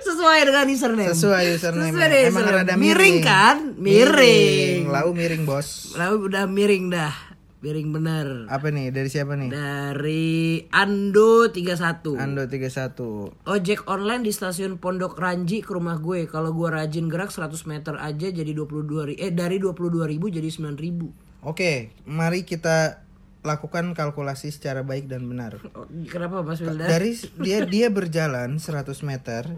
sesuai 0.03 0.39
dengan 0.43 0.65
username 0.67 1.09
Sesuai 1.09 1.43
username. 1.55 1.89
Sesuai 1.89 2.05
dengan 2.05 2.27
Emang 2.27 2.43
username. 2.43 2.61
rada 2.61 2.73
miring 2.75 2.83
miring. 2.83 3.17
kan 3.21 3.57
miring 3.79 4.79
Lau 4.85 5.09
miring 5.11 5.43
bos. 5.43 5.95
lalu 5.95 6.27
udah 6.27 6.43
miring 6.45 6.91
dah 6.91 7.13
Piring 7.61 7.93
bener. 7.93 8.49
Apa 8.49 8.73
nih? 8.73 8.89
Dari 8.89 9.05
siapa 9.05 9.37
nih? 9.37 9.53
Dari 9.53 10.25
Ando 10.73 11.45
31. 11.45 12.17
Ando 12.17 12.41
31. 12.43 13.45
Ojek 13.45 13.85
online 13.85 14.25
di 14.25 14.33
stasiun 14.33 14.81
Pondok 14.81 15.13
Ranji 15.13 15.61
ke 15.61 15.69
rumah 15.69 15.95
gue. 15.95 16.25
Kalau 16.25 16.49
gue 16.51 16.65
rajin 16.67 17.05
gerak 17.05 17.29
100 17.29 17.53
meter 17.63 17.93
aja 17.95 18.27
jadi 18.27 18.49
22 18.49 18.81
ri- 19.07 19.19
eh 19.19 19.29
dari 19.29 19.61
22 19.61 19.77
ribu 20.03 20.25
jadi 20.27 20.49
9 20.49 20.73
ribu. 20.75 21.13
Oke, 21.41 21.93
mari 22.03 22.41
kita 22.41 23.05
lakukan 23.41 23.93
kalkulasi 23.93 24.49
secara 24.49 24.81
baik 24.81 25.05
dan 25.05 25.29
benar. 25.29 25.61
Oh, 25.77 25.85
kenapa 26.07 26.41
Mas 26.41 26.65
Wildan? 26.65 26.89
Dari 26.89 27.13
dia 27.37 27.61
dia 27.63 27.93
berjalan 27.93 28.57
100 28.57 28.89
meter 29.05 29.53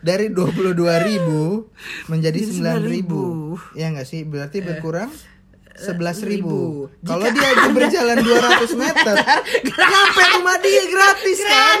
dari 0.00 0.28
22.000 0.28 0.76
menjadi 2.06 2.40
9.000. 2.84 3.76
Ya 3.76 3.88
enggak 3.88 4.04
sih? 4.04 4.28
Berarti 4.28 4.60
berkurang 4.60 5.08
11.000. 5.80 6.44
Kalau 7.00 7.26
dia 7.32 7.46
aja 7.48 7.68
berjalan 7.72 8.18
200 8.20 8.76
meter, 8.76 9.14
nyampe 9.64 10.22
rumah 10.36 10.56
dia 10.60 10.82
gratis 10.86 11.38
kan? 11.40 11.78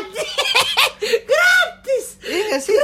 Gratis. 1.00 2.04
Iya 2.24 2.40
enggak 2.48 2.60
sih? 2.62 2.76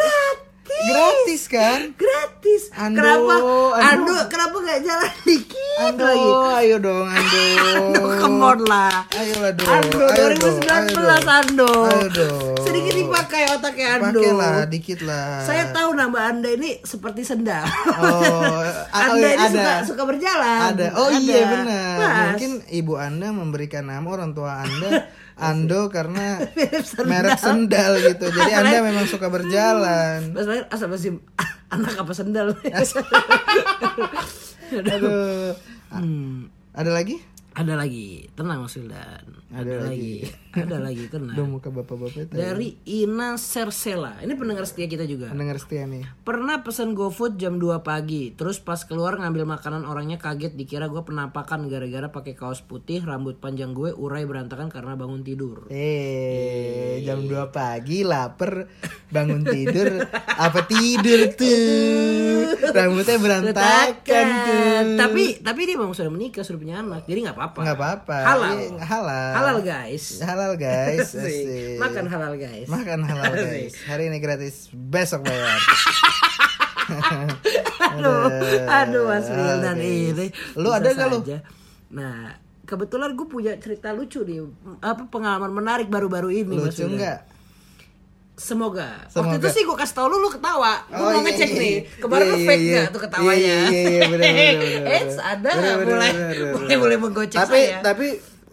Gratis 0.66 1.42
kan? 1.48 1.78
Gratis. 1.96 2.62
Ando, 2.74 3.00
kenapa? 3.00 3.34
Ando. 3.38 3.56
Ando, 3.80 4.14
kenapa 4.28 4.56
gak 4.60 4.80
jalan 4.84 5.12
dikit 5.24 5.78
Ando, 5.80 6.04
lagi? 6.04 6.30
ayo 6.60 6.76
dong 6.78 7.06
Ando. 7.08 7.40
Ando, 7.72 8.00
come 8.20 8.40
on 8.42 8.60
lah. 8.66 8.94
Ayolah 9.14 9.52
dong. 9.56 9.68
Ando, 9.72 10.04
ayo 10.12 10.24
2019 10.36 10.36
dong, 10.36 10.68
ayo 10.68 10.88
dong. 10.92 11.26
Ando. 11.32 11.70
Ayo 11.86 12.08
dong. 12.12 12.55
Sedikit 12.76 12.94
dipakai 13.00 13.42
otaknya 13.56 13.86
Ando. 13.96 14.20
Pakailah 14.20 14.68
dikit 14.68 15.00
lah. 15.00 15.40
Saya 15.48 15.72
tahu 15.72 15.96
nama 15.96 16.18
Anda 16.28 16.52
ini 16.52 16.76
seperti 16.84 17.24
sendal. 17.24 17.64
Oh, 17.96 18.60
anda 19.00 19.16
oh, 19.16 19.32
ini 19.32 19.40
ada. 19.40 19.48
suka 19.48 19.72
suka 19.96 20.02
berjalan. 20.04 20.76
Ada. 20.76 20.86
Oh 20.92 21.08
Ada. 21.08 21.16
iya 21.16 21.42
benar. 21.48 21.96
Mas. 21.96 22.26
Mungkin 22.36 22.52
ibu 22.68 22.92
Anda 23.00 23.28
memberikan 23.32 23.88
nama 23.88 24.04
orang 24.04 24.36
tua 24.36 24.60
Anda 24.60 25.08
Ando 25.48 25.88
karena 25.88 26.44
sendal. 26.92 27.08
merek 27.08 27.40
sendal 27.40 27.92
gitu. 28.04 28.28
Jadi 28.28 28.52
Anda 28.52 28.78
memang 28.84 29.08
suka 29.08 29.32
berjalan. 29.32 30.36
Mas 30.36 30.68
asal 30.68 30.92
masih 30.92 31.16
anak 31.72 31.96
apa 31.96 32.12
sendal? 32.12 32.52
Aduh. 34.70 35.56
Hmm. 35.88 36.52
Ada 36.76 36.92
lagi? 36.92 37.16
Ada 37.56 37.72
lagi, 37.72 38.28
tenang 38.36 38.68
Mas 38.68 38.76
Wildan. 38.76 39.24
Ada, 39.48 39.88
lagi. 39.88 40.28
Ada 40.58 40.78
lagi, 40.86 41.04
tenang. 41.06 41.32
Udah 41.32 41.46
muka 41.46 41.68
bapak-bapak 41.68 42.20
itu. 42.22 42.32
Dari 42.32 42.68
Ina 42.84 43.36
Sersela. 43.36 44.18
Ini 44.18 44.32
pendengar 44.32 44.64
setia 44.64 44.86
kita 44.86 45.04
juga. 45.04 45.28
Pendengar 45.28 45.56
setia 45.56 45.84
nih. 45.84 46.04
Pernah 46.22 46.60
pesen 46.60 46.92
GoFood 46.92 47.36
jam 47.36 47.56
2 47.56 47.80
pagi, 47.80 48.32
terus 48.32 48.56
pas 48.58 48.80
keluar 48.80 49.16
ngambil 49.16 49.44
makanan 49.46 49.84
orangnya 49.84 50.16
kaget 50.16 50.52
dikira 50.52 50.86
gue 50.86 51.00
penampakan 51.00 51.66
gara-gara 51.66 52.08
pakai 52.08 52.32
kaos 52.32 52.60
putih, 52.60 53.00
rambut 53.00 53.36
panjang 53.36 53.70
gue 53.70 53.90
urai 53.90 54.24
berantakan 54.24 54.66
karena 54.66 54.94
bangun 54.94 55.20
tidur. 55.20 55.68
Eh, 55.68 57.02
jam 57.02 57.20
2 57.20 57.32
pagi 57.48 58.00
lapar 58.00 58.66
bangun 59.06 59.42
tidur 59.42 60.02
apa 60.26 60.60
tidur 60.62 61.30
tuh 61.32 62.42
rambutnya 62.68 63.16
berantakan 63.16 64.26
tuh 64.42 64.96
Tapi 64.96 65.22
tapi 65.38 65.60
dia 65.62 65.76
memang 65.76 65.92
sudah 65.92 66.08
menikah, 66.08 66.42
sudah 66.42 66.58
punya 66.58 66.76
anak, 66.78 67.04
jadi 67.04 67.18
nggak 67.24 67.36
apa-apa. 67.36 67.60
nggak 67.62 67.76
apa-apa 67.76 68.16
Halal. 68.18 68.54
Iya, 68.56 68.82
halal 68.82 69.30
Halal 69.32 69.58
guys. 69.62 70.04
halal 70.20 70.45
guys 70.54 71.10
Asik. 71.10 71.18
asik. 71.18 71.76
Makan 71.76 72.04
halal 72.06 72.34
guys. 72.36 72.66
makan 72.66 73.00
halal 73.02 73.32
guys 73.34 73.74
hari 73.82 74.06
ini 74.06 74.18
gratis 74.18 74.70
besok 74.70 75.22
bayar 75.22 75.58
aduh, 77.88 78.30
aduh 78.64 79.02
Mas 79.08 79.26
Halal, 79.26 79.38
Wildan 79.58 79.76
guys. 79.76 79.90
ini. 80.12 80.26
Lu 80.54 80.68
ada 80.70 80.86
nggak 80.86 81.08
lu? 81.08 81.18
Nah, 81.88 82.30
kebetulan 82.62 83.10
gue 83.12 83.26
punya 83.26 83.52
cerita 83.56 83.90
lucu 83.90 84.22
nih, 84.22 84.42
apa 84.80 85.02
pengalaman 85.04 85.50
menarik 85.50 85.88
baru-baru 85.88 86.30
ini 86.36 86.54
lucu 86.56 86.84
nggak 86.84 87.34
Semoga. 88.36 89.08
Waktu 89.08 89.16
Semoga. 89.32 89.36
itu 89.40 89.48
sih 89.48 89.62
gue 89.64 89.72
kasih 89.74 89.94
tau 89.96 90.06
lu, 90.06 90.20
lu 90.20 90.28
ketawa. 90.28 90.84
Gue 90.86 91.00
Oh, 91.00 91.08
mau 91.08 91.12
iya, 91.14 91.24
ngecek 91.24 91.48
iya, 91.48 91.56
nih. 91.56 91.72
iya. 91.72 91.80
Kemarin 91.96 92.20
Iya, 92.20 92.28
lu 92.28 92.38
fake 92.38 92.60
iya. 92.60 92.76
gak 92.76 92.86
tuh 92.86 93.00
ketawanya? 93.00 93.32
Iya, 93.32 93.56
iya, 93.56 93.80
iya, 93.80 94.00
bener, 94.04 94.20
bener, 94.20 94.36
bener, 94.36 94.60
bener. 94.76 94.92
Eits, 94.92 95.16
ada 95.16 95.50
Bener, 95.50 95.74
mulai, 95.80 96.10
bener, 96.12 96.36
bener, 96.52 96.76
mulai, 96.76 96.96
menggocek 97.00 97.38
tapi 97.38 97.60
saya. 97.64 97.80
tapi 97.80 98.06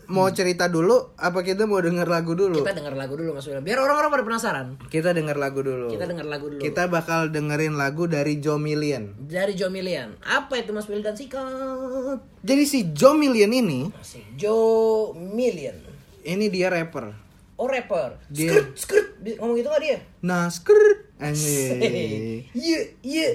mau 0.06 0.28
cerita 0.30 0.66
dulu 0.66 0.94
apa 1.14 1.40
kita 1.40 1.64
mau 1.64 1.78
denger 1.78 2.04
lagu 2.06 2.34
dulu 2.34 2.58
Kita 2.58 2.72
denger 2.72 2.94
lagu 2.94 3.14
dulu 3.14 3.32
Mas 3.32 3.44
Wildan. 3.44 3.62
Biar 3.62 3.78
orang-orang 3.78 4.10
pada 4.10 4.24
penasaran. 4.24 4.68
kita 4.86 5.10
denger 5.10 5.36
lagu 5.36 5.60
dulu 5.60 5.88
Kita 5.88 6.04
denger 6.04 6.26
lagu 6.26 6.46
dulu. 6.48 6.60
kita 6.60 6.88
bakal 6.88 7.28
dengerin 7.28 7.74
lagu 7.74 8.04
dari 8.06 8.38
Joe 8.38 8.58
Million 8.58 9.16
Dari 9.22 9.54
Joe 9.54 9.68
Million. 9.68 10.16
Apa 10.20 10.58
itu 10.58 10.70
Mas 10.70 10.86
Wildan 10.86 11.14
sikat? 11.14 12.20
jadi 12.40 12.64
si 12.64 12.92
Joe 12.92 13.14
Million 13.14 13.50
ini 13.50 13.88
Asik. 13.94 14.24
Joe 14.36 15.12
Million. 15.14 15.76
ini 16.22 16.48
dia 16.48 16.68
rapper 16.68 17.16
Oh 17.54 17.66
rapper. 17.66 18.18
Dia- 18.28 18.50
Skrt, 18.50 18.68
skrt. 18.76 19.08
Bi- 19.20 19.38
Ngomong 19.38 19.56
gitu 19.56 19.68
gak 19.68 19.80
dia? 19.80 19.98
nah 20.20 20.48
skirt 20.48 21.16
anjing 21.18 21.80
Iya, 22.54 22.80
iya. 23.00 23.30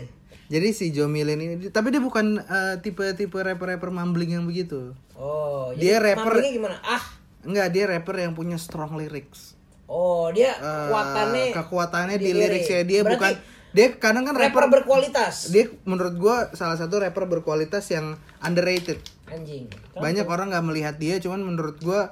jadi 0.47 0.69
si 0.71 0.91
Joe 0.91 1.07
Million 1.07 1.37
ini 1.37 1.69
tapi 1.69 1.89
dia 1.89 1.99
bukan 1.99 2.37
eh, 2.39 2.75
tipe-tipe 2.79 3.33
rapper-rapper 3.35 3.89
mumbling 3.89 4.33
yang 4.33 4.45
begitu 4.45 4.93
Oh, 5.19 5.75
Dia 5.75 5.99
rapper. 5.99 6.39
gimana? 6.39 6.79
Ah. 6.81 7.03
enggak 7.41 7.69
dia 7.71 7.85
rapper 7.87 8.17
yang 8.17 8.33
punya 8.33 8.55
strong 8.55 8.95
lyrics 8.95 9.59
Oh, 9.85 10.29
dia 10.29 10.53
Eh, 10.53 10.61
kekuatannya 10.61 11.45
kekuatannya 11.51 12.17
di, 12.17 12.23
di 12.23 12.33
lirik. 12.33 12.63
liriknya 12.63 12.81
dia 12.85 13.01
Berarti 13.01 13.13
bukan 13.13 13.33
dia 13.69 13.87
kadang 13.95 14.25
kan 14.25 14.35
rapper 14.35 14.63
rapper 14.63 14.69
berkualitas. 14.77 15.35
dia 15.49 15.67
menurut 15.83 16.15
gua 16.15 16.37
salah 16.53 16.75
satu 16.75 16.99
rapper 16.99 17.25
berkualitas 17.27 17.85
yang 17.89 18.15
underrated 18.39 18.97
Anjing. 19.27 19.69
banyak 19.93 20.25
orang 20.25 20.49
nggak 20.49 20.65
melihat 20.65 20.95
dia 20.97 21.19
cuman 21.19 21.43
menurut 21.43 21.77
gua 21.79 22.09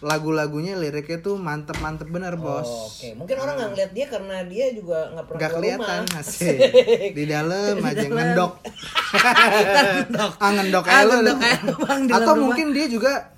lagu-lagunya 0.00 0.74
liriknya 0.74 1.20
tuh 1.20 1.36
mantep-mantep 1.36 2.08
bener 2.08 2.34
bos 2.34 2.64
Oh, 2.64 2.88
Oke, 2.88 3.12
mungkin 3.12 3.36
orang 3.36 3.54
nggak 3.54 3.70
ngeliat 3.70 3.92
dia 3.92 4.06
karena 4.06 4.36
dia 4.42 4.66
juga 4.72 5.12
nggak 5.12 5.26
pernah 5.26 5.40
keluar 5.42 5.54
kelihatan 5.54 6.02
asik 6.16 6.58
di 7.18 7.24
dalam 7.24 7.74
aja 7.78 8.06
ngendok 8.06 8.52
Ngendok. 9.12 10.32
ah 10.36 10.50
ngendok 10.50 10.84
Ah, 10.84 11.04
aja 11.04 12.14
atau 12.16 12.34
mungkin 12.34 12.72
dia 12.72 12.86
juga 12.86 13.28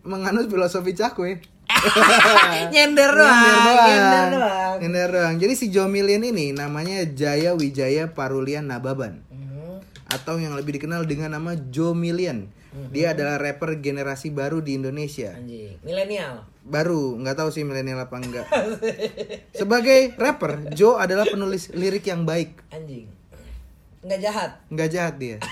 menganut 0.00 0.48
filosofi 0.48 0.92
cakwe 0.92 1.44
Nyender 2.72 3.12
doang. 3.12 3.28
Nyender 3.28 3.76
doang. 3.76 3.84
Nyender 3.84 4.28
doang. 4.32 4.76
Nyender 4.80 5.08
doang. 5.12 5.34
Jadi 5.36 5.52
si 5.52 5.66
Jomilin 5.68 6.24
ini 6.24 6.50
namanya 6.50 7.04
Jaya 7.04 7.52
Wijaya 7.52 8.08
Parulian 8.08 8.64
Nababan 8.64 9.20
Hmm. 9.20 9.27
Atau 10.08 10.40
yang 10.40 10.56
lebih 10.56 10.80
dikenal 10.80 11.04
dengan 11.04 11.36
nama 11.36 11.52
Joe 11.54 11.92
Million. 11.92 12.48
Mhm. 12.68 12.92
Dia 12.92 13.16
adalah 13.16 13.40
rapper 13.40 13.80
generasi 13.80 14.28
baru 14.28 14.60
di 14.60 14.76
Indonesia. 14.76 15.32
Anjing. 15.36 15.80
Milenial. 15.84 16.44
Baru, 16.64 17.16
nggak 17.16 17.36
tahu 17.36 17.48
sih 17.48 17.64
milenial 17.64 18.04
apa 18.04 18.16
enggak. 18.20 18.44
Sebagai 19.60 20.12
rapper, 20.20 20.72
Joe 20.76 21.00
adalah 21.00 21.24
penulis 21.24 21.72
lirik 21.72 22.04
yang 22.04 22.28
baik. 22.28 22.60
Anjing. 22.68 23.08
Nggak 24.04 24.20
jahat. 24.20 24.50
Nggak 24.68 24.88
jahat 24.92 25.14
dia. 25.16 25.36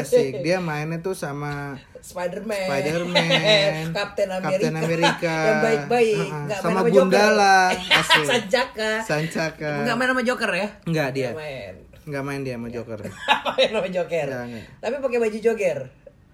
Asik. 0.00 0.40
Dia 0.40 0.64
mainnya 0.64 1.04
tuh 1.04 1.12
sama 1.12 1.76
Spider-Man. 2.00 2.68
Spider-Man, 2.68 3.92
Captain 3.96 4.28
America. 4.32 4.48
Captain 4.56 4.74
America. 4.76 5.36
yang 5.36 5.60
baik-baik. 5.60 6.16
Uh-uh. 6.16 6.42
Nggak 6.48 6.58
Sama 6.60 6.72
main 6.72 6.80
sama. 6.80 6.90
Gundala. 6.96 7.56
Asik. 7.72 8.24
Sanjaka. 8.24 8.92
Sancaka. 9.04 9.72
Nggak 9.84 9.96
main 10.00 10.08
sama 10.12 10.22
Joker 10.24 10.50
ya? 10.52 10.68
Enggak 10.88 11.08
dia. 11.12 11.30
Nggak 11.32 11.40
main. 11.40 11.74
Nggak 12.04 12.22
main 12.24 12.40
dia 12.44 12.54
sama 12.56 12.68
Joker. 12.68 13.00
Apa 13.34 13.48
main 13.56 13.70
sama 13.72 13.88
Joker? 13.88 14.28
Nggak, 14.28 14.44
nggak. 14.52 14.64
Tapi 14.80 14.94
pakai 15.00 15.18
baju 15.20 15.38
Joker. 15.40 15.78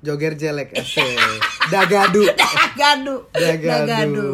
Joger 0.01 0.33
jelek 0.33 0.69
asik. 0.81 1.21
Dagadu. 1.69 2.25
Dagadu. 2.25 3.17
Dagadu. 3.37 4.33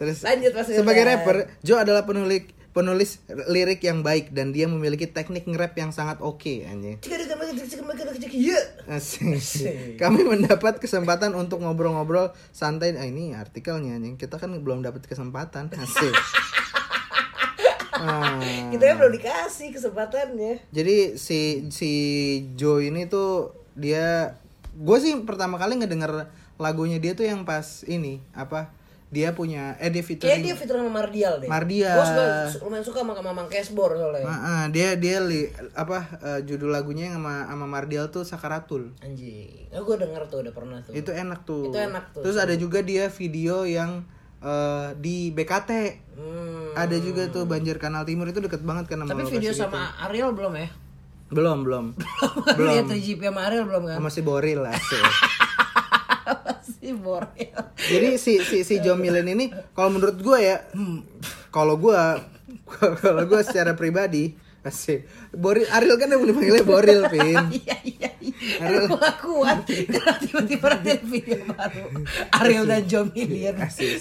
Terus 0.00 0.18
Lanjut, 0.24 0.52
Mas 0.56 0.66
sebagai 0.72 1.04
rapper, 1.06 1.36
Joe 1.62 1.84
adalah 1.84 2.02
penulis 2.02 2.48
penulis 2.72 3.20
lirik 3.52 3.84
yang 3.84 4.00
baik 4.00 4.32
dan 4.32 4.50
dia 4.50 4.64
memiliki 4.64 5.04
teknik 5.04 5.44
nge-rap 5.44 5.76
yang 5.76 5.92
sangat 5.92 6.24
oke 6.24 6.64
anjing. 6.64 6.96
Iya. 8.32 8.60
Asik. 8.88 10.00
Kami 10.00 10.24
mendapat 10.24 10.80
kesempatan 10.80 11.36
untuk 11.36 11.60
ngobrol-ngobrol 11.60 12.32
santai. 12.50 12.96
Ah, 12.96 13.04
ini 13.04 13.36
artikelnya 13.36 14.00
anjing. 14.00 14.16
Kita 14.16 14.40
kan 14.40 14.56
belum 14.56 14.80
dapat 14.80 15.04
kesempatan. 15.04 15.68
Asik. 15.68 16.16
Ah. 18.02 18.42
Kita 18.68 18.82
ya 18.82 18.94
belum 18.98 19.12
dikasih 19.14 19.70
kesempatannya. 19.70 20.74
Jadi 20.74 21.14
si 21.14 21.70
si 21.70 21.90
Joe 22.58 22.82
ini 22.82 23.06
tuh 23.06 23.54
dia 23.78 24.34
gue 24.74 24.98
sih 24.98 25.14
pertama 25.22 25.54
kali 25.56 25.78
ngedenger 25.78 26.26
lagunya 26.58 26.98
dia 26.98 27.14
tuh 27.14 27.24
yang 27.24 27.46
pas 27.46 27.84
ini 27.86 28.18
apa 28.32 28.72
dia 29.12 29.36
punya 29.36 29.76
eh 29.76 29.92
dia 29.92 30.00
Kayak 30.00 30.08
featuring 30.08 30.40
dia 30.40 30.54
fitur 30.56 30.76
sama 30.80 30.88
Mardial 30.88 31.36
deh. 31.36 31.48
Mardial. 31.48 32.00
Gue 32.00 32.06
suka 32.08 32.64
lumayan 32.64 32.84
suka 32.84 32.98
sama 33.04 33.12
Mamang 33.20 33.48
Cashbor 33.52 33.92
soalnya. 33.92 34.24
Ah, 34.24 34.40
ah, 34.40 34.62
dia 34.72 34.96
dia 34.96 35.20
li, 35.20 35.52
apa 35.76 36.08
eh, 36.24 36.40
judul 36.48 36.72
lagunya 36.72 37.12
yang 37.12 37.20
sama 37.20 37.44
sama 37.44 37.66
Mardial 37.68 38.08
tuh 38.08 38.24
Sakaratul 38.24 38.96
Anjing. 39.04 39.68
Oh, 39.76 39.84
gue 39.84 39.96
denger 40.00 40.22
tuh 40.32 40.40
udah 40.40 40.52
pernah 40.56 40.80
tuh. 40.80 40.96
itu 40.96 41.12
enak 41.12 41.44
tuh 41.44 41.68
Itu 41.68 41.76
enak 41.76 42.04
tuh. 42.16 42.22
terus 42.24 42.36
ada 42.40 42.56
juga 42.56 42.80
dia 42.80 43.12
video 43.12 43.68
yang 43.68 44.00
eh, 44.42 44.88
di 44.96 45.30
BKT 45.30 45.70
Hmm. 46.12 46.70
ada 46.74 46.92
juga 46.94 47.24
tuh 47.26 47.44
banjir 47.44 47.76
kanal 47.76 48.02
timur 48.02 48.26
itu 48.26 48.38
deket 48.38 48.60
banget 48.60 48.84
kan 48.84 49.00
sama 49.00 49.10
Tapi 49.12 49.32
video 49.32 49.48
gitu. 49.48 49.64
sama 49.64 49.96
Ariel 50.02 50.30
belum 50.30 50.52
ya? 50.54 50.68
belum 51.28 51.58
belum 51.62 51.84
Belum. 52.56 52.68
Lihat 52.68 52.86
3GP 52.86 53.20
sama 53.24 53.40
Ariel 53.42 53.64
belum 53.64 53.82
kan? 53.86 53.98
masih 53.98 54.20
boril 54.20 54.60
lah 54.60 54.76
sih 54.82 55.00
Apa 56.22 56.52
sih 56.60 56.92
Boril? 56.92 57.56
Jadi 57.74 58.08
si 58.16 58.38
si 58.40 58.60
si 58.60 58.74
Joe 58.78 58.94
Millen 58.94 59.26
ini 59.26 59.46
kalau 59.72 59.88
menurut 59.90 60.14
gue 60.14 60.38
ya 60.38 60.60
kalau 61.48 61.74
gue 61.74 61.96
kalau 63.00 63.24
gue 63.24 63.40
secara 63.40 63.72
pribadi 63.72 64.36
asik. 64.62 65.06
Boril 65.34 65.66
Ariel 65.70 65.98
kan 65.98 66.06
yang 66.06 66.22
dipanggilnya 66.22 66.62
Boril 66.62 67.02
Pin 67.10 67.50
Iya 67.66 67.76
iya 67.82 68.10
iya. 68.22 68.62
Ariel. 68.62 68.86
Gak 68.94 69.14
kuat. 69.18 69.66
Tiba-tiba 69.66 70.68
ada 70.70 70.94
video 71.02 71.42
baru. 71.50 71.86
Ariel 72.30 72.64
dan 72.70 72.82
Joe 72.86 73.06
Million. 73.10 73.58
asik 73.58 73.98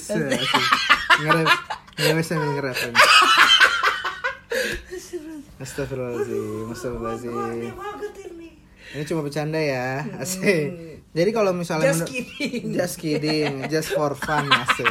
ngerep 1.22 1.50
ngerep 2.00 2.26
sambil 2.26 2.50
ngerep 2.58 2.78
Astagfirullahaladzim 5.62 6.74
Astagfirullahaladzim. 6.74 7.34
Ini. 8.92 9.02
Cuma 9.06 9.22
bercanda 9.24 9.62
ya 9.62 10.04
Asik. 10.18 11.00
Jadi 11.12 11.30
kalau 11.32 11.52
misalnya 11.54 11.94
Just 11.94 12.08
kidding. 12.10 12.64
Just 12.74 12.96
kidding 12.98 13.52
Just 13.70 13.90
for 13.94 14.18
fun 14.18 14.50
Asik. 14.50 14.90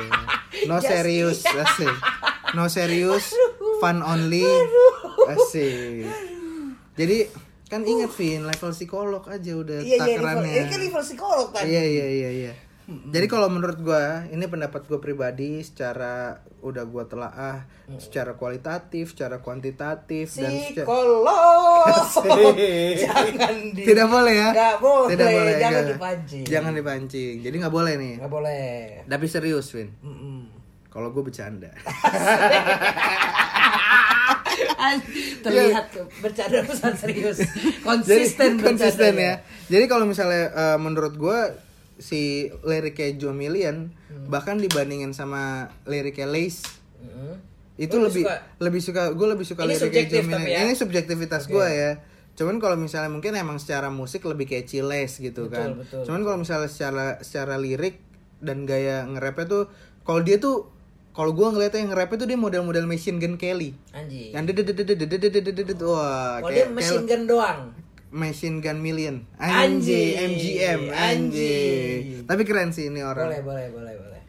No 0.71 0.79
serius 0.79 1.43
Asik. 1.45 1.95
No 2.55 2.71
serius 2.71 3.35
Fun 3.81 4.05
only 4.05 4.45
Asik 5.29 6.07
Jadi 6.97 7.19
kan 7.67 7.87
ingat 7.87 8.11
Vin 8.13 8.43
level 8.43 8.71
psikolog 8.71 9.23
aja 9.25 9.53
udah 9.55 9.79
Iya 9.79 9.87
iya 9.87 9.99
level, 10.01 10.15
takarannya 10.19 10.51
ini 10.51 10.67
kan 10.67 10.81
level 10.81 11.03
psikolog 11.03 11.49
kan. 11.51 11.63
Iya 11.63 11.83
iya 11.83 12.07
iya 12.09 12.31
iya. 12.31 12.53
Jadi 12.91 13.31
kalau 13.31 13.47
menurut 13.47 13.79
gua 13.79 14.27
ini 14.27 14.51
pendapat 14.51 14.83
gua 14.91 14.99
pribadi 14.99 15.63
secara 15.63 16.43
udah 16.59 16.83
gua 16.91 17.07
telaah 17.07 17.63
secara 18.03 18.35
kualitatif, 18.35 19.15
secara 19.15 19.39
kuantitatif 19.39 20.27
dan 20.35 20.51
secara 20.51 20.83
Psikolog. 20.83 21.87
Asik. 21.95 22.27
Jangan 22.99 23.55
di 23.71 23.83
tidak 23.87 24.11
boleh 24.11 24.35
ya. 24.35 24.51
Nggak 24.51 24.77
boleh, 24.83 25.11
Tidak 25.15 25.29
boleh. 25.31 25.55
jangan 25.55 25.71
nggak. 25.79 25.91
dipancing. 25.95 26.43
Jangan 26.43 26.73
dipancing. 26.75 27.35
Jadi 27.47 27.55
nggak 27.63 27.75
boleh 27.79 27.93
nih. 27.95 28.15
Nggak 28.19 28.33
boleh. 28.35 28.67
Tapi 29.07 29.27
serius, 29.31 29.71
Vin. 29.71 29.95
Mm-mm. 30.03 30.51
Kalau 30.91 31.15
gue 31.15 31.23
bercanda. 31.23 31.71
Terlihat 35.41 35.87
bercanda 36.19 36.61
pesan 36.63 36.95
serius. 36.95 37.39
Jadi 37.41 37.81
Konsisten 37.81 38.51
konsisten 38.57 39.13
bercandanya. 39.13 39.33
ya. 39.39 39.69
Jadi 39.69 39.85
kalau 39.87 40.05
misalnya 40.05 40.45
eh, 40.51 40.79
menurut 40.79 41.15
gua 41.15 41.53
si 41.97 42.21
liriknya 42.63 43.17
Joe 43.17 43.33
Million 43.33 43.93
Hmm. 44.11 44.27
bahkan 44.27 44.57
dibandingin 44.57 45.13
sama 45.13 45.43
liriknya 45.85 46.27
Lace 46.27 46.67
Mm-mm. 46.99 47.39
itu 47.77 47.95
lebih 47.95 48.27
suka? 48.27 48.37
lebih 48.59 48.83
suka 48.83 49.03
gue 49.11 49.29
lebih 49.29 49.47
suka 49.47 49.63
Ini 49.63 49.71
liriknya 49.73 50.05
Joe 50.09 50.25
Million. 50.25 50.51
ya? 50.51 50.59
Ini 50.61 50.75
subjektivitas 50.75 51.43
Oke. 51.45 51.53
gua 51.53 51.67
ya. 51.69 51.91
Cuman 52.33 52.57
kalau 52.57 52.75
misalnya 52.75 53.07
mungkin 53.09 53.31
emang 53.33 53.57
secara 53.57 53.87
musik 53.87 54.25
lebih 54.25 54.49
catchy 54.49 54.81
Lace 54.81 55.21
gitu 55.21 55.47
Betul, 55.47 55.55
kan. 55.55 55.69
betul. 55.79 56.03
Cuman 56.03 56.21
kalau 56.21 56.39
misalnya 56.39 56.67
secara 56.67 57.07
secara 57.21 57.55
lirik 57.55 58.03
dan 58.39 58.65
gaya 58.65 59.07
nge-rapnya 59.07 59.47
tuh 59.47 59.63
kalau 60.03 60.21
dia 60.21 60.37
tuh 60.37 60.67
kalau 61.11 61.35
gue 61.35 61.43
ngeliatnya 61.43 61.87
yang 61.87 61.93
rap 61.93 62.15
itu 62.15 62.25
dia 62.25 62.39
model-model 62.39 62.87
machine 62.87 63.19
gun 63.19 63.35
Kelly 63.35 63.75
anjing 63.91 64.31
yang 64.31 64.47
dede 64.47 64.63
dede 64.63 64.83
dede 64.87 65.07
dede 65.07 65.29
dede 65.43 65.63
dede 65.75 65.85
wah 65.85 66.39
oh, 66.39 66.51
dia 66.51 66.71
machine 66.71 67.07
gun 67.07 67.25
doang 67.27 67.75
Machine 68.11 68.59
Gun 68.59 68.83
Million 68.83 69.23
Anji, 69.39 70.19
MGM 70.19 70.91
Anjing. 70.91 72.27
Tapi 72.27 72.43
keren 72.43 72.75
sih 72.75 72.91
ini 72.91 73.07
orang 73.07 73.31
Boleh 73.31 73.43
boleh 73.47 73.67
boleh 73.71 73.95
boleh 73.95 74.23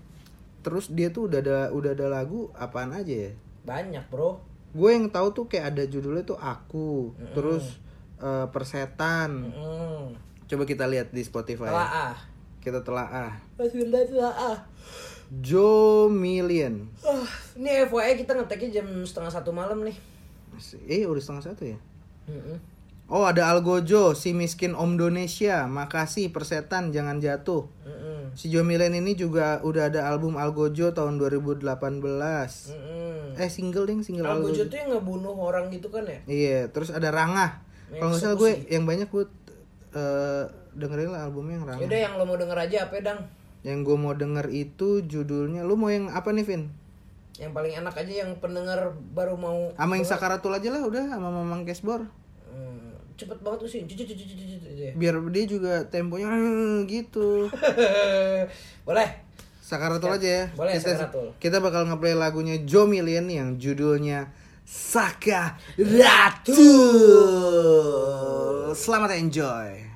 Terus 0.61 0.93
dia 0.93 1.09
tuh 1.09 1.25
udah 1.25 1.41
ada 1.41 1.57
udah 1.73 1.91
ada 1.97 2.05
lagu 2.05 2.53
apaan 2.53 2.93
aja 2.93 3.09
ya? 3.09 3.31
Banyak 3.65 4.05
bro 4.13 4.37
Gue 4.77 4.93
yang 4.93 5.09
tahu 5.09 5.33
tuh 5.33 5.45
kayak 5.49 5.73
ada 5.73 5.83
judulnya 5.89 6.21
tuh 6.21 6.37
Aku 6.37 7.17
mm. 7.17 7.33
Terus 7.33 7.81
uh, 8.21 8.53
Persetan 8.53 9.49
mm. 9.49 10.05
Coba 10.45 10.63
kita 10.69 10.85
lihat 10.85 11.09
di 11.09 11.25
Spotify 11.25 11.73
Telah 11.73 11.89
ah. 12.13 12.17
Kita 12.61 12.85
telah 12.85 13.07
ah 13.09 13.33
Bismillah 13.57 14.05
telah 14.05 14.33
ah 14.37 14.57
Joe 15.31 16.11
Million 16.11 16.91
Ah, 17.01 17.23
ini 17.55 17.87
FYI 17.87 18.19
kita 18.19 18.35
ngeteknya 18.35 18.83
jam 18.83 18.87
setengah 19.01 19.31
satu 19.31 19.55
malam 19.55 19.79
nih. 19.81 19.95
Eh 20.85 21.07
udah 21.07 21.23
setengah 21.23 21.43
satu 21.47 21.63
ya 21.65 21.79
Mm-mm. 22.27 22.59
Oh 23.07 23.23
ada 23.23 23.47
Algojo 23.47 24.11
Si 24.11 24.31
miskin 24.31 24.71
Om 24.71 24.95
Indonesia 24.95 25.63
Makasih 25.65 26.29
Persetan 26.29 26.91
Jangan 26.91 27.17
jatuh 27.17 27.71
Mm-mm. 27.81 28.35
Si 28.35 28.47
Joe 28.47 28.61
Million 28.61 28.91
ini 28.91 29.15
juga 29.15 29.63
udah 29.63 29.87
ada 29.87 30.05
album 30.05 30.35
Algojo 30.35 30.91
tahun 30.91 31.15
2018 31.15 31.63
Mm-mm. 31.63 33.39
Eh 33.39 33.47
single 33.47 33.87
ding 33.87 34.03
single 34.03 34.27
Algojo 34.27 34.51
Algojo. 34.51 34.63
tuh 34.67 34.77
yang 34.77 34.89
ngebunuh 34.91 35.33
orang 35.33 35.71
gitu 35.71 35.87
kan 35.87 36.03
ya? 36.03 36.19
Iya, 36.25 36.59
terus 36.67 36.91
ada 36.91 37.07
Rangah. 37.09 37.63
Kalau 37.89 38.11
nggak 38.11 38.21
salah 38.21 38.35
gue 38.35 38.51
yang 38.67 38.83
banyak 38.83 39.07
gue 39.07 39.23
eh, 39.91 40.43
dengerin 40.73 41.09
lah 41.09 41.23
albumnya 41.25 41.55
yang 41.55 41.65
Rangah. 41.65 41.81
Yaudah 41.81 41.99
yang 41.99 42.13
lo 42.15 42.23
mau 42.23 42.35
denger 42.35 42.59
aja 42.61 42.77
apa 42.87 42.93
ya, 42.95 43.03
Dang? 43.07 43.19
Yang 43.61 43.79
gue 43.85 43.97
mau 43.97 44.13
denger 44.17 44.49
itu 44.49 45.05
judulnya, 45.05 45.61
lu 45.61 45.77
mau 45.77 45.93
yang 45.93 46.09
apa 46.09 46.33
nih 46.33 46.45
Vin? 46.45 46.73
Yang 47.37 47.51
paling 47.57 47.73
enak 47.77 47.93
aja 47.97 48.13
yang 48.25 48.31
pendengar 48.37 48.93
baru 49.13 49.33
mau 49.33 49.73
Sama 49.73 49.97
yang 49.97 50.05
Sakaratul 50.05 50.53
aja 50.53 50.69
lah 50.73 50.81
udah 50.85 51.09
sama 51.09 51.29
Mamang 51.29 51.65
Kesbor. 51.65 52.05
Hmm, 52.49 52.93
cepet 53.17 53.37
banget 53.41 53.65
tuh 53.65 53.69
sih. 53.69 53.81
Cucu 53.85 54.03
cucu 54.03 54.23
cucu 54.25 54.45
cucu. 54.45 54.69
ya. 54.77 54.91
Biar 54.97 55.17
dia 55.29 55.45
juga 55.45 55.73
temponya 55.89 56.29
gitu. 56.93 57.49
Boleh. 58.87 59.09
Sakaratul 59.61 60.17
aja 60.17 60.29
ya. 60.29 60.45
Boleh, 60.53 60.77
kita, 60.77 60.97
Sakaratul. 60.97 61.27
Kita 61.37 61.57
bakal 61.61 61.89
ngeplay 61.89 62.17
lagunya 62.17 62.61
Joe 62.65 62.89
Million 62.89 63.25
yang 63.29 63.57
judulnya 63.57 64.29
Saka 64.65 65.57
Ratu. 65.77 66.65
Selamat 68.77 69.17
enjoy. 69.17 69.90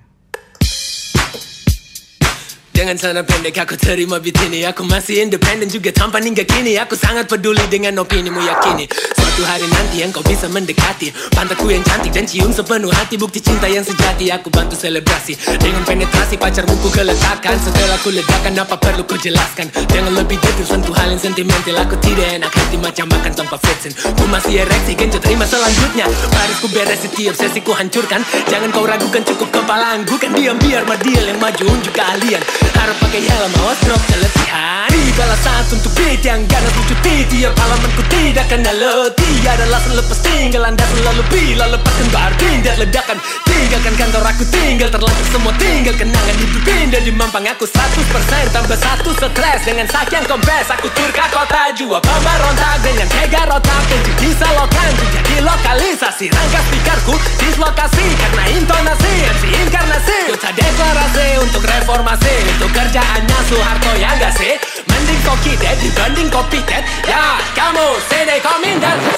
Dengan 2.76 3.00
sana 3.00 3.24
pendek 3.24 3.56
aku 3.56 3.80
terima 3.80 4.20
beat 4.20 4.36
ini 4.44 4.68
Aku 4.68 4.84
masih 4.84 5.24
independen 5.24 5.72
juga 5.72 5.96
tanpa 5.96 6.20
hingga 6.20 6.44
kini. 6.44 6.76
Aku 6.76 7.00
sangat 7.00 7.32
peduli 7.32 7.64
dengan 7.72 8.04
opinimu 8.04 8.44
yakini 8.44 9.14
Suatu 9.36 9.52
hari 9.52 9.68
nanti 9.68 10.00
engkau 10.00 10.24
bisa 10.24 10.48
mendekati. 10.48 11.12
Pantatku 11.36 11.68
yang 11.68 11.84
cantik 11.84 12.16
dan 12.16 12.24
cium 12.24 12.56
sepenuh 12.56 12.88
hati. 12.88 13.20
Bukti 13.20 13.44
cinta 13.44 13.68
yang 13.68 13.84
sejati 13.84 14.32
aku 14.32 14.48
bantu 14.48 14.80
selebrasi. 14.80 15.36
Dengan 15.60 15.84
penetrasi 15.84 16.40
pacarmu 16.40 16.72
ku 16.80 16.88
geletakkan. 16.88 17.60
Setelah 17.60 18.00
ku 18.00 18.16
ledakan 18.16 18.56
apa 18.64 18.80
perlu 18.80 19.04
ku 19.04 19.20
jelaskan? 19.20 19.68
Dengan 19.92 20.16
lebih 20.16 20.40
detail 20.40 20.64
sentuh 20.64 20.96
hal 20.96 21.12
yang 21.12 21.20
sentimental. 21.20 21.76
Aku 21.84 22.00
tidak 22.00 22.32
enak 22.32 22.48
hati 22.48 22.80
macam 22.80 23.12
makan 23.12 23.32
tanpa 23.36 23.60
fetsen 23.60 23.92
Ku 24.16 24.24
masih 24.32 24.64
ereksi 24.64 24.96
gencut 24.96 25.20
terima 25.20 25.44
selanjutnya. 25.44 26.08
Baris 26.32 26.58
ku 26.64 26.72
beres 26.72 27.04
setiap 27.04 27.36
sesi 27.36 27.60
ku 27.60 27.76
hancurkan. 27.76 28.24
Jangan 28.48 28.72
kau 28.72 28.88
ragukan 28.88 29.20
cukup 29.28 29.52
kepala 29.52 30.00
anggukan 30.00 30.32
Diam 30.32 30.56
biar 30.64 30.88
madiel 30.88 31.28
yang 31.28 31.44
maju 31.44 31.76
unjuk 31.76 31.92
keahlian. 31.92 32.40
Harap 32.72 32.96
pakai 33.04 33.20
helm 33.20 33.52
awas 33.60 33.84
drop 33.84 34.00
keletihan. 34.08 34.88
Tibalah 34.96 35.40
saat 35.44 35.68
untuk 35.76 35.92
beat 36.00 36.24
yang 36.24 36.44
ganas 36.48 36.72
lucuti 36.76 37.24
Tiap 37.36 37.56
halamanku 37.56 38.04
tidak 38.12 38.48
kenal 38.52 38.76
letih 38.76 39.25
Ada 39.26 39.72
alasan 39.72 39.96
lepas 39.96 40.20
tinggal 40.20 40.68
anda 40.68 40.84
selalu 40.84 41.24
bila 41.32 41.66
Lepaskan 41.72 42.08
bar 42.12 42.34
pindah 42.36 42.76
ledakan. 42.76 43.18
Tinggalkan 43.48 43.94
kantor 43.98 44.28
aku 44.28 44.44
tinggal 44.52 44.92
terlanjur 44.92 45.28
semua 45.32 45.54
tinggal 45.56 45.96
Kenangan 45.96 46.36
hidup 46.36 46.62
pindah 46.62 47.02
di 47.02 47.10
mampang 47.10 47.48
aku. 47.50 47.64
100% 47.64 48.52
tambah 48.52 48.76
satu 48.76 49.16
stres 49.16 49.64
Dengan 49.64 49.88
saking 49.88 50.28
kompes 50.28 50.68
aku 50.70 50.92
tur 50.92 51.10
ke 51.10 51.26
kota 51.32 51.72
Jua 51.74 52.04
pemberontak 52.04 52.84
dengan 52.84 53.08
tega 53.08 53.48
rotak 53.48 53.82
Dan 53.88 54.00
jadi 54.04 54.30
salokan 54.38 54.92
jadi 55.14 55.36
lokalisasi 55.42 56.26
Rangka 56.30 56.60
speakerku 56.68 57.16
dislokasi. 57.40 58.06
Karena 58.20 58.44
intonasi 58.60 59.14
MC 59.26 59.44
inkarnasi. 59.66 60.20
Kota 60.36 60.52
deklarasi 60.52 61.28
untuk 61.40 61.64
reformasi. 61.64 62.36
Untuk 62.60 62.70
kerjaannya 62.76 63.40
Soeharto 63.48 63.92
ya 63.96 64.12
gak 64.20 64.36
sih? 64.36 64.60
Mending 64.90 65.22
koki 65.24 65.54
dead 65.58 65.78
dibanding 65.80 66.30
kopi 66.34 66.60
dead 66.66 66.84
Ya 67.06 67.38
kamu 67.54 68.00
sini 68.10 68.38
kominder 68.42 69.14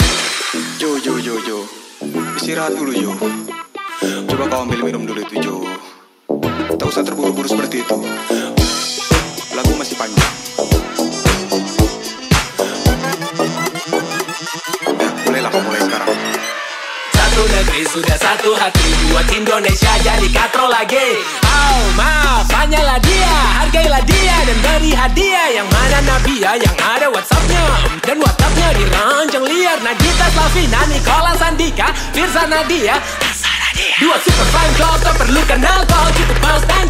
Jo, 0.77 0.97
Jo, 1.01 1.15
Jo, 1.17 1.35
Jo 1.45 1.59
Istirahat 2.37 2.77
dulu 2.77 2.91
Jo 2.93 3.11
Coba 4.27 4.45
kau 4.49 4.63
ambil 4.65 4.81
minum 4.85 5.03
dulu 5.05 5.21
itu 5.25 5.41
Jo 5.41 5.55
Tak 6.77 6.85
usah 6.85 7.01
terburu-buru 7.01 7.49
seperti 7.49 7.81
itu. 7.81 7.97
Lagu 9.57 9.73
masih 9.73 9.97
panjang 9.97 10.31
Satu 17.37 17.53
negeri 17.53 17.85
sudah 17.85 18.17
satu 18.17 18.49
hati. 18.57 19.13
Buat 19.13 19.29
Indonesia 19.29 19.93
jadi 20.01 20.25
katro 20.33 20.65
lagi. 20.73 21.21
Oh 21.45 21.85
maaf, 21.93 22.49
hanyalah 22.49 22.97
dia 22.97 23.37
Hargailah 23.61 24.01
dia 24.09 24.41
dan 24.41 24.57
beri 24.65 24.97
hadiah. 24.97 25.45
Yang 25.53 25.69
mana 25.69 26.01
Nabia, 26.01 26.57
yang 26.57 26.73
ada 26.81 27.13
Whatsappnya. 27.13 27.93
Dan 28.01 28.25
Whatsappnya 28.25 28.73
dirancang 28.81 29.45
liar. 29.45 29.77
Nagita 29.85 30.33
Slavina, 30.33 30.81
Nicola 30.89 31.37
Sandika 31.37 31.93
Firza 32.09 32.49
Nadia, 32.49 32.97
Dua 34.01 34.17
super 34.17 34.47
fan 34.49 34.69
club, 34.73 34.97
tak 35.05 35.15
perlu 35.21 35.41
kenal. 35.45 35.85
Kau 35.85 36.09
Cukup 36.17 36.41
mouse 36.41 36.65
dan 36.65 36.86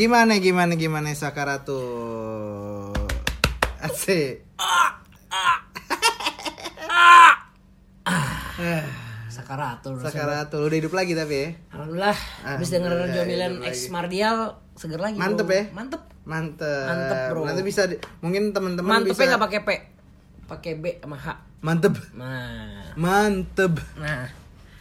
Gimana 0.00 0.40
gimana 0.40 0.80
gimana 0.80 1.12
Sakaratul? 1.12 2.88
Asik. 3.84 4.48
Sakaratul. 9.28 10.00
Sakaratul 10.00 10.72
udah 10.72 10.78
hidup 10.80 10.96
lagi 10.96 11.12
tapi 11.12 11.36
ya. 11.36 11.48
Alhamdulillah. 11.76 12.16
Habis 12.16 12.68
denger 12.72 13.12
Jomilan 13.12 13.60
X. 13.60 13.92
Mardial 13.92 14.56
seger 14.72 15.04
lagi. 15.04 15.20
Mantep 15.20 15.44
bro. 15.44 15.52
ya? 15.52 15.64
Mantep. 15.68 16.02
Mantep. 16.24 16.88
Mantep, 16.88 17.16
bro. 17.36 17.44
Nanti 17.44 17.60
bisa 17.60 17.84
di- 17.84 18.00
mungkin 18.24 18.56
teman-teman 18.56 19.04
Mantepnya 19.04 19.12
bisa 19.12 19.28
nggak 19.28 19.42
pakai 19.52 19.60
P. 19.60 19.68
Pakai 20.48 20.72
B 20.80 20.84
sama 20.96 21.20
H. 21.20 21.28
Mantep. 21.60 21.92
Nah. 22.16 22.96
Mantep. 22.96 23.76
Nah. 24.00 24.39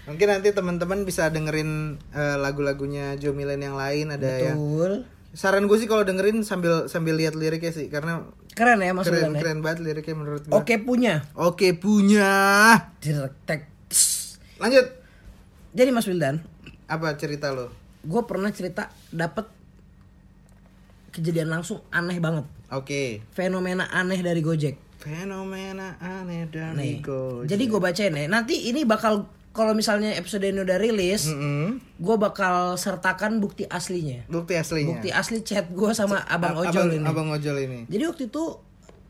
Mungkin 0.10 0.28
nanti 0.28 0.50
teman-teman 0.50 1.06
bisa 1.06 1.30
dengerin 1.30 1.96
eh, 2.12 2.36
lagu-lagunya 2.36 3.14
Joe 3.16 3.32
Milen 3.32 3.62
yang 3.62 3.78
lain 3.78 4.10
ada 4.10 4.26
Betul. 4.52 5.06
saran 5.32 5.70
gue 5.70 5.78
sih 5.78 5.86
kalau 5.86 6.02
dengerin 6.02 6.42
sambil 6.42 6.90
sambil 6.90 7.14
lihat 7.14 7.38
liriknya 7.38 7.70
sih 7.70 7.86
karena 7.88 8.26
Keren 8.50 8.82
ya 8.82 8.92
Mas 8.92 9.06
keren 9.06 9.32
ya? 9.32 9.40
keren 9.40 9.62
banget 9.62 9.80
liriknya 9.80 10.16
menurut 10.18 10.44
gue. 10.44 10.52
Oke 10.52 10.82
punya. 10.82 11.24
Oke 11.38 11.72
punya. 11.72 12.34
Direct. 13.00 13.64
Lanjut. 14.58 14.86
Jadi 15.72 15.90
Mas 15.94 16.10
Wildan, 16.10 16.42
Apa 16.90 17.14
cerita 17.16 17.54
lo? 17.54 17.70
gue 18.00 18.22
pernah 18.26 18.50
cerita 18.50 18.90
dapet 19.12 19.46
kejadian 21.12 21.50
langsung 21.52 21.86
aneh 21.90 22.18
banget. 22.18 22.46
Oke. 22.72 23.22
Fenomena 23.32 23.90
aneh 23.90 24.20
dari 24.20 24.42
Gojek. 24.42 24.76
Fenomena 25.00 25.96
aneh 26.00 26.46
dari 26.48 26.76
Nih. 26.76 26.94
Gojek. 27.02 27.48
Jadi 27.48 27.64
gue 27.66 27.80
bacain 27.80 28.14
ya. 28.14 28.26
Nanti 28.26 28.68
ini 28.68 28.84
bakal 28.84 29.30
kalau 29.60 29.74
misalnya 29.74 30.16
episode 30.16 30.42
ini 30.42 30.64
udah 30.64 30.80
rilis, 30.80 31.28
Mm-mm. 31.28 31.84
gue 31.94 32.16
bakal 32.16 32.74
sertakan 32.74 33.38
bukti 33.38 33.68
aslinya. 33.68 34.24
Bukti 34.26 34.56
aslinya. 34.56 34.88
Bukti 34.90 35.12
asli 35.12 35.44
chat 35.44 35.68
gue 35.68 35.92
sama 35.92 36.24
abang 36.24 36.56
Ab- 36.56 36.64
ojol 36.64 36.88
abang, 36.88 36.96
ini. 36.96 37.04
Abang 37.04 37.28
ojol 37.30 37.58
ini. 37.60 37.80
Jadi 37.86 38.04
waktu 38.06 38.24
itu 38.26 38.44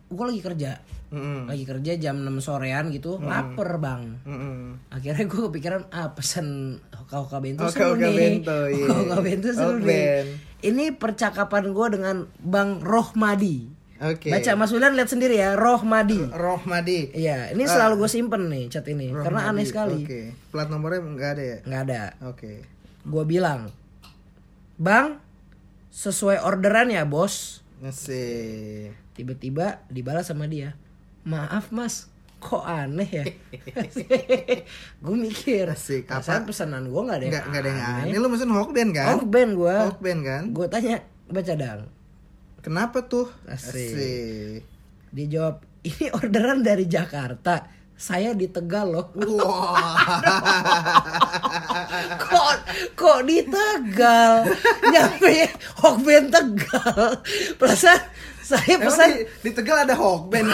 gue 0.10 0.26
lagi 0.26 0.42
kerja, 0.42 0.72
Mm-mm. 1.10 1.46
lagi 1.46 1.64
kerja 1.64 1.92
jam 1.96 2.18
6 2.20 2.34
sorean 2.40 2.90
gitu, 2.90 3.22
lapar 3.22 3.78
bang. 3.78 4.18
Mm-mm. 4.24 4.90
Akhirnya 4.90 5.24
gue 5.24 5.42
kepikiran 5.48 5.86
ah 5.90 6.12
pesen 6.12 6.48
hoka 6.90 7.22
hoka 7.22 7.38
bento 7.38 7.62
Hoka 7.62 7.72
seru 7.72 7.94
Hoka 7.94 8.04
nih. 8.04 8.18
bento. 8.18 8.58
Hoka 8.68 8.94
Hoka 9.00 9.18
bento 9.22 9.50
seru 9.52 9.78
Hokben. 9.78 9.86
nih. 9.86 10.50
Ini 10.60 10.86
percakapan 10.94 11.72
gue 11.72 11.88
dengan 11.90 12.16
Bang 12.36 12.82
Rohmadi. 12.82 13.79
Oke. 14.00 14.32
Baca 14.32 14.52
Mas 14.56 14.72
Wildan 14.72 14.96
lihat 14.96 15.12
sendiri 15.12 15.36
ya, 15.36 15.60
Rohmadi. 15.60 16.32
Rohmadi. 16.32 17.12
Iya, 17.12 17.52
ini 17.52 17.68
selalu 17.68 18.00
gue 18.00 18.10
simpen 18.10 18.48
nih 18.48 18.72
chat 18.72 18.88
ini 18.88 19.12
karena 19.12 19.52
aneh 19.52 19.68
Rohmadi, 19.68 19.68
sekali. 19.68 19.98
Oke. 20.08 20.22
Plat 20.56 20.72
nomornya 20.72 21.04
nggak 21.04 21.32
ada 21.36 21.44
ya? 21.44 21.58
Nggak 21.68 21.82
ada. 21.84 22.04
Oke. 22.32 22.64
Gue 23.04 23.24
bilang, 23.28 23.68
Bang, 24.80 25.20
sesuai 25.92 26.40
orderan 26.48 26.88
ya 26.88 27.04
bos. 27.04 27.60
Ngasih. 27.84 28.96
Tiba-tiba 29.20 29.84
dibalas 29.92 30.32
sama 30.32 30.48
dia, 30.48 30.80
maaf 31.28 31.76
mas, 31.76 32.08
kok 32.40 32.64
aneh 32.64 33.10
ya? 33.12 33.26
gue 35.04 35.16
mikir, 35.20 35.68
apa? 35.68 36.08
perasaan 36.08 36.48
pesanan 36.48 36.88
gue 36.88 37.02
nggak 37.04 37.20
ada 37.20 37.26
yang 37.28 37.36
Nggak 37.52 37.60
ada 37.60 37.68
yang 37.68 37.82
aneh. 37.84 38.16
Lu 38.16 38.32
mesen 38.32 38.48
Hokben 38.56 38.96
kan? 38.96 39.20
Hokben 39.20 39.60
gue. 39.60 39.76
Hokben 39.92 40.18
kan? 40.24 40.44
Gue 40.56 40.72
tanya, 40.72 41.04
baca 41.28 41.54
dang. 41.60 41.99
Kenapa 42.70 43.02
tuh? 43.02 43.26
Asik. 43.50 43.98
Asik. 43.98 44.62
Dia 45.10 45.26
jawab, 45.26 45.66
ini 45.82 46.06
orderan 46.14 46.62
dari 46.62 46.86
Jakarta. 46.86 47.66
Saya 47.98 48.38
di 48.38 48.46
Tegal 48.46 48.94
loh. 48.94 49.10
kok 52.30 52.54
kok 52.94 53.20
di 53.26 53.42
Tegal? 53.42 54.54
Nyampe 54.86 55.50
Hokben 55.82 56.30
Tegal. 56.30 57.26
Perasaan 57.58 58.06
saya 58.46 58.78
Emang 58.78 58.94
pesan 58.94 59.18
di, 59.18 59.50
di 59.50 59.52
Tegal 59.58 59.90
ada 59.90 59.98
Hokben? 59.98 60.46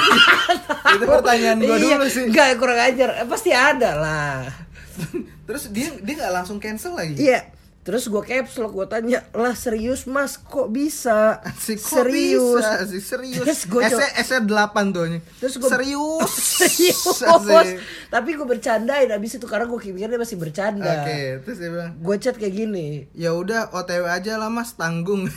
Itu 0.95 1.05
pertanyaan 1.11 1.59
gua 1.67 1.75
Iya, 1.75 1.99
dulu 1.99 2.07
sih. 2.07 2.31
Enggak, 2.31 2.55
kurang 2.55 2.79
ajar. 2.79 3.09
Eh, 3.11 3.27
Pasti 3.27 3.51
ada 3.51 3.91
lah. 3.91 4.47
Terus 5.51 5.67
dia 5.75 5.91
dia 5.99 6.13
nggak 6.15 6.31
langsung 6.31 6.63
cancel 6.63 6.95
lagi? 6.95 7.19
Iya. 7.19 7.43
Terus 7.85 8.09
gue 8.09 8.17
caps 8.19 8.57
lock, 8.57 8.73
gue 8.73 8.87
tanya, 8.89 9.21
lah 9.29 9.53
serius 9.53 10.09
mas, 10.09 10.35
kok 10.35 10.67
bisa? 10.67 11.37
Asik, 11.39 11.77
kok 11.77 12.01
serius. 12.01 12.57
bisa 12.57 12.81
sih? 12.83 12.97
serius. 12.99 13.37
Terus 13.37 13.59
gua 13.69 13.85
coba- 13.85 14.09
SE 14.17 14.37
8 14.41 14.89
tuh 14.89 15.05
nih. 15.05 15.21
Terus 15.37 15.53
gua- 15.55 15.69
serius. 15.69 16.31
serius. 16.57 17.21
Asik. 17.21 17.77
Tapi 18.09 18.29
gue 18.33 18.41
bercandain 18.43 19.05
abis 19.07 19.37
itu 19.37 19.45
karena 19.45 19.69
gue 19.69 19.77
pikir 19.77 20.01
dia 20.03 20.17
masih 20.17 20.33
bercanda. 20.35 21.05
Oke, 21.05 21.45
terus 21.45 21.57
dia 21.57 21.69
bilang, 21.69 21.93
Gue 21.95 22.15
chat 22.17 22.33
kayak 22.33 22.55
gini. 22.55 23.05
ya 23.13 23.31
udah 23.31 23.69
OTW 23.69 24.03
aja 24.03 24.33
lah 24.35 24.49
mas 24.49 24.73
tanggung. 24.73 25.29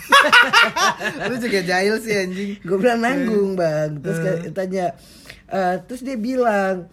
Lu 1.29 1.35
juga 1.37 1.61
jahil 1.61 2.01
sih 2.01 2.17
anjing. 2.17 2.51
Gue 2.61 2.79
bilang 2.79 3.05
nanggung 3.05 3.55
bang. 3.55 4.01
Terus 4.01 4.19
kayak 4.19 4.41
tanya, 4.53 4.97
eh, 5.47 5.77
terus 5.85 6.01
dia 6.01 6.17
bilang 6.17 6.89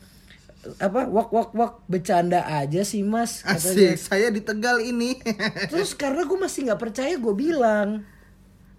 apa 0.76 1.06
wak 1.06 1.30
wak 1.30 1.50
wak 1.52 1.74
bercanda 1.86 2.42
aja 2.44 2.82
sih 2.82 3.02
mas 3.02 3.42
katanya. 3.42 3.94
Asik, 3.94 3.98
saya 3.98 4.28
di 4.30 4.40
Tegal 4.40 4.80
ini. 4.80 5.18
Terus 5.72 5.94
karena 5.94 6.22
gue 6.22 6.38
masih 6.38 6.66
nggak 6.66 6.82
percaya 6.82 7.14
gue 7.14 7.34
bilang. 7.34 8.02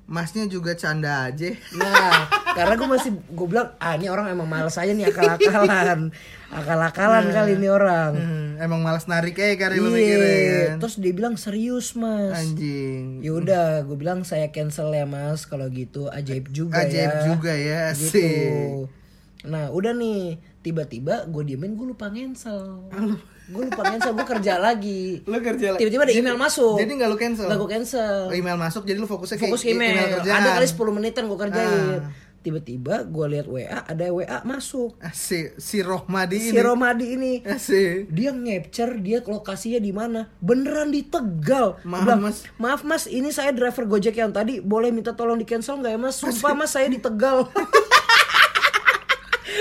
Masnya 0.07 0.47
juga 0.47 0.71
canda 0.73 1.27
aja. 1.27 1.51
Nah, 1.73 2.31
karena 2.55 2.75
gue 2.75 2.89
masih 2.89 3.11
gue 3.27 3.47
bilang 3.49 3.75
ah 3.77 3.95
ini 3.95 4.07
orang 4.07 4.31
emang 4.31 4.47
males 4.47 4.75
aja 4.75 4.87
nih 4.89 5.11
akal-akalan, 5.11 6.15
akal-akalan 6.63 7.27
kali 7.29 7.55
ini 7.55 7.67
orang. 7.67 8.15
Hmm, 8.15 8.51
emang 8.57 8.81
malas 8.81 9.07
narik 9.07 9.35
aja 9.35 9.59
kali 9.61 9.83
lu 9.83 9.91
mikirnya 9.91 10.31
Iya. 10.31 10.59
kan. 10.71 10.79
Terus 10.79 10.95
dia 10.97 11.11
bilang 11.11 11.35
serius 11.35 11.95
mas. 11.95 12.39
Anjing. 12.39 13.19
Ya 13.19 13.35
udah, 13.35 13.83
gue 13.83 13.95
bilang 13.95 14.23
saya 14.23 14.47
cancel 14.49 14.91
ya 14.91 15.03
mas. 15.05 15.43
Kalau 15.43 15.67
gitu 15.69 16.07
ajaib 16.07 16.51
juga 16.51 16.87
Ajaib 16.87 17.11
ya. 17.11 17.23
juga 17.27 17.53
ya, 17.53 17.81
Gitu. 17.91 18.15
asik. 18.15 18.87
Nah 19.43 19.71
udah 19.71 19.91
nih, 19.91 20.39
tiba-tiba 20.67 21.23
gue 21.25 21.43
diemin 21.45 21.73
gue 21.73 21.87
lupa 21.87 22.11
cancel. 22.11 22.91
gue 23.47 23.63
lupa 23.65 23.83
cancel, 23.87 24.11
gue 24.13 24.27
kerja 24.27 24.59
lagi. 24.59 25.23
Lu 25.23 25.39
kerja 25.39 25.67
lah. 25.71 25.79
Tiba-tiba 25.79 26.03
ada 26.03 26.11
Jadi- 26.11 26.19
email 26.21 26.35
masuk. 26.37 26.75
Jadi 26.77 26.91
nggak 26.93 27.07
lu 27.07 27.17
cancel? 27.17 27.47
Gak 27.47 27.57
gue 27.57 27.71
cancel. 27.71 28.17
Oh, 28.27 28.35
email 28.35 28.59
masuk 28.59 28.83
jadi 28.83 28.99
lu 28.99 29.07
fokusnya 29.07 29.39
Fokus 29.39 29.63
ke 29.63 29.71
ke 29.71 29.73
email. 29.73 30.19
kerjaan. 30.19 30.43
ada 30.43 30.51
kali 30.53 30.67
10 30.67 30.91
menitan 30.93 31.25
gue 31.25 31.39
kerjain. 31.39 32.03
Ah. 32.03 32.11
Tiba-tiba 32.39 33.03
gue 33.03 33.27
lihat 33.29 33.47
WA, 33.47 33.67
ada 33.83 34.07
WA 34.09 34.39
masuk. 34.43 34.95
Asik, 35.01 35.55
si 35.57 35.79
Rohmadi 35.81 36.39
Si 36.41 36.49
ini. 36.49 36.59
Romadi 36.61 37.07
ini 37.13 37.33
Asik. 37.43 38.07
dia 38.09 38.31
ngepcer 38.31 38.99
dia 38.99 39.19
lokasinya 39.21 39.79
di 39.79 39.91
mana 39.91 40.31
beneran 40.39 40.91
di 40.91 41.03
Tegal 41.03 41.75
Maaf, 41.83 42.03
Bilang, 42.03 42.21
Mas. 42.21 42.47
maaf 42.57 42.81
mas 42.83 43.07
ini 43.07 43.31
saya 43.31 43.51
driver 43.51 43.83
gojek 43.85 44.15
yang 44.15 44.31
tadi 44.31 44.59
boleh 44.59 44.91
minta 44.91 45.11
tolong 45.11 45.35
di 45.35 45.43
cancel 45.43 45.79
nggak 45.79 45.91
ya 45.91 45.99
mas 46.01 46.15
sumpah 46.17 46.55
mas 46.55 46.71
saya 46.71 46.87
di 46.87 46.99
Tegal 46.99 47.51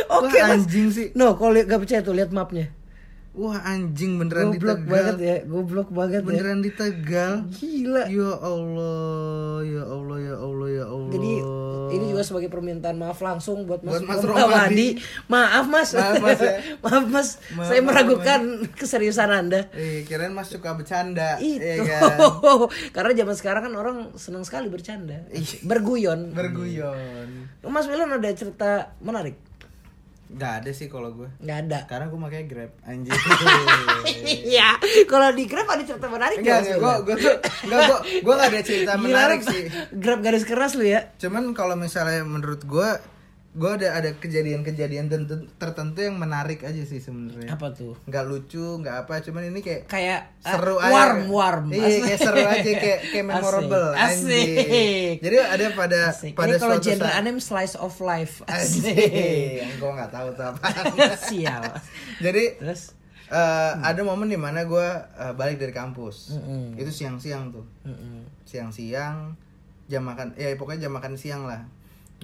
oke 0.08 0.28
Wah, 0.28 0.48
mas 0.48 0.64
anjing 0.64 0.88
sih. 0.90 1.08
no 1.14 1.34
kalau 1.34 1.54
gak 1.58 1.80
percaya 1.80 2.02
tuh 2.02 2.14
lihat 2.14 2.30
mapnya 2.30 2.70
Wah 3.36 3.60
anjing 3.68 4.16
beneran 4.16 4.48
di 4.48 4.56
goblok 4.56 4.80
Tegal. 4.80 4.88
banget 4.88 5.18
ya 5.20 5.38
goblok 5.44 5.90
banget 5.92 6.24
ya 6.24 6.26
Beneran 6.26 6.64
di 6.64 6.72
Tegal. 6.72 7.44
gila 7.52 8.08
Ya 8.08 8.32
Allah, 8.32 9.60
ya 9.60 9.84
Allah, 9.84 10.18
ya 10.24 10.36
Allah, 10.38 10.68
ya 10.72 10.86
Allah. 10.88 11.12
jadi 11.12 11.32
ini 11.92 12.06
juga 12.10 12.24
sebagai 12.24 12.48
permintaan 12.48 12.96
maaf 12.96 13.20
langsung 13.20 13.68
buat 13.68 13.84
Mas, 13.84 14.00
Buat 14.00 14.08
Mas 14.08 14.24
Romadi. 14.24 14.88
Maaf 15.28 15.68
Mas. 15.68 15.90
Maaf, 15.92 16.16
Mas, 16.18 16.40
ya. 16.40 16.54
Maaf 16.88 17.06
Mas. 17.06 17.30
Maaf, 17.52 17.68
Saya 17.68 17.82
meragukan 17.82 18.40
keseriusan 18.72 19.28
Anda. 19.30 19.68
Eh, 19.72 20.04
kirain 20.04 20.32
Mas 20.32 20.48
suka 20.48 20.72
bercanda. 20.72 21.36
Itu. 21.38 21.60
Iya 21.60 21.84
kan? 21.84 22.16
Karena 22.96 23.12
zaman 23.14 23.36
sekarang 23.36 23.62
kan 23.66 23.74
orang 23.76 23.98
senang 24.16 24.42
sekali 24.42 24.72
bercanda. 24.72 25.28
Iya. 25.28 25.60
Berguyon. 25.62 26.32
Berguyon. 26.32 27.52
Mas 27.62 27.84
Wilan 27.86 28.16
ada 28.16 28.32
cerita 28.32 28.96
menarik? 28.98 29.36
Gak 30.26 30.66
ada 30.66 30.72
sih 30.74 30.90
kalau 30.90 31.14
gue. 31.14 31.30
Nggak 31.38 31.58
ada. 31.70 31.80
Karena 31.86 32.06
gue 32.10 32.20
makanya 32.20 32.46
Grab 32.50 32.72
anjing. 32.82 33.14
Iya. 34.26 34.78
Kalau 35.06 35.30
di 35.34 35.46
Grab 35.46 35.70
ada 35.70 35.82
cerita 35.86 36.10
menarik 36.10 36.42
Enggak, 36.42 36.60
nggak, 36.66 36.78
Mas 36.78 36.82
gue 36.82 36.94
gue 37.06 37.16
tuh 37.22 37.36
enggak 37.66 37.82
gue 37.86 38.00
gue 38.22 38.34
gak 38.34 38.50
ada 38.50 38.62
cerita 38.66 38.92
menarik 39.06 39.42
sih. 39.46 39.62
Grab 39.94 40.20
garis 40.26 40.46
keras 40.46 40.74
lu 40.74 40.86
ya. 40.86 41.14
Cuman 41.22 41.54
kalau 41.54 41.78
misalnya 41.78 42.26
menurut 42.26 42.62
gue 42.66 42.90
gue 43.56 43.72
ada 43.72 43.96
ada 43.96 44.12
kejadian-kejadian 44.14 45.08
tertentu, 45.56 46.00
yang 46.00 46.16
menarik 46.16 46.60
aja 46.62 46.84
sih 46.84 47.00
sebenarnya. 47.00 47.48
Apa 47.50 47.72
tuh? 47.72 47.96
Nggak 48.04 48.24
lucu, 48.26 48.60
nggak 48.78 48.96
apa, 49.02 49.24
cuman 49.24 49.48
ini 49.48 49.60
kayak 49.60 49.88
Kayak 49.88 50.36
eh, 50.38 50.52
seru 50.52 50.76
aja. 50.76 50.92
warm 50.92 51.20
warm. 51.30 51.66
Iya, 51.72 52.04
kayak 52.04 52.20
seru 52.20 52.44
aja 52.44 52.72
kayak 52.76 53.00
kayak 53.10 53.26
memorable 53.32 53.90
Asik. 53.90 54.04
anjing. 54.28 54.56
Asik. 54.60 55.16
Jadi 55.20 55.36
ada 55.40 55.66
pada 55.72 56.00
Asik. 56.12 56.34
pada 56.34 56.52
Ini 56.52 56.60
kalau 56.60 56.78
genre 56.78 57.08
saat- 57.08 57.18
anime 57.18 57.40
slice 57.40 57.76
of 57.76 57.96
life. 57.98 58.44
Asik. 58.46 58.92
Asik. 58.92 59.80
Gue 59.80 59.90
nggak 59.90 60.12
tahu 60.12 60.28
tuh 60.32 60.46
apa. 60.46 60.68
Sial. 61.26 61.64
Jadi 62.20 62.44
Terus 62.60 62.92
eh, 63.26 63.72
ada 63.74 64.02
momen 64.02 64.28
di 64.28 64.36
mana 64.36 64.64
gue 64.64 64.88
eh, 65.16 65.32
balik 65.32 65.58
dari 65.58 65.72
kampus. 65.72 66.36
Mm-mm. 66.36 66.76
Itu 66.76 66.92
siang-siang 66.92 67.50
tuh. 67.50 67.64
Siang-siang 68.44 69.34
jam 69.86 70.02
makan 70.02 70.34
ya 70.34 70.50
pokoknya 70.54 70.90
jam 70.90 70.94
makan 70.94 71.14
siang 71.16 71.46
lah. 71.46 71.62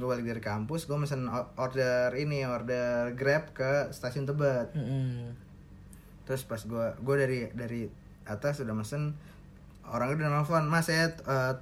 Gue 0.01 0.09
balik 0.09 0.25
dari 0.25 0.41
kampus, 0.41 0.83
gue 0.83 0.97
mesen 0.97 1.29
order 1.55 2.09
ini, 2.15 2.41
order 2.41 3.13
Grab 3.13 3.53
ke 3.53 3.93
stasiun 3.93 4.25
Tebet. 4.25 4.73
Mm-mm. 4.73 5.29
Terus 6.23 6.41
pas 6.41 6.57
gue 6.59 6.85
gue 6.97 7.15
dari 7.15 7.39
dari 7.51 7.81
atas 8.23 8.57
udah 8.59 8.73
mesen 8.73 9.13
orang 9.83 10.09
udah 10.11 10.29
nelfon, 10.31 10.65
"Mas 10.65 10.87
saya 10.87 11.09
eh, 11.11 11.53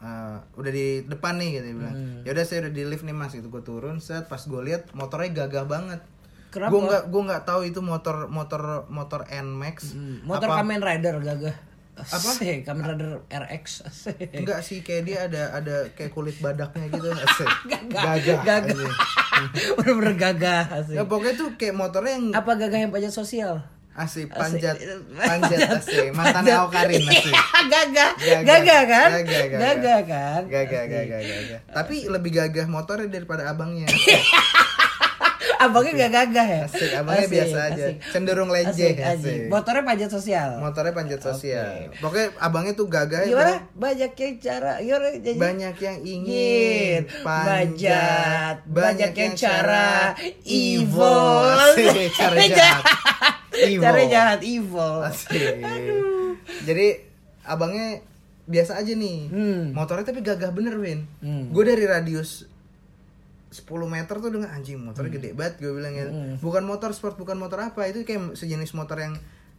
eh, 0.00 0.36
udah 0.54 0.72
di 0.72 0.86
depan 1.04 1.36
nih 1.36 1.48
gitu 1.54 1.64
dia 1.64 1.76
bilang 1.76 1.94
Hmm. 1.94 2.20
ya 2.22 2.32
udah 2.32 2.44
saya 2.44 2.58
udah 2.62 2.72
di 2.72 2.82
lift 2.82 3.02
nih 3.02 3.12
mas 3.12 3.30
gitu 3.30 3.46
gue 3.46 3.60
turun 3.60 3.98
set 3.98 4.26
pas 4.26 4.40
gue 4.40 4.60
lihat 4.62 4.90
motornya 4.92 5.30
gagah 5.36 5.62
banget 5.64 6.00
Kenapa? 6.48 6.68
gue 6.68 6.80
nggak 6.82 7.02
gue 7.08 7.22
nggak 7.24 7.42
tahu 7.44 7.60
itu 7.64 7.80
motor 7.80 8.26
motor 8.28 8.62
motor 8.88 9.24
Nmax 9.24 9.94
Hmm, 9.94 10.20
Motor 10.22 10.48
apa 10.48 10.56
Kamen 10.58 10.80
Rider 10.80 11.16
gagah. 11.18 11.56
Apa? 12.04 12.28
Asik, 12.28 12.58
Kamen 12.62 12.84
Rider 12.84 13.10
RX. 13.28 13.64
Asik. 13.82 14.28
enggak 14.38 14.60
sih 14.60 14.80
kayak 14.80 15.02
dia 15.02 15.18
ada 15.24 15.42
ada 15.54 15.76
kayak 15.90 16.10
kulit 16.10 16.36
badaknya 16.36 16.86
gitu 16.88 17.08
asik 17.08 17.50
Gagah. 17.70 18.42
gagah. 18.42 18.60
Bener-bener 19.76 20.14
gagah 20.14 20.62
asik. 20.76 20.94
ya 20.94 21.02
pokoknya 21.02 21.34
tuh 21.34 21.48
kayak 21.54 21.72
motornya 21.72 22.12
yang 22.12 22.26
Apa 22.32 22.54
gagah 22.54 22.80
yang 22.80 22.90
pajak 22.90 23.10
sosial? 23.10 23.62
asik 23.92 24.24
panjat 24.26 24.72
panjat 25.14 25.68
asik 25.70 26.16
mantan 26.16 26.40
Panjat. 26.40 26.64
Awkarin 26.64 27.04
asik 27.04 27.34
gagah. 27.68 28.10
Gagah. 28.16 28.40
Gagah 28.42 28.82
kan? 28.82 29.08
Gagah, 29.12 29.44
gagah. 29.44 29.58
Gagah 29.60 30.00
kan? 30.02 30.42
gagah 30.48 30.84
gagah 30.88 31.12
gagah 31.20 31.60
tapi 31.68 32.08
lebih 32.08 32.32
gagah 32.32 32.66
motornya 32.66 33.04
daripada 33.06 33.46
abangnya 33.46 33.84
Abangnya 35.62 35.92
gak 35.96 36.12
gagah 36.12 36.46
ya? 36.48 36.62
Asik, 36.64 36.90
abangnya 36.92 37.26
biasa 37.28 37.58
aja. 37.68 37.86
Cenderung 38.08 38.48
lenjeh, 38.48 38.92
asik. 38.94 39.46
Motornya 39.46 39.82
panjat 39.82 40.10
sosial. 40.10 40.48
motornya 40.58 40.92
panjat 40.92 41.20
sosial 41.20 41.70
pokoknya 41.96 42.26
abangnya 42.36 42.72
tuh 42.72 42.86
gagah 42.86 43.22
ya? 43.22 43.62
Banyak 43.72 44.12
yang 44.12 44.34
cara. 44.38 44.72
Gimana? 44.78 45.08
Jadi- 45.14 45.38
banyak 45.38 45.76
yang 45.78 45.98
ingin 46.00 47.00
panjat 47.22 48.56
banyak 48.64 49.12
yang 49.12 49.34
cara 49.34 50.14
evil 50.42 51.46
Asik, 51.70 52.10
cara 52.18 52.36
jahat 52.42 52.82
evil 53.54 53.82
cara 53.82 54.02
jahat 54.06 54.40
evil 54.42 54.94
Asik. 55.02 55.62
jadi 56.62 56.86
abangnya 57.42 58.00
biasa 58.44 58.78
aja 58.78 58.92
nih 58.92 59.18
Hmm. 59.28 59.62
motornya 59.72 60.04
tapi 60.04 60.20
gagah 60.20 60.50
bener 60.50 60.74
Win 60.74 61.06
Hmm. 61.18 61.48
gue 61.48 61.64
dari 61.64 61.84
radius 61.84 62.46
10 63.52 63.68
meter 63.86 64.16
tuh 64.16 64.30
dengan 64.30 64.48
anjing 64.50 64.80
motornya 64.80 65.12
gede 65.12 65.30
banget 65.32 65.54
gue 65.58 65.70
bilang 65.70 65.92
ya 65.92 66.04
Hmm. 66.04 66.34
bukan 66.38 66.64
motor 66.64 66.90
sport 66.90 67.14
bukan 67.14 67.36
motor 67.36 67.60
apa 67.62 67.84
itu 67.84 68.00
kayak 68.02 68.32
sejenis 68.32 68.72
motor 68.72 68.96
yang 68.96 69.14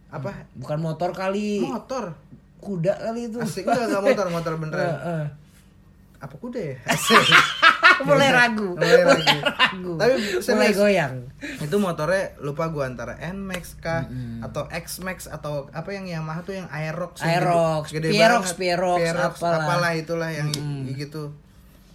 apa? 0.08 0.46
Bukan 0.52 0.78
motor 0.78 1.10
kali. 1.10 1.58
Motor. 1.60 2.14
Kuda 2.56 2.94
kali 2.96 3.26
itu. 3.28 3.38
Asik 3.38 3.64
enggak 3.64 3.86
enggak 3.88 4.02
motor 4.04 4.26
motor 4.28 4.52
beneran. 4.56 4.94
Heeh. 4.96 5.24
apa 6.16 6.34
kuda 6.34 6.56
ya? 6.56 6.76
Asik. 6.92 7.18
Mulai 8.00 8.30
ragu. 8.30 8.74
Mulai 8.74 9.02
ragu. 9.04 9.38
ragu 9.44 9.92
Tapi 9.94 10.12
mulai 10.48 10.72
goyang. 10.72 11.14
itu 11.60 11.76
motornya 11.76 12.32
lupa 12.38 12.66
gua 12.66 12.86
antara 12.86 13.14
Nmax 13.20 13.78
kah 13.78 14.06
atau 14.40 14.64
Xmax 14.66 15.28
atau 15.28 15.68
apa 15.70 15.90
yang 15.90 16.02
Yamaha 16.04 16.40
tuh 16.42 16.54
yang 16.54 16.66
Aerox 16.68 17.20
yang 17.20 17.38
Aerox, 17.38 17.84
gede, 17.88 18.08
gede 18.08 18.16
Pierox, 18.16 18.42
banget. 18.48 18.56
Pierox, 18.56 18.98
Pierox, 19.00 19.34
apalah. 19.36 19.58
apalah 19.60 19.92
itulah 19.92 20.30
yang 20.30 20.48
i- 20.48 20.94
gitu 20.96 21.30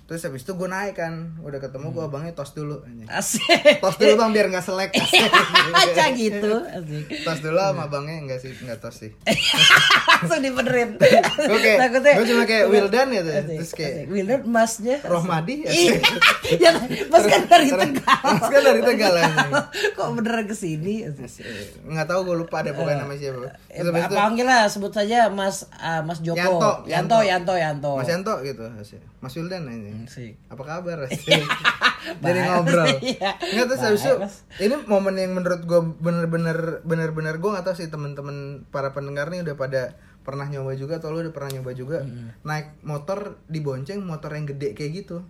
terus 0.10 0.26
habis 0.26 0.42
itu 0.42 0.52
gue 0.52 0.66
naik 0.66 0.98
kan. 0.98 1.38
Udah 1.40 1.62
ketemu 1.62 1.94
gua 1.94 2.10
abangnya 2.10 2.34
tos 2.34 2.52
dulu. 2.52 2.82
Asik. 3.06 3.78
Tos 3.78 3.94
dulu 3.96 4.18
bang 4.18 4.34
biar 4.34 4.50
nggak 4.50 4.66
selek. 4.66 4.90
Aja 5.86 6.10
gitu. 6.12 6.66
Asik. 6.66 7.06
Tos 7.22 7.40
dulu 7.40 7.54
sama 7.56 7.86
abangnya 7.86 8.18
enggak 8.18 8.42
sih? 8.42 8.50
Enggak 8.58 8.82
tos 8.82 8.98
sih. 8.98 9.14
Langsung 10.20 10.42
dibenerin. 10.42 10.98
Gue 10.98 11.60
kayak- 11.62 11.80
Takutnya- 11.80 12.16
gue 12.18 12.26
cuma 12.26 12.44
kayak 12.44 12.66
Wildan 12.68 13.08
gitu. 13.14 13.30
Asik, 13.30 13.46
Terus 13.54 13.72
kayak- 13.72 13.94
asik. 13.94 14.06
Wildan 14.10 14.42
masnya 14.50 14.96
Rohmadi 15.06 15.56
Iya, 15.70 15.96
ya, 16.66 16.72
mas 17.08 17.26
kan 17.30 17.42
dari 17.46 17.70
Tegal. 17.70 18.22
Mas 18.26 18.48
kan 18.50 18.62
dari 18.66 18.82
Tegal. 18.82 19.14
Kok 19.94 20.08
beneran 20.18 20.46
ke 20.50 20.56
sini? 20.58 21.06
nggak 21.86 22.08
tahu 22.10 22.20
gue 22.26 22.36
lupa 22.40 22.66
ada 22.66 22.74
pokoknya 22.74 23.06
nama 23.06 23.14
siapa. 23.14 23.54
Eh, 23.70 23.86
panggil 24.10 24.46
lah, 24.46 24.66
sebut 24.66 24.90
saja 24.90 25.30
Mas 25.30 25.70
ah, 25.78 26.02
Mas 26.02 26.18
Joko. 26.20 26.40
Yanto, 26.40 26.72
Yanto, 26.90 27.18
Yanto, 27.22 27.54
Yanto. 27.54 27.92
Mas 27.94 28.10
Yanto 28.10 28.34
gitu 28.42 28.66
asik. 28.76 28.98
Mas 29.20 29.34
Wildan 29.34 29.68
ini. 29.68 29.92
Asik. 30.04 30.40
Apa 30.48 30.64
kabar? 30.64 31.06
Asik. 31.06 31.44
Jadi 32.24 32.40
ngobrol. 32.42 32.88
Iya. 33.12 33.36
Nggak 33.36 33.66
terus 33.68 33.82
habis 33.82 34.02
itu 34.02 34.16
ini 34.62 34.76
momen 34.86 35.14
yang 35.14 35.36
menurut 35.36 35.62
gue 35.62 35.82
bener-bener 36.00 36.80
bener-bener 36.82 37.36
gue 37.36 37.50
nggak 37.50 37.62
tahu 37.62 37.76
sih 37.76 37.88
temen-temen 37.88 38.64
para 38.68 38.90
pendengar 38.90 39.28
nih 39.28 39.44
udah 39.44 39.56
pada 39.56 39.82
pernah 40.20 40.46
nyoba 40.46 40.72
juga 40.74 40.98
atau 40.98 41.10
lu 41.10 41.20
udah 41.22 41.34
pernah 41.34 41.52
nyoba 41.52 41.72
juga 41.74 42.06
naik 42.42 42.80
motor 42.82 43.40
dibonceng 43.46 44.00
motor 44.00 44.32
yang 44.32 44.48
gede 44.48 44.72
kayak 44.72 44.92
gitu. 44.98 45.24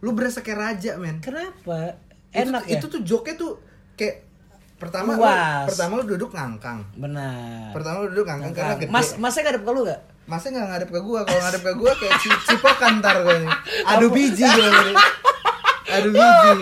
Lu 0.00 0.14
berasa 0.14 0.40
kayak 0.40 0.58
raja 0.58 0.92
men. 0.96 1.18
Kenapa? 1.18 1.98
Itu- 2.30 2.48
Enak 2.48 2.64
ya? 2.64 2.78
Itu 2.78 2.86
tuh 2.86 3.02
joknya 3.02 3.34
tuh 3.34 3.58
kayak 3.96 4.30
pertama 4.78 5.12
lu, 5.12 5.26
pertama 5.66 5.92
lu 5.98 6.04
duduk 6.06 6.30
ngangkang. 6.30 6.80
Benar. 6.94 7.74
Pertama 7.74 7.96
lu 8.00 8.14
duduk 8.14 8.24
ngangkang 8.24 8.54
karena 8.54 8.74
gede. 8.78 8.88
Mas, 8.88 9.18
masnya 9.18 9.42
ngadep 9.44 9.62
ke 9.62 9.70
lu 9.70 9.80
gak? 9.84 10.00
Masnya 10.30 10.50
nggak 10.54 10.68
ngadep 10.70 10.90
ke 10.94 11.00
gua, 11.02 11.20
kalau 11.26 11.40
ngadep 11.42 11.62
ke 11.66 11.72
gua 11.74 11.92
kayak 11.98 12.14
ci- 12.22 12.42
cipokan 12.46 13.02
ntar 13.02 13.26
gua 13.26 13.34
nih. 13.34 13.50
Adu 13.82 14.06
biji 14.14 14.46
nih. 14.46 14.94
Adu 15.90 16.10
biji. 16.14 16.52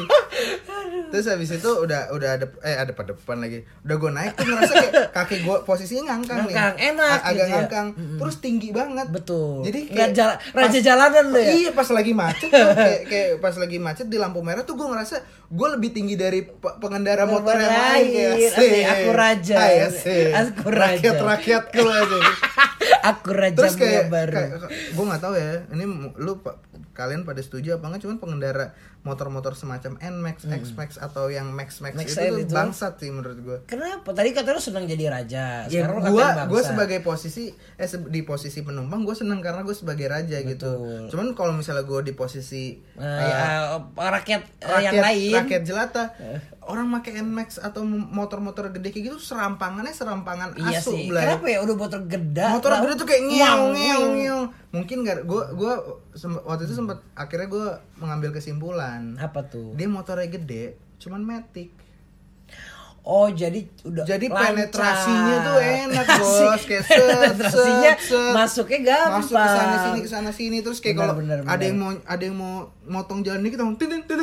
Terus 1.09 1.27
habis 1.27 1.51
itu 1.51 1.71
udah 1.71 2.11
udah 2.11 2.31
ada 2.33 2.47
eh 2.61 2.77
ada 2.77 2.91
pada 2.91 3.11
depan 3.11 3.39
lagi. 3.39 3.65
Udah 3.81 3.97
gua 3.97 4.11
naik 4.11 4.33
tuh 4.33 4.45
ngerasa 4.45 4.73
kayak 4.75 4.93
kaki 5.11 5.37
gua 5.41 5.57
posisinya 5.61 6.03
ngangkang, 6.11 6.45
Ngangkang, 6.45 6.73
nih. 6.75 6.89
enak 6.89 7.19
agak 7.19 7.25
gitu 7.25 7.41
ya. 7.41 7.53
ngangkang. 7.55 7.89
Terus 8.17 8.37
tinggi 8.39 8.69
banget. 8.71 9.07
Betul. 9.09 9.63
Jadi 9.63 9.81
kayak 9.89 10.11
jala- 10.13 10.39
raja 10.51 10.69
pas- 10.71 10.85
jalanan 10.85 11.25
lu 11.27 11.39
ya? 11.39 11.51
Iya, 11.51 11.71
pas 11.73 11.89
lagi 11.89 12.13
macet 12.13 12.49
tuh 12.49 12.69
kayak, 12.79 13.01
kayak 13.05 13.29
pas 13.39 13.55
lagi 13.55 13.79
macet 13.79 14.07
di 14.07 14.17
lampu 14.17 14.41
merah 14.41 14.63
tuh 14.63 14.75
gua 14.75 14.91
ngerasa 14.91 15.17
gua 15.49 15.69
lebih 15.73 15.91
tinggi 15.91 16.15
dari 16.15 16.43
pe- 16.43 16.77
pengendara 16.77 17.25
motor 17.25 17.55
yang 17.55 17.73
lain 17.73 18.07
kayak 18.07 18.31
Lain. 18.31 18.51
Asik, 18.51 18.83
aku 18.85 19.11
raja. 19.13 19.57
Hai, 19.57 19.77
asik. 19.83 20.27
Aku 20.31 20.67
raja. 20.69 21.09
Rakyat-rakyatku 21.09 21.83
aja. 21.83 22.19
Aku 23.01 23.31
raja 23.31 23.55
Terus 23.55 23.75
kayak, 23.77 24.09
baru. 24.09 24.33
kayak 24.35 24.51
gue 24.91 25.05
nggak 25.05 25.21
tahu 25.21 25.35
ya, 25.35 25.65
ini 25.71 25.85
lu 26.17 26.41
kalian 26.93 27.23
pada 27.23 27.39
setuju 27.39 27.77
apa 27.77 27.85
enggak? 27.87 28.03
Cuman 28.03 28.17
pengendara 28.19 28.75
motor-motor 29.07 29.55
semacam 29.55 29.95
Nmax, 29.99 30.45
Xmax 30.45 30.99
atau 30.99 31.31
yang 31.31 31.55
Max 31.55 31.79
Max 31.79 31.95
Max 31.95 32.19
itu, 32.19 32.45
itu. 32.45 32.51
bangsat 32.51 32.99
sih 32.99 33.09
menurut 33.15 33.39
gue. 33.41 33.59
Kenapa? 33.71 34.11
Tadi 34.11 34.35
kata 34.35 34.53
lu 34.53 34.61
senang 34.61 34.85
jadi 34.85 35.07
raja. 35.09 35.65
Ya 35.71 35.87
Sekarang 35.87 36.11
gua 36.11 36.35
bangsa. 36.35 36.75
sebagai 36.75 36.99
posisi 37.01 37.55
eh 37.79 37.89
di 38.11 38.21
posisi 38.27 38.61
penumpang 38.67 39.07
gue 39.07 39.15
seneng 39.15 39.39
karena 39.39 39.63
gue 39.63 39.77
sebagai 39.77 40.11
raja 40.11 40.43
gitu. 40.43 40.71
Cuman 41.09 41.33
kalau 41.39 41.55
misalnya 41.55 41.87
gue 41.87 42.01
di 42.03 42.15
posisi 42.15 42.81
Eh, 42.99 43.05
eh, 43.07 43.79
eh, 43.79 44.11
rakyat, 44.11 44.43
rakyat 44.61 44.93
yang 44.93 45.01
lain. 45.01 45.33
rakyat 45.41 45.63
jelata 45.63 46.05
orang 46.69 46.93
pakai 47.01 47.25
Nmax 47.25 47.65
atau 47.65 47.81
motor-motor 47.89 48.69
gede 48.69 48.93
kayak 48.93 49.05
gitu 49.09 49.19
serampangannya 49.19 49.95
serampangan 49.95 50.53
Iya 50.59 50.85
asu 50.85 50.93
sih. 50.93 51.09
Blay. 51.09 51.25
Kenapa 51.25 51.47
ya 51.49 51.59
udah 51.65 51.77
motor 51.79 52.01
gede? 52.05 52.45
motor 52.45 52.71
gede 52.85 52.95
tuh 52.99 53.09
kayak 53.09 53.23
ngeong 53.25 53.65
ngeong 53.73 54.05
wow. 54.05 54.17
ngeong 54.19 54.45
mungkin 54.69 54.97
gak 55.01 55.25
gue 55.25 55.43
gue 55.57 55.73
waktu 56.45 56.63
itu 56.69 56.75
sempat 56.77 57.01
akhirnya 57.17 57.49
gue 57.49 57.67
mengambil 58.05 58.37
kesimpulan 58.37 58.98
Apa 59.17 59.41
tuh? 59.45 59.75
dia 59.75 59.87
motornya 59.87 60.29
gede 60.29 60.65
cuman 60.99 61.21
matic 61.21 61.71
Oh 63.09 63.33
jadi 63.33 63.65
udah 63.89 64.05
jadi 64.05 64.29
lancar. 64.29 64.53
penetrasinya 64.53 65.37
tuh 65.41 65.57
enak 65.57 66.07
bos 66.21 66.61
kayak 66.61 66.85
set, 66.85 67.01
penetrasinya 67.01 67.93
set, 67.97 68.05
set. 68.05 68.33
masuknya 68.37 68.81
gampang. 68.85 69.25
masuk 69.25 69.33
ke 69.33 69.49
sana 69.49 69.77
sini 69.81 69.99
ke 69.99 70.11
sana 70.13 70.31
sini 70.31 70.57
terus 70.61 70.79
kayak 70.85 70.97
kalau 71.01 71.15
ada 71.49 71.65
yang 71.65 71.79
mau 71.81 71.97
ada 71.97 72.21
yang 72.21 72.37
mau 72.37 72.69
motong 72.85 73.25
jalan 73.25 73.41
dikit 73.41 73.65
tin 73.81 74.05
tin. 74.05 74.21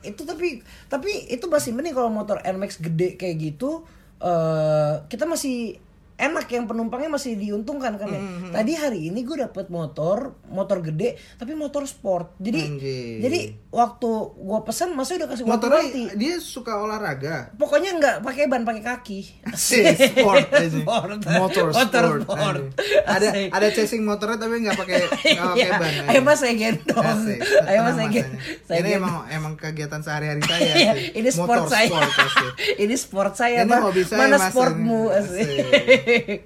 Itu 0.00 0.24
tapi 0.24 0.64
tapi 0.88 1.28
itu 1.28 1.44
masih 1.44 1.76
mending 1.76 1.92
kalau 1.92 2.08
motor 2.08 2.40
Nmax 2.40 2.80
gede 2.80 3.20
kayak 3.20 3.36
gitu 3.36 3.84
eh 4.16 4.94
kita 5.12 5.28
masih 5.28 5.76
enak 6.16 6.48
yang 6.48 6.64
penumpangnya 6.64 7.12
masih 7.12 7.36
diuntungkan 7.36 8.00
kan 8.00 8.08
ya. 8.08 8.16
Hmm, 8.16 8.48
Tadi 8.48 8.72
hari 8.72 9.12
ini 9.12 9.20
gue 9.20 9.36
dapet 9.36 9.68
motor, 9.68 10.32
motor 10.48 10.80
gede 10.80 11.20
tapi 11.36 11.52
motor 11.52 11.84
sport. 11.84 12.32
Jadi 12.40 12.60
Anjing. 12.64 13.16
jadi 13.20 13.38
waktu 13.76 14.08
gue 14.32 14.60
pesan 14.64 14.96
masa 14.96 15.14
udah 15.14 15.28
kasih 15.28 15.44
motornya 15.44 15.84
warna 15.84 16.16
dia 16.16 16.40
suka 16.40 16.72
olahraga 16.74 17.52
Pokoknya 17.54 17.92
nggak 17.94 18.16
pakai 18.20 18.48
ban, 18.48 18.64
pakai 18.64 18.80
kaki. 18.80 19.20
Sport. 19.52 20.48
Sport. 20.80 21.08
motor 21.20 21.66
Motor 21.68 22.14
sport, 22.16 22.20
sport. 22.24 22.62
ada 23.04 23.28
ada 23.52 23.66
chasing 23.68 24.00
motornya 24.00 24.38
tapi 24.38 24.64
nggak 24.64 24.74
pakai 24.74 24.96
nggak 25.36 25.46
pakai 25.46 25.60
Iya. 25.62 25.76
ban 25.76 25.92
Ayo 26.08 26.20
mas 26.22 26.38
saya 26.38 26.54
gendong. 26.54 27.04
Asik. 27.04 27.38
Ayo 27.62 27.78
mas 27.82 27.94
saya 27.94 28.08
gendong. 28.08 28.40
ini. 28.72 28.88
Emang 28.90 29.14
emang 29.28 29.52
kegiatan 29.54 30.00
sehari-hari 30.00 30.40
saya 30.40 30.64
Iya, 30.72 30.92
ini 31.12 31.28
sport 31.28 31.48
Motor 31.52 31.68
saya. 31.68 31.86
sport, 31.86 32.10
ini 32.78 32.94
sport 32.96 33.32
saya. 33.34 33.58
Ini 33.60 33.76
hobi 33.76 34.02
saya, 34.02 34.18
Mana 34.22 34.36
Mas, 34.36 34.48
sportmu? 34.48 35.00
Asik. 35.10 36.40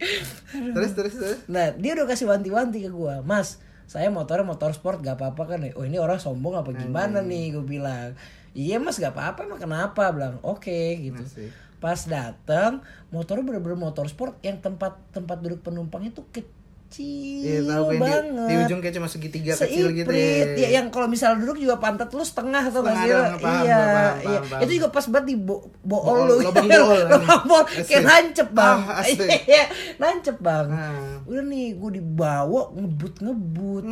terus 0.50 0.90
terus 0.92 1.14
terus 1.14 1.38
nah, 1.46 1.70
dia 1.72 1.94
udah 1.94 2.06
kasih 2.06 2.26
wanti-wanti 2.26 2.82
ke 2.82 2.90
gua. 2.90 3.22
Mas, 3.22 3.62
saya 3.90 4.06
motornya 4.06 4.46
motor 4.46 4.70
sport 4.70 5.02
gak 5.02 5.18
apa-apa 5.18 5.42
kan? 5.50 5.66
Oh, 5.74 5.82
ini 5.82 5.98
orang 5.98 6.22
sombong 6.22 6.54
apa 6.54 6.70
gimana 6.70 7.26
nih? 7.26 7.58
Gue 7.58 7.66
bilang. 7.66 8.14
Iya 8.54 8.78
mas 8.78 8.98
gak 8.98 9.14
apa-apa 9.14 9.46
emang 9.46 9.58
kenapa 9.58 10.10
bilang 10.10 10.38
oke 10.42 10.78
gitu 10.98 11.22
Asik. 11.22 11.50
pas 11.78 11.98
datang 12.06 12.82
motornya 13.08 13.46
bener-bener 13.46 13.78
motor 13.78 14.06
sport 14.06 14.38
yang 14.42 14.58
tempat 14.58 14.98
tempat 15.10 15.38
duduk 15.38 15.62
penumpangnya 15.62 16.10
tuh 16.12 16.26
ke- 16.28 16.59
kecil 16.90 17.38
Iya 17.40 17.60
tahu 17.62 17.86
yang 17.86 17.86
di, 17.88 18.02
banget. 18.02 18.24
di 18.42 18.54
ujung 18.60 18.80
kayak 18.80 18.94
cuma 18.96 19.06
segitiga 19.06 19.52
kecil 19.54 19.86
gitu 19.92 20.10
ya. 20.10 20.42
ya 20.58 20.68
yang 20.74 20.86
kalau 20.88 21.06
misal 21.06 21.34
duduk 21.34 21.54
juga 21.56 21.78
pantat 21.78 22.10
lu 22.10 22.20
setengah 22.20 22.62
atau 22.64 22.82
nggak 22.82 22.90
Setengah 22.92 23.06
sih 23.06 23.14
doang, 23.14 23.38
paham, 23.38 23.62
iya 23.62 23.78
paham, 23.78 23.86
paham, 23.86 24.14
iya 24.26 24.40
paham. 24.42 24.60
itu 24.60 24.72
juga 24.74 24.88
pas 24.90 25.06
banget 25.06 25.26
di 25.28 25.36
bo 25.36 25.54
bool 25.80 26.18
lu 26.20 26.34
lubang 26.40 26.66
bool. 26.66 27.00
lubang 27.14 27.42
bool 27.44 27.62
kayak 27.80 28.02
nancep 28.02 28.48
bang 28.50 28.78
Ah, 28.82 29.00
asik. 29.00 29.22
iya 29.48 29.64
nancep 29.96 30.36
bang 30.36 30.66
Ah. 30.68 31.22
udah 31.24 31.42
nih 31.42 31.66
gue 31.72 31.90
dibawa 31.94 32.62
ngebut 32.72 33.14
ngebut 33.20 33.84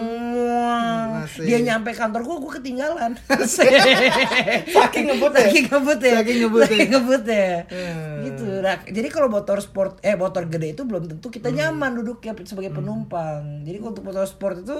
Ngawang. 0.00 1.08
Asik. 1.20 1.44
dia 1.44 1.58
nyampe 1.60 1.92
kantor 1.92 2.20
gue 2.22 2.36
gue 2.38 2.52
ketinggalan 2.56 3.12
Saking 4.72 5.04
ngebut 5.06 5.32
ya? 5.32 5.44
saking 5.44 5.66
ngebut 5.68 6.00
ya 6.00 6.12
Saking 6.16 6.38
ngebut 6.40 6.60
ya? 6.62 6.66
Saking 6.66 6.88
ngebut 6.90 7.24
ya 7.26 7.52
Hmm. 7.70 8.22
gitu 8.22 8.60
nah, 8.60 8.76
jadi 8.82 9.08
kalau 9.08 9.28
motor 9.28 9.58
sport 9.58 10.00
eh 10.00 10.14
motor 10.14 10.46
gede 10.46 10.72
itu 10.72 10.82
belum 10.82 11.04
tentu 11.06 11.28
Hmm. 11.30 11.36
Kita 11.50 11.58
nyaman 11.70 11.92
duduknya 11.98 12.32
sebagai 12.44 12.72
penumpang 12.72 13.42
jadi 13.62 13.76
kalau 13.78 13.90
untuk 13.92 14.06
motor 14.06 14.24
sport 14.24 14.62
itu 14.62 14.78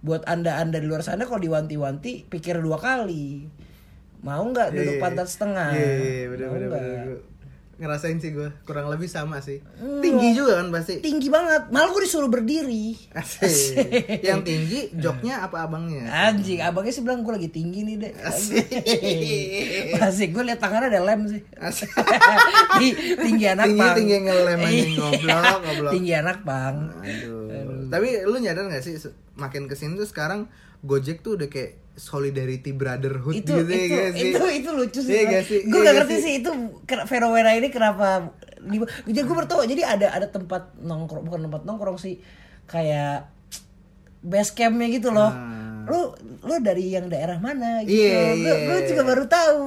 buat 0.00 0.24
anda 0.24 0.56
anda 0.56 0.80
di 0.80 0.88
luar 0.88 1.00
sana 1.00 1.24
kalau 1.24 1.38
diwanti-wanti 1.38 2.28
pikir 2.28 2.60
dua 2.60 2.80
kali 2.80 3.48
mau 4.20 4.40
nggak 4.44 4.72
Iya, 4.72 4.76
duduk 4.76 4.94
iya. 4.96 5.02
pantat 5.02 5.28
setengah 5.28 5.68
Iya, 5.72 5.90
iya, 5.96 6.24
bener 6.28 6.46
bener 6.52 6.68
nggak? 6.68 6.82
bener. 6.84 7.18
Ngerasain 7.80 8.20
sih 8.20 8.28
gue, 8.30 8.52
kurang 8.62 8.86
lebih 8.86 9.08
sama 9.08 9.40
sih. 9.40 9.64
Hmm. 9.74 10.04
Tinggi 10.04 10.36
juga 10.36 10.60
kan 10.60 10.68
pasti. 10.68 11.00
tinggi 11.00 11.26
banget 11.26 11.72
malah 11.72 11.88
gue 11.88 12.04
disuruh 12.04 12.28
berdiri 12.28 12.92
Asik. 13.10 14.20
Yang 14.20 14.40
tinggi 14.44 14.80
joknya 14.94 15.40
apa 15.40 15.64
abangnya? 15.64 16.04
Anjing, 16.28 16.60
abangnya 16.60 16.92
sih 16.92 17.00
bilang 17.00 17.24
gue 17.24 17.32
lagi 17.32 17.48
tinggi 17.48 17.80
nih 17.82 17.96
deh. 17.96 18.12
Asik. 18.20 18.68
Asik, 20.04 20.28
gue 20.30 20.44
liat 20.44 20.60
tangannya 20.60 20.88
ada 20.88 21.00
lem 21.02 21.24
sih. 21.26 21.40
Asik. 21.56 21.88
Di- 22.80 22.96
tinggi 23.16 23.48
anak 23.48 23.64
Tinggi- 23.66 23.80
bang. 23.80 23.96
tinggi 23.96 24.16
ngelem 24.20 24.60
anjing, 24.60 24.92
goblok, 24.94 25.58
goblok. 25.64 25.92
Tinggi 25.96 26.12
anak 26.12 26.38
bang. 26.44 26.76
Aduh. 27.00 27.88
Tapi 27.88 28.08
lu 28.22 28.36
nyadar 28.36 28.68
gak 28.68 28.84
sih 28.84 29.00
makin 29.34 29.64
ke 29.66 29.74
sini 29.74 29.96
tuh 29.96 30.04
sekarang 30.04 30.52
Gojek 30.80 31.20
tuh 31.20 31.36
udah 31.36 31.48
kayak 31.48 31.79
solidarity 31.96 32.72
brotherhood 32.72 33.34
Itu 33.36 33.60
gitu 33.60 33.70
ya 33.70 33.84
itu, 33.84 33.94
gak 33.94 34.10
sih? 34.14 34.28
itu 34.32 34.44
itu 34.62 34.68
lucu 34.72 35.00
sih. 35.02 35.12
Iya 35.20 35.40
sih? 35.44 35.60
Gue 35.68 35.80
Iya 35.80 35.86
gak 35.90 35.94
ngerti 36.00 36.16
sih 36.18 36.32
itu 36.40 36.50
fenomena 37.04 37.50
ini 37.52 37.68
kenapa 37.68 38.32
di, 38.60 38.76
jadi 39.08 39.24
gue 39.24 39.36
bertahu 39.36 39.64
jadi 39.64 39.82
ada 39.84 40.06
ada 40.12 40.26
tempat 40.28 40.76
nongkrong 40.80 41.24
bukan 41.24 41.40
tempat 41.48 41.62
nongkrong 41.64 41.96
sih 41.96 42.20
kayak 42.68 43.28
base 44.20 44.52
campnya 44.52 44.88
gitu 44.92 45.10
loh. 45.10 45.32
Ah. 45.32 45.88
Lu 45.88 46.12
lu 46.44 46.54
dari 46.60 46.92
yang 46.92 47.08
daerah 47.08 47.40
mana 47.40 47.80
gitu. 47.88 47.96
Iya, 48.04 48.36
Gue 48.36 48.44
iya. 48.44 48.54
gue 48.68 48.78
juga 48.92 49.02
baru 49.02 49.24
tahu. 49.26 49.62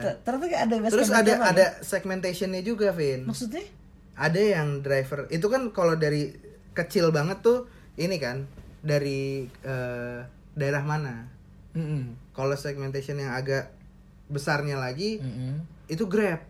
Ter- 0.00 0.18
Ternyata 0.20 0.56
ada 0.68 0.74
base 0.76 0.92
Terus 0.92 1.10
ada 1.10 1.32
ada 1.40 1.66
segmentationnya 1.80 2.60
juga, 2.60 2.92
Vin. 2.92 3.24
Maksudnya? 3.24 3.64
Ada 4.16 4.60
yang 4.60 4.80
driver 4.84 5.28
itu 5.28 5.44
kan 5.48 5.72
kalau 5.72 5.96
dari 5.96 6.32
kecil 6.72 7.08
banget 7.12 7.40
tuh 7.40 7.64
ini 7.96 8.16
kan 8.20 8.44
dari 8.84 9.48
eh, 9.64 10.20
daerah 10.56 10.82
mana? 10.82 11.28
Mm-mm. 11.76 12.16
Kalau 12.32 12.56
segmentation 12.56 13.14
yang 13.14 13.30
agak 13.30 13.68
besarnya 14.26 14.74
lagi 14.74 15.20
Mm-mm. 15.20 15.62
itu 15.86 16.08
Grab. 16.08 16.40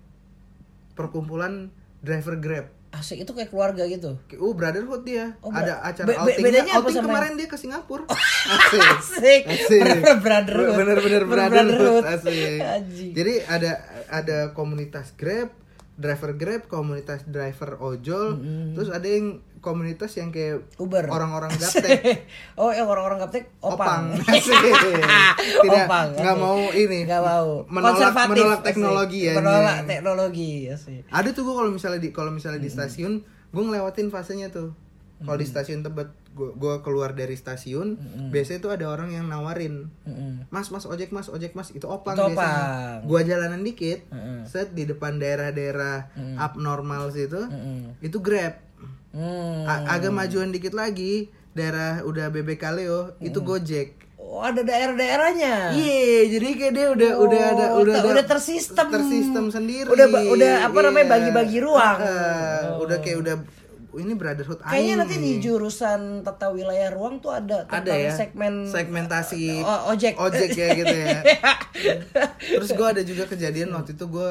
Perkumpulan 0.95 1.69
driver 2.01 2.39
Grab. 2.39 2.67
Asik 2.89 3.21
itu 3.21 3.33
kayak 3.35 3.53
keluarga 3.53 3.85
gitu. 3.85 4.17
Oh 4.41 4.57
brotherhood 4.57 5.05
dia. 5.05 5.37
Oh, 5.45 5.53
ada 5.53 5.85
acara 5.85 6.07
be- 6.07 6.17
outing. 6.17 6.41
bedanya 6.41 6.73
apa 6.73 6.81
outing 6.81 6.97
sama 6.97 7.07
kemarin 7.11 7.33
dia 7.37 7.49
ke 7.51 7.59
Singapura. 7.59 8.05
Asik. 8.97 9.43
Asik. 9.45 9.81
Bener-bener 9.83 10.17
brotherhood. 10.17 10.73
Bener-bener 10.73 11.23
Bener-bener 11.27 11.67
brotherhood. 11.67 12.05
Asik. 12.09 12.61
Anjing. 12.63 13.13
Jadi 13.13 13.35
ada 13.45 13.73
ada 14.09 14.39
komunitas 14.55 15.13
Grab, 15.13 15.53
driver 15.97 16.37
Grab, 16.37 16.69
komunitas 16.69 17.25
driver 17.25 17.81
ojol, 17.81 18.37
terus 18.77 18.93
ada 18.93 19.09
yang 19.09 19.41
komunitas 19.65 20.15
yang 20.15 20.31
kayak 20.31 20.63
Uber. 20.79 21.09
orang-orang 21.11 21.51
gaptek. 21.61 22.23
oh, 22.55 22.71
yang 22.71 22.87
orang-orang 22.87 23.19
gaptek 23.19 23.51
opang. 23.59 24.15
Opang. 24.15 24.23
Tidak 25.65 25.85
Opang, 25.89 26.07
nggak 26.15 26.37
asik. 26.37 26.45
mau 26.45 26.61
ini. 26.71 27.01
Nggak 27.03 27.23
mau. 27.25 27.49
Menolak 27.67 28.15
menolak 28.29 28.61
teknologi 28.63 29.21
ya. 29.27 29.35
Menolak 29.35 29.79
teknologi 29.89 30.51
asik. 30.71 31.03
Ada 31.11 31.29
tuh 31.33 31.43
gue 31.43 31.55
kalau 31.57 31.71
misalnya 31.73 31.99
di 31.99 32.11
kalau 32.13 32.31
misalnya 32.31 32.61
di 32.63 32.71
stasiun, 32.71 33.25
gue 33.25 33.63
ngelewatin 33.65 34.13
fasenya 34.13 34.53
tuh. 34.53 34.71
Kalau 35.17 35.39
di 35.41 35.49
stasiun 35.49 35.81
Tebet, 35.81 36.13
gue 36.37 36.53
gua 36.53 36.79
keluar 36.79 37.11
dari 37.11 37.33
stasiun, 37.33 37.97
biasanya 38.29 38.61
tuh 38.61 38.71
ada 38.71 38.87
orang 38.87 39.09
yang 39.11 39.25
nawarin, 39.25 39.89
Mm-mm. 40.03 40.45
Mas, 40.47 40.69
Mas, 40.69 40.85
ojek, 40.85 41.09
Mas, 41.09 41.27
ojek, 41.27 41.51
Mas, 41.51 41.73
itu 41.73 41.85
opang 41.85 42.13
Itu 42.13 42.29
biasanya. 42.29 42.37
opang. 42.37 43.01
Gua 43.03 43.21
jalanan 43.23 43.61
dikit, 43.61 44.05
Mm-mm. 44.07 44.45
set 44.45 44.71
di 44.71 44.85
depan 44.85 45.17
daerah-daerah 45.17 46.13
abnormal 46.37 47.09
situ, 47.09 47.41
Mm-mm. 47.41 47.97
itu 47.99 48.21
Grab. 48.21 48.61
Hmm. 49.11 49.65
A- 49.65 49.97
agak 49.97 50.13
majuan 50.13 50.53
dikit 50.53 50.71
lagi, 50.73 51.27
daerah 51.51 52.05
udah 52.05 52.29
BBK 52.29 52.65
Leo, 52.71 53.01
itu 53.19 53.41
Gojek. 53.41 54.05
Oh, 54.19 54.43
ada 54.43 54.61
daerah-daerahnya. 54.61 55.73
Iya, 55.73 56.29
jadi 56.29 56.47
kayak 56.55 56.73
dia 56.75 56.87
udah 56.91 57.11
udah 57.17 57.43
ada 57.47 57.67
Oh, 57.71 57.81
udah 57.81 57.95
ada 57.97 58.09
udah 58.11 58.25
tersistem. 58.27 58.87
tersistem 58.87 59.49
sendiri. 59.49 59.87
Udah 59.87 60.05
udah 60.11 60.53
apa 60.65 60.79
namanya, 60.83 61.01
Iya. 61.01 61.13
bagi-bagi 61.15 61.59
ruang. 61.59 61.97
Heeh, 61.97 62.61
Oh. 62.69 62.83
Udah 62.83 62.99
kayak 62.99 63.19
udah 63.19 63.35
ini 63.93 64.13
brotherhood 64.13 64.59
Kayaknya 64.59 64.77
aing 64.77 64.99
nanti 64.99 65.17
di 65.17 65.33
jurusan 65.39 66.01
tata 66.21 66.51
wilayah 66.51 66.91
ruang 66.91 67.19
tuh 67.19 67.31
ada 67.31 67.65
ada 67.65 67.93
ya 67.93 68.11
segmen 68.11 68.67
segmentasi 68.67 69.61
O- 69.61 69.91
ojek. 69.91 70.15
ojek 70.17 70.51
ya 70.51 70.69
gitu 70.75 70.91
ya. 70.93 71.21
Terus 72.59 72.71
gue 72.73 72.87
ada 72.87 73.03
juga 73.03 73.25
kejadian 73.25 73.71
waktu 73.71 73.93
itu 73.93 74.05
gue 74.07 74.31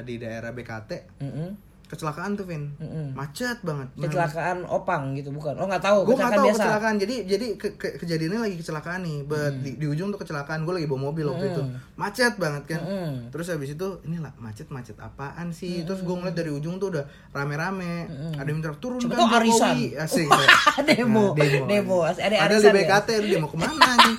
di 0.00 0.14
daerah 0.16 0.50
BKT 0.50 0.90
Mm-mm. 1.18 1.48
Kecelakaan 1.90 2.32
tuh 2.32 2.44
Vin 2.44 2.70
macet 3.12 3.58
banget 3.60 3.90
Nah, 3.92 4.06
Kecelakaan 4.06 4.62
opang 4.64 5.12
gitu 5.12 5.28
bukan? 5.28 5.52
Oh 5.54 5.66
nggak 5.66 5.82
tahu. 5.82 5.98
gue 6.04 6.14
nggak 6.14 6.30
tahu 6.32 6.46
biasa. 6.46 6.62
kecelakaan 6.62 6.94
jadi 6.96 7.14
jadi 7.26 7.46
ke- 7.54 7.74
ke- 7.74 7.94
kejadiannya 7.96 8.40
lagi 8.40 8.56
kecelakaan 8.56 9.00
nih 9.00 9.16
Bet, 9.22 9.54
di, 9.58 9.70
di 9.74 9.86
ujung 9.86 10.08
tuh 10.08 10.18
kecelakaan 10.18 10.62
gue 10.62 10.70
lagi 10.72 10.86
bawa 10.86 11.00
mobil 11.04 11.26
waktu 11.26 11.50
itu 11.50 11.62
macet 11.94 12.34
banget 12.36 12.62
kan 12.66 12.80
Mm. 12.80 13.14
terus 13.28 13.46
habis 13.48 13.70
itu 13.70 13.86
ini 14.02 14.16
lah 14.16 14.30
macet 14.36 14.66
macet 14.68 14.94
apaan 14.96 15.50
sih 15.50 15.82
terus 15.82 16.00
gue 16.00 16.10
ngeliat 16.12 16.32
dari 16.32 16.48
ujung 16.48 16.76
tuh 16.76 16.90
udah 16.90 17.04
rame-rame 17.30 18.06
ada 18.32 18.44
yang 18.44 18.56
minta 18.56 18.70
turun 18.72 18.96
Coba 18.98 19.12
kan 19.12 19.20
tuh 19.20 19.28
arisan. 19.36 19.74
Jokowi 19.74 19.98
asik 19.98 20.28
Demo. 20.88 21.26
Nah, 21.26 21.34
demo, 21.36 21.64
Demo. 21.66 21.98
asik. 22.04 22.22
Ada 22.22 22.36
arisan 22.40 22.62
di 22.62 22.68
ya? 22.68 22.74
BKT 22.76 23.08
lu 23.12 23.26
dia 23.26 23.38
mau 23.38 23.48
ke 23.48 23.58
mana 23.58 23.88
nih 23.98 24.16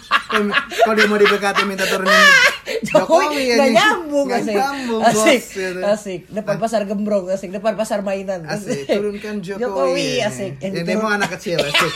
kalau 0.77 0.93
dia 0.93 1.05
mau 1.05 1.17
di 1.17 1.25
BKT 1.25 1.57
minta 1.63 1.85
turunin 1.85 2.19
Jokowi 2.87 3.35
nyambung 3.69 4.25
Nggak 4.27 4.41
asik. 4.41 4.55
nyambung 4.55 5.01
asik. 5.01 5.15
bos 5.15 5.45
gitu. 5.51 5.79
Asik. 5.83 6.21
Depan 6.29 6.55
pasar 6.57 6.81
gembrong 6.83 7.25
asik. 7.27 7.49
Depan 7.61 7.73
pasar 7.75 8.01
mainan. 8.01 8.41
asik 8.43 8.89
turunkan 8.89 9.37
Jokowi, 9.39 9.61
Jokowi 9.61 10.09
asik. 10.19 10.53
yang, 10.57 10.73
Yang, 10.73 10.83
demo 10.83 11.05
diturun- 11.05 11.15
anak 11.15 11.29
kecil 11.37 11.57
asik 11.69 11.93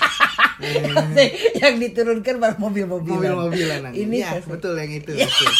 asik. 0.55 1.29
Yang 1.57 1.73
diturunkan 1.81 2.35
baru 2.37 2.55
mobil-mobilan. 2.59 3.17
mobil-mobilan. 3.33 3.79
Ini 3.91 4.15
ya, 4.15 4.29
asik. 4.35 4.47
betul 4.47 4.73
yang 4.75 4.93
itu 4.93 5.11
asik. 5.11 5.51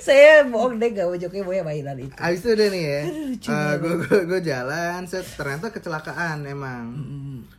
Saya 0.00 0.44
bohong 0.44 0.76
deh 0.76 0.90
gak 0.90 1.06
mau 1.06 1.16
Jokowi 1.16 1.40
mau 1.42 1.64
mainan 1.64 1.96
itu. 1.98 2.12
Abis 2.14 2.40
itu 2.40 2.48
udah 2.50 2.68
nih 2.68 2.82
ya, 2.82 3.00
gue 3.78 3.94
gue 3.98 4.20
gue 4.26 4.40
jalan, 4.42 5.00
set 5.04 5.24
ternyata 5.30 5.68
kecelakaan 5.68 6.44
emang. 6.44 6.84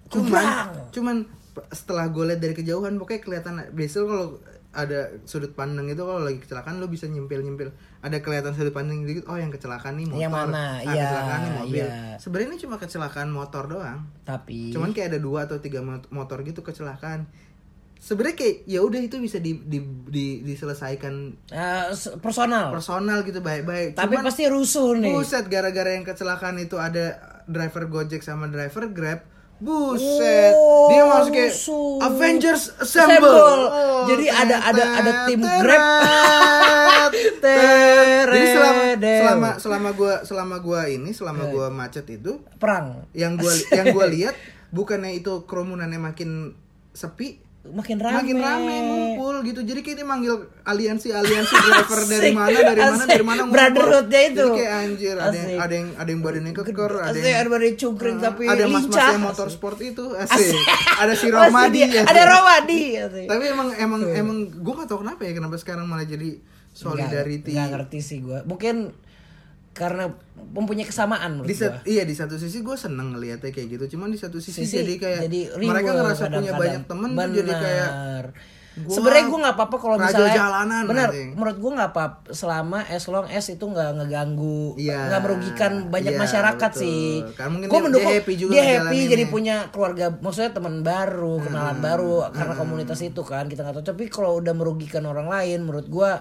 Cuman, 0.07 0.30
Kubrang. 0.30 0.70
cuman 0.91 1.16
p- 1.26 1.68
setelah 1.72 2.05
gue 2.07 2.24
lihat 2.28 2.39
dari 2.39 2.53
kejauhan, 2.53 2.93
pokoknya 2.95 3.22
kelihatan. 3.22 3.53
Biasanya 3.72 4.05
kalau 4.05 4.28
ada 4.72 4.99
sudut 5.24 5.51
pandang 5.51 5.84
itu 5.86 5.99
kalau 5.99 6.19
lagi 6.22 6.39
kecelakaan 6.39 6.80
lo 6.80 6.88
bisa 6.88 7.03
nyempil 7.05 7.39
nyempil. 7.39 7.69
Ada 7.99 8.19
kelihatan 8.19 8.51
sudut 8.51 8.72
pandang 8.72 9.03
dikit. 9.03 9.26
Oh 9.26 9.36
yang 9.36 9.49
kecelakaan 9.49 9.95
nih 9.95 10.07
motor. 10.07 10.22
Yang 10.22 10.34
mana? 10.34 10.55
Ah, 10.55 10.76
Iya, 10.82 10.91
kecelakaan 11.01 11.39
nih 11.39 11.53
mobil. 11.57 11.84
iya. 11.84 12.15
Sebenarnya 12.15 12.47
ini 12.47 12.57
cuma 12.57 12.76
kecelakaan 12.78 13.30
motor 13.30 13.63
doang. 13.67 13.99
Tapi 14.22 14.72
Cuman 14.72 14.91
kayak 14.91 15.07
ada 15.09 15.19
dua 15.19 15.43
atau 15.43 15.57
tiga 15.57 15.80
mot- 15.80 16.07
motor 16.09 16.39
gitu 16.41 16.61
kecelakaan. 16.61 17.28
Sebenarnya 17.97 18.34
kayak 18.36 18.55
ya 18.65 18.80
udah 18.80 18.97
itu 18.99 19.15
bisa 19.17 19.38
di, 19.38 19.61
di, 19.61 19.78
di- 20.07 20.41
diselesaikan 20.41 21.38
s- 21.91 22.17
personal. 22.17 22.72
personal 22.72 23.22
gitu 23.22 23.39
baik-baik. 23.39 23.93
Tapi 23.93 24.15
Cuman- 24.15 24.26
pasti 24.26 24.47
rusuh 24.47 24.95
nih. 24.95 25.11
Buset 25.11 25.45
gara-gara 25.45 25.91
yang 25.91 26.01
kecelakaan 26.01 26.57
itu 26.57 26.76
ada 26.76 27.19
driver 27.45 27.86
Gojek 27.86 28.19
sama 28.19 28.47
driver 28.47 28.88
Grab. 28.88 29.22
Buset. 29.62 30.57
Oh, 30.57 30.89
dia 30.89 31.05
masuk 31.05 31.32
kayak 31.38 31.53
rusuh. 31.53 32.01
Avengers 32.01 32.64
Assemble. 32.82 33.30
Assemble. 33.30 33.62
Oh, 33.70 34.03
Jadi 34.09 34.26
ada 34.26 34.57
ada 34.57 34.84
ada 34.97 35.12
tim 35.30 35.38
teret, 35.38 35.62
Grab. 35.62 37.12
teret. 37.45 38.26
Jadi 38.26 38.45
selama 38.57 38.82
selama 38.97 39.49
selama 39.62 39.89
gua 39.93 40.14
selama 40.26 40.55
gua 40.57 40.82
ini 40.89 41.14
selama 41.14 41.43
gua 41.53 41.70
macet 41.70 42.09
itu 42.09 42.41
Perang. 42.57 43.05
yang 43.14 43.38
gua 43.38 43.53
yang 43.70 43.93
gua 43.93 44.09
lihat 44.09 44.34
bukannya 44.74 45.14
itu 45.22 45.45
kerumunannya 45.45 46.01
makin 46.01 46.57
sepi 46.97 47.38
Makin 47.62 48.01
rame. 48.01 48.16
makin 48.26 48.38
rame 48.41 48.76
ngumpul 48.89 49.36
gitu 49.45 49.62
jadi 49.62 49.86
kayak 49.86 49.97
dia 50.01 50.07
manggil 50.09 50.49
aliansi 50.66 51.14
aliansi 51.14 51.53
driver 51.53 52.01
dari 52.09 52.32
mana 52.34 52.57
dari 52.57 52.82
mana 52.82 53.03
dari 53.05 53.22
mana 53.22 53.41
ngumpul 53.45 53.53
Brotherhood-nya 53.53 54.22
itu. 54.34 54.34
jadi 54.41 54.51
kayak 54.57 54.74
anjir 54.82 55.16
ada 55.22 55.38
yang 55.38 55.49
ada 55.62 55.74
yang 55.78 55.88
ada 55.93 56.09
yang 56.09 56.22
badannya 56.26 56.53
keker 56.57 56.93
ada 56.97 57.18
yang 57.22 57.39
ada 57.45 57.49
badan 57.53 57.74
cungkring 57.78 58.18
tapi 58.18 58.43
ada 58.49 58.64
mas 58.66 58.86
mas 58.89 58.97
yang 59.14 59.22
motor 59.22 59.47
sport 59.53 59.78
itu 59.86 60.05
asik, 60.18 60.34
Asik. 60.34 60.64
ada 61.05 61.14
si 61.14 61.28
Romadi 61.30 61.80
asik. 61.86 62.09
Ada 62.09 62.22
Romadi. 62.26 62.82
asik. 62.97 63.28
tapi 63.30 63.43
emang 63.53 63.70
emang 63.78 64.01
emang 64.09 64.38
gue 64.49 64.74
gak 64.82 64.89
tau 64.89 64.99
kenapa 65.05 65.22
ya 65.22 65.32
kenapa 65.38 65.55
sekarang 65.62 65.86
malah 65.86 66.09
jadi 66.09 66.41
solidarity 66.74 67.51
nggak 67.53 67.70
ngerti 67.78 67.99
sih 68.01 68.18
gue. 68.26 68.41
Mungkin 68.47 68.89
karena 69.72 70.03
mempunyai 70.49 70.84
kesamaan 70.84 71.32
menurut 71.34 71.47
di 71.47 71.55
gua. 71.55 71.63
sat- 71.72 71.84
iya 71.86 72.03
di 72.03 72.11
satu 72.11 72.36
sisi 72.36 72.59
gue 72.59 72.76
seneng 72.76 73.13
ngeliatnya 73.13 73.49
kayak 73.49 73.67
gitu 73.72 73.95
cuman 73.95 74.07
di 74.07 74.17
satu 74.17 74.38
sisi, 74.38 74.61
Sisi 74.61 74.78
jadi 74.78 74.93
kayak 74.97 75.19
jadi 75.26 75.39
riweuh 75.53 75.72
mereka 75.72 75.89
ngerasa 75.93 76.24
punya 76.24 76.28
kadang-kadang. 76.30 76.59
banyak 76.59 76.82
temen 76.86 77.09
tuh 77.09 77.32
jadi 77.34 77.53
kayak 77.53 77.89
gua 78.74 78.88
sebenarnya 78.89 79.26
gue 79.26 79.39
nggak 79.41 79.55
apa-apa 79.57 79.76
kalau 79.78 79.95
misalnya 79.97 80.32
jalanan 80.34 80.84
benar 80.86 81.07
nanti. 81.07 81.24
menurut 81.30 81.57
gue 81.57 81.72
nggak 81.74 81.89
apa 81.89 82.03
selama 82.30 82.80
as 82.86 83.03
long 83.05 83.28
as 83.28 83.45
itu 83.45 83.65
nggak 83.65 83.89
ngeganggu 83.93 84.63
Iya, 84.78 84.99
nggak 85.07 85.22
merugikan 85.22 85.72
banyak 85.88 86.13
iya, 86.13 86.19
masyarakat 86.19 86.72
betul. 86.72 86.82
sih. 86.82 87.03
Dia- 87.30 87.47
mendukung 87.47 87.84
dia 87.89 88.07
happy 88.09 88.34
juga 88.34 88.51
dia 88.53 88.63
happy 88.74 88.99
jadi 89.07 89.24
punya 89.26 89.55
keluarga 89.69 90.15
maksudnya 90.15 90.51
teman 90.51 90.80
baru 90.82 91.39
kenalan 91.41 91.76
Hmm, 91.76 91.84
baru 91.86 92.28
karena 92.30 92.53
komunitas 92.55 92.99
itu 93.01 93.22
kan 93.22 93.43
kita 93.45 93.59
nggak 93.61 93.76
tahu. 93.78 93.88
Tapi 93.88 94.03
kalau 94.07 94.36
udah 94.38 94.51
merugikan 94.51 95.03
orang 95.03 95.28
lain 95.28 95.59
menurut 95.61 95.88
gue 95.88 96.11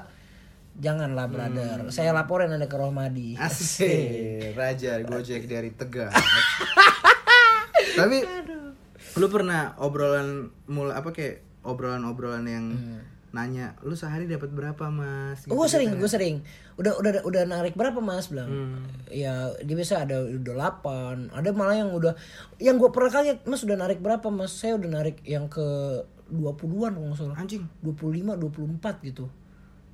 janganlah 0.78 1.26
brother 1.26 1.90
saya 1.90 2.14
laporin 2.14 2.54
anda 2.54 2.70
ke 2.70 2.76
Rohmadi 2.78 3.34
Hmm. 3.34 3.46
Asik, 3.48 4.54
raja 4.54 5.00
Gojek 5.08 5.50
dari 5.50 5.74
Tegal. 5.74 6.12
Tapi 7.96 8.18
lu 9.18 9.26
pernah 9.26 9.74
obrolan 9.82 10.54
mulai 10.70 10.94
apa 10.94 11.10
kayak 11.10 11.42
obrolan-obrolan 11.66 12.46
yang 12.46 12.66
nanya 13.30 13.78
lu 13.86 13.94
sehari 13.94 14.26
dapat 14.26 14.50
berapa 14.50 14.90
mas? 14.90 15.46
gue 15.46 15.68
sering, 15.70 15.94
gue 15.98 16.10
sering. 16.10 16.42
Udah 16.74 16.98
udah 16.98 17.22
udah 17.22 17.42
narik 17.46 17.78
berapa 17.78 18.02
mas 18.02 18.26
bilang? 18.26 18.82
Ya 19.06 19.54
dia 19.62 19.74
biasa 19.78 20.02
ada 20.02 20.18
udah 20.26 20.82
8 20.82 21.30
Ada 21.38 21.48
malah 21.54 21.76
yang 21.78 21.90
udah, 21.94 22.14
yang 22.58 22.74
gue 22.74 22.90
pernah 22.90 23.10
kaget 23.10 23.38
mas 23.46 23.62
udah 23.62 23.78
narik 23.78 24.02
berapa 24.02 24.26
mas? 24.34 24.50
Saya 24.50 24.74
udah 24.74 24.90
narik 24.90 25.22
yang 25.22 25.46
ke 25.46 25.62
20-an 26.30 26.94
kalau 26.94 27.06
nggak 27.10 27.18
salah. 27.18 27.38
Anjing. 27.38 27.66
25, 27.82 28.34
24 28.38 29.06
gitu. 29.06 29.26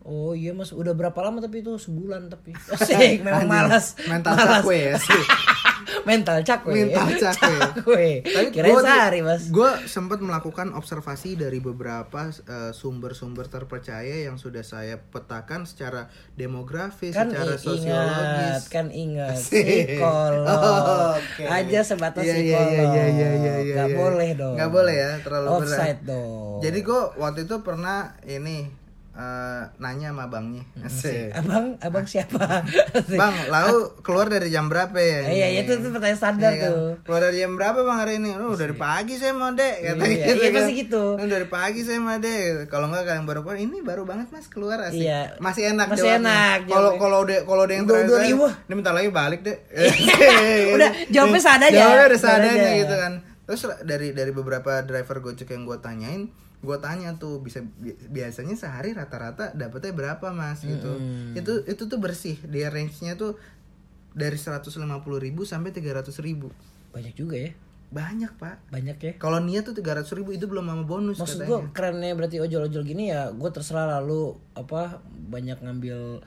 Oh 0.07 0.33
iya 0.33 0.51
mas, 0.51 0.71
udah 0.71 0.93
berapa 0.93 1.19
lama 1.19 1.39
tapi 1.39 1.61
itu 1.61 1.75
sebulan 1.75 2.27
tapi. 2.29 2.55
Asik, 2.73 3.21
memang 3.21 3.45
malas. 3.45 3.99
Mental 4.05 4.33
malas. 4.33 4.63
cakwe 4.63 4.79
ya 4.85 4.95
sih. 4.97 5.23
Mental 6.05 6.39
cakwe. 6.41 6.73
Mental 6.81 7.09
cakwe. 7.25 7.55
cakwe. 7.59 8.07
Tapi 8.23 8.47
Kirain 8.51 8.71
gua 8.71 8.83
sehari 8.85 9.21
mas. 9.21 9.43
Gue 9.49 9.67
sempat 9.85 10.19
melakukan 10.19 10.71
observasi 10.73 11.35
dari 11.35 11.59
beberapa 11.59 12.21
eh, 12.27 12.71
sumber-sumber 12.71 13.47
terpercaya 13.47 14.23
yang 14.23 14.35
sudah 14.37 14.63
saya 14.63 15.03
petakan 15.05 15.63
secara 15.65 16.07
demografis, 16.33 17.11
kan 17.11 17.27
secara 17.29 17.53
i- 17.53 17.59
sosiologis. 17.59 17.83
ingat 17.83 18.63
kan 18.69 18.87
ingat 18.89 19.35
psikolog 19.37 20.47
Oh, 20.47 21.15
oke. 21.15 21.43
aja 21.45 21.81
sebatas 21.83 22.23
Iya, 22.23 22.35
iya, 22.35 22.39
psikolog 22.39 22.71
iya, 22.71 22.85
iya, 22.87 22.87
iya, 22.87 23.29
iya, 23.35 23.55
iya, 23.61 23.75
nggak 23.75 23.89
iya. 23.89 23.97
boleh 23.97 24.29
dong 24.33 24.55
Nggak 24.55 24.71
boleh 24.71 24.95
ya, 24.97 25.11
terlalu 25.21 25.47
berat. 25.49 25.61
offside 25.61 26.01
dong 26.03 26.59
Jadi 26.61 26.79
gue 26.81 27.01
waktu 27.17 27.41
itu 27.43 27.57
pernah 27.61 27.99
ini 28.25 28.86
eh, 29.17 29.63
nanya 29.77 30.09
sama 30.11 30.23
abangnya. 30.25 30.61
Asik. 30.79 31.33
abang 31.35 31.75
abang 31.79 32.05
siapa 32.05 32.61
Asik. 32.93 33.17
Bang, 33.17 33.33
lalu 33.49 33.75
keluar 34.01 34.27
dari 34.27 34.49
jam 34.49 34.67
berapa 34.67 34.93
ya? 34.93 35.21
Eh, 35.25 35.35
iya 35.35 35.47
itu 35.59 35.73
tuh 35.75 35.89
pertanyaan 35.91 36.17
standar 36.17 36.51
Iya 36.51 36.61
kan? 36.61 36.71
tuh 36.71 36.89
Keluar 37.03 37.21
dari 37.23 37.37
jam 37.39 37.53
berapa 37.53 37.79
bang 37.79 37.99
hari 37.99 38.13
ini? 38.19 38.31
Oh 38.35 38.53
dari 38.53 38.73
pagi 38.73 39.15
saya 39.15 39.33
mau 39.33 39.49
dek 39.51 39.75
kata 39.79 40.03
Iya, 40.03 40.13
gitu 40.23 40.33
iya, 40.37 40.47
kan. 40.47 40.57
pasti 40.59 40.73
gitu. 40.77 41.05
"Oh, 41.15 41.27
dari 41.27 41.47
pagi 41.47 41.81
saya 41.81 41.99
mau 41.99 42.15
dek 42.15 42.45
Kalau 42.67 42.87
enggak 42.87 43.05
kalian 43.07 43.25
baru 43.25 43.41
keluar 43.41 43.59
Ini 43.59 43.79
baru 43.81 44.03
banget 44.05 44.29
mas 44.29 44.47
keluar 44.47 44.79
asik 44.83 45.01
Iya. 45.03 45.21
Masih 45.39 45.63
enak 45.71 45.87
Masih 45.89 46.05
jawabnya. 46.07 46.21
enak 46.23 46.59
Kalau 46.69 46.91
kalau 46.97 47.19
udah 47.23 47.39
kalau 47.43 47.63
ada 47.63 47.73
yang 47.73 47.85
terakhir. 47.85 48.37
Ini 48.63 48.75
bentar 48.75 48.93
lagi 48.93 49.09
balik 49.11 49.41
dek 49.43 49.59
Udah, 50.77 50.91
jawabnya 51.09 51.41
seadanya. 51.41 51.79
Jawabnya 51.79 52.17
seadanya 52.17 52.71
gitu 52.77 52.95
kan 52.95 53.13
Terus 53.43 53.63
dari 53.81 54.11
dari 54.11 54.31
beberapa 54.31 54.83
driver 54.83 55.19
Gojek 55.21 55.49
yang 55.49 55.65
gue 55.65 55.79
tanyain 55.79 56.27
gue 56.57 56.77
tanya 56.79 57.15
tuh 57.15 57.39
bisa 57.39 57.61
bi- 57.77 57.97
biasanya 58.09 58.57
sehari 58.57 58.91
rata-rata 58.91 59.53
dapetnya 59.53 59.93
berapa 59.93 60.27
mas? 60.31 60.61
Gitu. 60.61 60.93
Itu 61.33 61.53
itu 61.65 61.83
tuh 61.85 61.99
bersih. 61.99 62.37
Dia 62.43 62.69
range 62.69 63.01
nya 63.01 63.15
tuh 63.15 63.37
dari 64.13 64.35
150.000 64.35 64.73
ribu 65.21 65.45
sampai 65.45 65.71
300.000 65.71 66.09
ribu. 66.23 66.49
Banyak 66.91 67.13
juga 67.13 67.37
ya? 67.37 67.53
Banyak 67.87 68.33
pak. 68.35 68.57
Banyak 68.69 68.97
ya? 68.99 69.13
Kalau 69.17 69.39
niat 69.39 69.63
tuh 69.63 69.77
300.000 69.77 70.19
ribu 70.19 70.33
itu 70.33 70.49
belum 70.49 70.67
sama 70.67 70.83
bonus 70.83 71.21
maksud 71.21 71.45
gue 71.45 71.59
kerennya 71.71 72.17
berarti 72.17 72.41
ojol-ojol 72.41 72.83
gini 72.83 73.13
ya 73.13 73.31
gue 73.31 73.51
terserah 73.53 74.01
lalu 74.01 74.35
apa 74.53 74.99
banyak 75.07 75.61
ngambil 75.61 76.25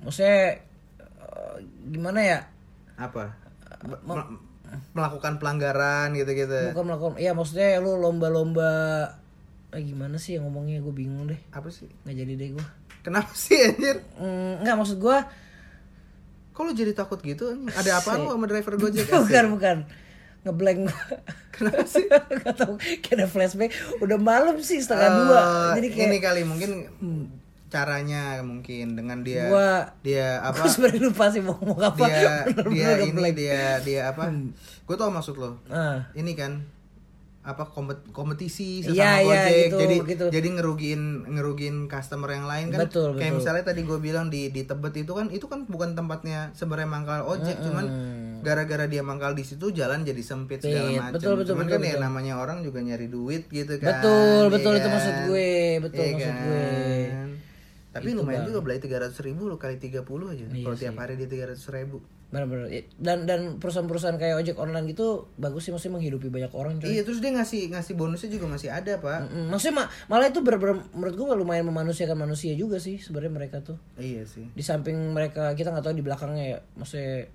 maksudnya 0.00 0.62
eh, 1.20 1.56
gimana 1.90 2.20
ya? 2.22 2.38
Apa? 2.96 3.34
Mel- 3.84 4.40
melakukan 4.90 5.38
pelanggaran 5.38 6.14
gitu-gitu. 6.14 6.72
Bukan 6.72 6.84
melakukan 6.88 7.14
ya 7.18 7.30
maksudnya 7.30 7.78
lu 7.78 7.98
lomba-lomba 7.98 8.70
eh, 9.74 9.82
gimana 9.82 10.16
sih 10.16 10.34
yang 10.34 10.44
ngomongnya? 10.44 10.78
Gue 10.78 10.94
bingung 10.94 11.26
deh. 11.26 11.38
Apa 11.50 11.68
sih? 11.68 11.90
Nggak 12.02 12.16
jadi 12.16 12.32
deh 12.34 12.48
gue 12.52 12.66
kenapa 13.00 13.34
sih 13.34 13.58
anjir? 13.60 14.00
Mm, 14.16 14.62
nggak 14.62 14.76
maksud 14.76 14.96
gue 14.96 15.18
lu 16.56 16.72
jadi 16.72 16.94
takut 16.94 17.18
gitu 17.18 17.50
ada 17.68 17.98
apa 17.98 18.14
lu 18.14 18.30
sama 18.30 18.46
driver 18.46 18.78
Gojek 18.78 19.10
bukan 19.20 19.44
bukan. 19.52 19.76
Ngeblank 20.40 20.88
Kenapa 21.50 21.84
sih? 21.90 22.04
Gak 22.06 22.54
tau 22.54 22.76
kayak 22.76 23.14
ada 23.14 23.26
flashback. 23.26 23.70
Udah 23.98 24.16
malam 24.16 24.56
sih 24.58 24.76
setengah 24.76 25.08
dua. 25.18 25.40
Eh, 25.40 25.72
Jadi 25.74 25.86
kayak 25.90 26.06
ini 26.06 26.18
kali 26.18 26.42
mungkin 26.42 26.70
caranya 27.66 28.38
mungkin 28.40 28.94
dengan 28.94 29.20
dia 29.20 29.48
Gua- 29.48 29.88
dia 30.00 30.38
apa? 30.40 30.62
Gue 30.62 30.70
sebenernya 30.70 31.00
lupa 31.04 31.24
sih 31.28 31.40
mau 31.40 31.56
ngomong 31.56 31.80
apa. 31.82 32.04
Dia 32.06 32.34
Bener-bener 32.46 32.70
dia 32.70 32.86
udah 32.86 33.04
ini 33.04 33.12
blank. 33.18 33.34
dia 33.34 33.60
dia 33.80 34.00
apa? 34.06 34.22
Gue 34.80 34.96
tau 34.96 35.10
maksud 35.10 35.34
lo. 35.34 35.58
Ah. 35.66 36.06
ini 36.12 36.32
kan 36.32 36.62
apa 37.44 37.68
kompet- 37.68 38.08
kompetisi 38.08 38.80
sesama 38.80 38.96
iya, 39.20 39.20
Gojek 39.20 39.52
gitu, 39.62 39.76
jadi 39.76 39.96
gitu. 40.02 40.24
jadi 40.32 40.48
ngerugiin 40.50 41.02
ngerugiin 41.28 41.76
customer 41.86 42.32
yang 42.32 42.44
lain 42.44 42.72
kan 42.72 42.80
Betul, 42.82 43.12
kayak 43.12 43.20
betul. 43.30 43.38
misalnya 43.38 43.64
tadi 43.66 43.80
gue 43.82 43.98
bilang 43.98 44.26
di 44.26 44.48
di 44.48 44.64
Tebet 44.64 44.94
itu 44.98 45.12
kan 45.12 45.28
itu 45.28 45.44
kan 45.44 45.60
bukan 45.64 45.92
tempatnya 45.92 46.48
sebenarnya 46.50 46.88
mangkal 46.88 47.20
ojek 47.26 47.60
cuman 47.60 47.84
gara-gara 48.40 48.84
dia 48.84 49.00
mangkal 49.00 49.32
di 49.32 49.42
situ 49.42 49.68
jalan 49.70 50.02
jadi 50.02 50.20
sempit 50.20 50.60
segala 50.60 50.88
macam 50.90 51.12
Betul, 51.14 51.32
betul, 51.36 51.52
cuman 51.52 51.64
betul, 51.64 51.74
kan 51.74 51.80
ya 51.80 51.88
betul. 51.90 52.02
namanya 52.02 52.34
orang 52.38 52.58
juga 52.60 52.78
nyari 52.80 53.06
duit 53.06 53.44
gitu 53.46 53.72
kan 53.76 54.00
Betul, 54.00 54.16
iya 54.40 54.48
betul, 54.50 54.72
itu 54.74 54.80
kan? 54.82 54.94
maksud 54.94 55.14
gue. 55.26 55.52
Betul, 55.80 56.00
Iya 56.02 56.12
maksud 56.14 56.34
gue. 56.40 56.68
tapi 57.90 58.08
lumayan 58.10 58.42
juga 58.42 58.58
beli 58.58 58.80
tiga 58.80 58.98
ratus 58.98 59.20
ribu 59.20 59.46
lo 59.46 59.54
kali 59.54 59.76
30 59.76 60.02
aja 60.26 60.42
Iya 60.42 60.64
kalau 60.64 60.76
tiap 60.76 60.96
hari 60.96 61.14
di 61.14 61.26
tiga 61.26 61.44
ratus 61.46 61.68
ribu 61.68 62.00
Bener-bener 62.34 62.66
Dan 62.92 63.24
dan 63.24 63.40
perusahaan-perusahaan 63.56 64.18
kayak 64.18 64.34
ojek 64.36 64.56
online 64.56 64.90
gitu 64.90 65.30
Bagus 65.34 65.62
sih 65.62 65.70
maksudnya 65.70 65.94
menghidupi 65.94 66.26
banyak 66.26 66.50
orang 66.50 66.76
coy 66.76 66.90
Iya 66.90 67.06
terus 67.06 67.22
dia 67.22 67.30
ngasih 67.30 67.70
ngasih 67.70 67.94
bonusnya 67.94 68.26
juga 68.28 68.50
masih 68.50 68.68
ada 68.68 68.98
pak. 68.98 69.30
Mm, 69.30 69.48
Maksudnya 69.48 69.74
ma- 69.78 69.90
malah 70.08 70.26
itu 70.26 70.40
ber, 70.40 70.58
ber- 70.58 70.82
menurut 70.90 71.14
gue 71.14 71.26
lumayan 71.32 71.62
memanusiakan 71.64 72.18
manusia 72.18 72.50
juga 72.52 72.76
sih 72.76 72.98
sebenarnya 72.98 73.30
mereka 73.32 73.62
tuh 73.62 73.78
Iya 73.94 74.26
sih. 74.26 74.50
di 74.50 74.60
samping 74.60 74.98
mereka 75.08 75.54
kita 75.54 75.70
nggak 75.70 75.84
tahu 75.84 75.94
di 75.94 76.02
belakangnya 76.02 76.44
ya 76.44 76.58
maksudnya 76.74 77.30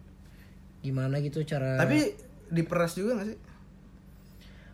gimana 0.80 1.18
gitu 1.20 1.39
cara 1.43 1.76
Tapi 1.78 2.12
diperas 2.50 2.93
juga 2.93 3.16
gak 3.16 3.28
sih? 3.28 3.39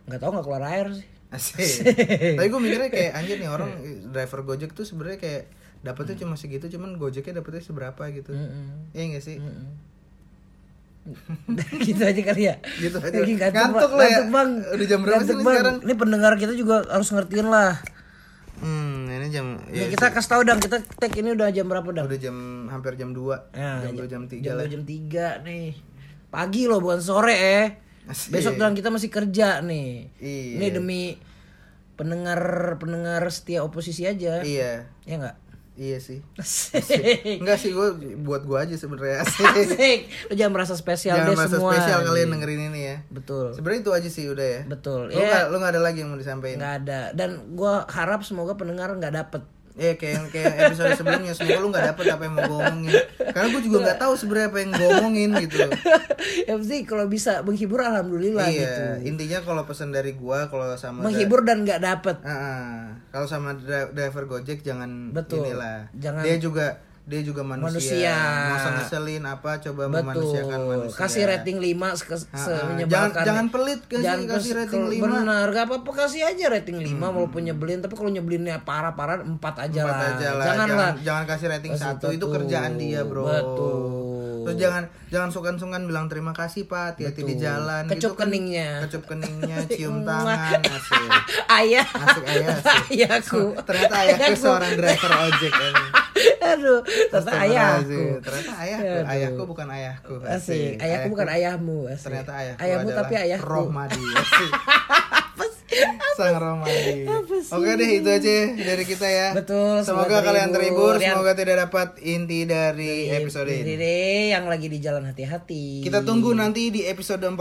nggak 0.06 0.18
tahu 0.18 0.30
nggak 0.32 0.44
keluar 0.44 0.64
air 0.64 0.88
sih 0.92 1.06
Asik. 1.26 1.58
Tapi 2.38 2.46
gue 2.46 2.60
mikirnya 2.60 2.86
kayak 2.86 3.12
anjir 3.12 3.36
nih 3.36 3.46
orang 3.46 3.70
driver 4.14 4.42
Gojek 4.42 4.70
tuh 4.72 4.82
sebenarnya 4.82 5.18
kayak 5.18 5.42
dapetnya 5.76 6.16
cuma 6.16 6.34
segitu, 6.34 6.66
cuman 6.68 6.94
Gojeknya 6.96 7.36
dapetnya 7.36 7.58
seberapa 7.60 7.98
gitu. 8.10 8.30
Mm-mm. 8.30 8.90
Iya 8.90 9.04
gak 9.12 9.24
sih? 9.24 9.36
gitu 11.86 12.02
aja 12.02 12.22
kali 12.24 12.42
ya 12.44 12.54
Gitu 12.76 12.96
aja. 12.96 13.14
Lagi 13.14 13.34
Ngantuk 13.36 13.54
Bang. 13.88 13.90
lo 13.90 14.02
ya? 14.02 14.08
Ngantuk, 14.10 14.26
bang 14.28 14.50
Udah 14.68 14.86
jam 14.86 15.00
berapa 15.00 15.20
sih 15.20 15.26
Ngantuk, 15.28 15.46
sekarang? 15.48 15.76
ini 15.80 15.94
pendengar 15.94 16.32
kita 16.34 16.52
juga 16.52 16.76
harus 16.86 17.08
ngertiin 17.08 17.46
lah 17.46 17.72
Hmm, 18.56 19.04
ini 19.06 19.28
jam 19.28 19.46
ya, 19.68 19.84
ya, 19.84 19.92
kita 19.92 20.06
kasih 20.10 20.30
tahu 20.30 20.42
dong 20.42 20.56
kita 20.58 20.80
tag 20.80 21.12
ini 21.12 21.28
udah 21.30 21.48
jam 21.50 21.66
berapa 21.66 21.84
dong 21.86 22.06
udah 22.06 22.16
jam 22.18 22.36
hampir 22.66 22.96
jam 22.96 23.12
2 23.12 23.20
Nah, 23.52 23.84
jam 23.84 23.92
2 23.94 24.06
jam 24.06 24.22
3 24.24 24.40
jam 24.40 24.54
lah. 24.54 24.64
jam 24.66 24.82
tiga 24.82 25.28
nih 25.40 25.76
pagi 26.26 26.64
loh 26.64 26.80
bukan 26.80 26.98
sore 26.98 27.36
eh 27.36 27.66
Asik. 28.06 28.32
besok 28.32 28.56
dan 28.56 28.72
kita 28.72 28.88
masih 28.88 29.08
kerja 29.08 29.60
nih 29.60 30.08
Iya. 30.16 30.52
ini 30.56 30.66
demi 30.70 31.02
pendengar 31.92 32.40
pendengar 32.76 33.24
setia 33.26 33.60
oposisi 33.60 34.04
aja 34.04 34.40
Iya. 34.40 34.88
ya 35.02 35.14
nggak 35.16 35.36
Iya 35.76 36.00
sih. 36.00 36.24
Asik. 36.34 36.80
Enggak 37.36 37.60
sih 37.60 37.70
gue 37.70 37.88
buat 38.18 38.42
gue 38.42 38.56
aja 38.56 38.72
sebenarnya. 38.74 39.20
Asik. 39.60 40.08
Lu 40.26 40.34
jangan 40.34 40.52
merasa 40.54 40.72
spesial 40.72 41.14
Jangan 41.14 41.28
deh 41.28 41.36
merasa 41.36 41.54
semua. 41.54 41.70
spesial 41.70 42.00
kalian 42.02 42.28
dengerin 42.30 42.62
ini 42.70 42.80
ya. 42.82 42.96
Betul. 43.06 43.52
Sebenarnya 43.52 43.80
itu 43.82 43.92
aja 43.92 44.08
sih 44.08 44.24
udah 44.26 44.46
ya. 44.46 44.60
Betul. 44.64 45.08
Lu 45.08 45.14
Ya. 45.14 45.28
nggak 45.28 45.44
lu 45.48 45.56
nggak 45.58 45.72
ada 45.72 45.82
lagi 45.82 45.98
yang 46.00 46.08
mau 46.08 46.16
disampaikan? 46.16 46.56
nggak 46.56 46.74
ada 46.82 47.00
dan 47.12 47.30
gua 47.52 47.84
harap 47.86 48.20
semoga 48.20 48.56
pendengar 48.56 48.88
nggak 48.90 49.12
dapet 49.14 49.42
Ya 49.76 49.92
kayak 49.92 50.32
kayak 50.32 50.52
episode 50.64 50.96
sebelumnya 50.96 51.36
semoga 51.36 51.60
lu 51.60 51.68
nggak 51.68 51.86
dapet 51.92 52.04
apa 52.08 52.22
yang 52.24 52.32
mau 52.32 52.42
gue 52.42 52.58
omongin. 52.58 52.96
Karena 53.28 53.46
gue 53.46 53.62
juga 53.62 53.78
nggak 53.84 53.98
tahu 54.00 54.12
sebenarnya 54.16 54.48
apa 54.48 54.58
yang 54.58 54.70
gue 54.72 54.88
omongin 54.90 55.30
gitu. 55.38 55.58
yang 56.48 56.56
penting 56.58 56.82
kalau 56.82 57.04
bisa 57.06 57.32
menghibur 57.40 57.80
alhamdulillah 57.80 58.48
iya. 58.48 58.60
gitu 58.62 58.82
Intinya 59.06 59.38
kalau 59.42 59.62
pesan 59.62 59.92
dari 59.92 60.16
gua 60.16 60.48
kalau 60.48 60.72
sama 60.74 61.04
menghibur 61.04 61.44
dan 61.44 61.62
nggak 61.62 61.78
dapet 61.78 62.16
Ah, 62.22 62.32
ah. 62.32 62.76
kalau 63.10 63.28
sama 63.28 63.52
dri- 63.54 63.92
driver 63.92 64.24
Gojek 64.26 64.60
jangan 64.60 65.12
Betul. 65.12 65.44
inilah. 65.44 65.92
Jangan- 65.92 66.24
Dia 66.24 66.36
juga 66.38 66.80
dia 67.06 67.22
juga 67.22 67.40
manusia. 67.40 67.70
Manusia. 67.70 68.18
Masa 68.50 68.68
ngeselin 68.74 69.22
apa 69.24 69.50
coba 69.60 69.82
memanusiakan 69.86 70.58
betul 70.58 70.70
manusia. 70.76 70.98
kasih 70.98 71.22
rating 71.24 71.56
5 71.56 71.94
se 71.94 72.52
menyebalkan 72.66 72.90
Jangan- 73.14 73.24
jangan 73.24 73.46
pelit, 73.48 73.80
kasih- 73.84 74.26
kasih 74.26 74.26
kes- 74.26 74.58
rating 74.58 74.82
kalau- 74.82 74.92
lima. 74.92 75.04
benar 75.22 75.46
gak 75.48 75.64
apa-apa 75.66 75.90
kasih 75.96 76.22
aja 76.24 76.44
rating 76.48 76.76
5 76.76 77.06
walaupun 77.08 77.40
nyebelin 77.42 77.78
tapi 77.78 77.94
kalau 77.94 78.10
nyebelinnya 78.10 78.58
parah-parah 78.60 79.22
4 79.22 79.38
aja 79.62 79.80
Empat 79.80 79.94
lah 79.94 80.08
aja 80.12 80.28
lah. 80.32 80.44
jangan 80.44 80.66
jangan, 80.68 80.92
jangan 81.00 81.24
kasih 81.26 81.46
rating 81.48 81.72
Kasih 81.72 81.84
satu 81.94 82.06
itu 82.08 82.20
satu. 82.20 82.34
kerjaan 82.34 82.72
dia 82.74 83.00
bro 83.00 83.22
Betul. 83.24 83.78
Terus 84.44 84.58
jangan 84.60 84.82
jangan 85.08 85.28
sungkan-sungkan 85.28 85.82
bilang 85.84 86.06
terima 86.06 86.30
kasih 86.30 86.66
Pak, 86.66 86.94
hati-hati 86.94 87.18
di 87.20 87.34
jalan. 87.36 87.82
Kecup 87.84 87.98
gitu 88.04 88.14
kan. 88.14 88.30
keningnya. 88.30 88.78
Kecup 88.80 89.02
keningnya, 89.04 89.58
cium 89.74 90.02
tangan, 90.02 90.62
asik. 90.62 91.02
Ayah. 91.58 91.82
Asik 91.82 92.24
ayah 92.24 92.48
asik. 92.52 92.78
Ayahku. 92.88 93.42
Ternyata 93.60 93.94
ayahku 93.98 94.22
Ayahku. 94.22 94.38
seorang 94.40 94.72
driver 94.72 95.12
ojek 95.20 95.50
ini. 95.50 95.82
Aduh, 96.52 96.80
ternyata 97.12 97.32
ayahku. 97.42 98.02
Ternyata 98.22 98.52
ayahku. 98.62 98.86
Aduh. 98.86 99.12
Ayahku 99.12 99.42
bukan 99.44 99.66
ayahku. 99.70 100.14
Asik. 100.24 100.74
Ayahku 100.80 101.06
bukan 101.12 101.28
ayahmu. 101.28 101.78
Asik. 101.90 102.04
Ternyata 102.08 102.32
ayahku 102.32 102.60
Ayahmu 102.62 102.88
tapi 102.92 103.14
ayahku. 103.16 103.46
Rohmadi. 103.46 104.04
Asik. 104.16 104.50
Sang 106.16 106.40
Rohmadi. 106.40 107.04
Oke 107.52 107.70
deh 107.76 107.90
itu 108.00 108.08
aja 108.08 108.36
dari 108.56 108.84
kita 108.88 109.06
ya. 109.06 109.28
Betul, 109.36 109.84
Semoga 109.84 110.08
semoga 110.08 110.24
kalian 110.24 110.50
terhibur. 110.54 110.94
Semoga 110.96 111.32
tidak 111.36 111.56
dapat 111.68 111.88
inti 112.00 112.48
dari 112.48 113.12
episode 113.12 113.52
ini. 113.52 113.76
Dede 113.76 114.32
yang 114.32 114.48
lagi 114.48 114.72
di 114.72 114.78
jalan 114.80 115.04
hati-hati. 115.04 115.84
Kita 115.84 116.00
tunggu 116.00 116.32
nanti 116.32 116.72
di 116.72 116.88
episode 116.88 117.20
41 117.20 117.36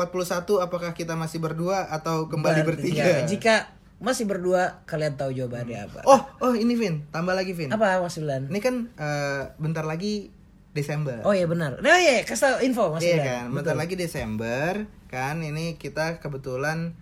apakah 0.59 0.91
kita 0.91 1.15
masih 1.15 1.39
berdua 1.39 1.87
atau 1.87 2.27
kembali 2.27 2.61
bertiga. 2.67 3.23
Jika 3.23 3.71
masih 4.05 4.29
berdua, 4.29 4.85
kalian 4.85 5.17
tahu 5.17 5.33
jawabannya 5.33 5.89
apa? 5.89 5.99
Oh, 6.05 6.21
oh 6.45 6.53
ini 6.53 6.77
Vin, 6.77 7.09
tambah 7.09 7.33
lagi 7.33 7.57
Vin. 7.57 7.73
Apa 7.73 7.97
Mas 7.97 8.21
Bilan? 8.21 8.53
Ini 8.53 8.59
kan 8.61 8.93
eh, 8.93 9.41
bentar 9.57 9.81
lagi 9.81 10.29
Desember. 10.77 11.25
Oh 11.25 11.33
iya 11.33 11.49
benar. 11.49 11.81
Nah 11.81 11.97
iya, 11.97 12.21
kasih 12.21 12.43
tau 12.45 12.57
info 12.61 12.93
Mas 12.93 13.01
Iya 13.01 13.17
kan, 13.25 13.43
bentar 13.49 13.73
lagi 13.73 13.97
Desember 13.97 14.85
kan 15.09 15.39
ini 15.41 15.79
kita 15.79 16.19
kebetulan 16.19 16.93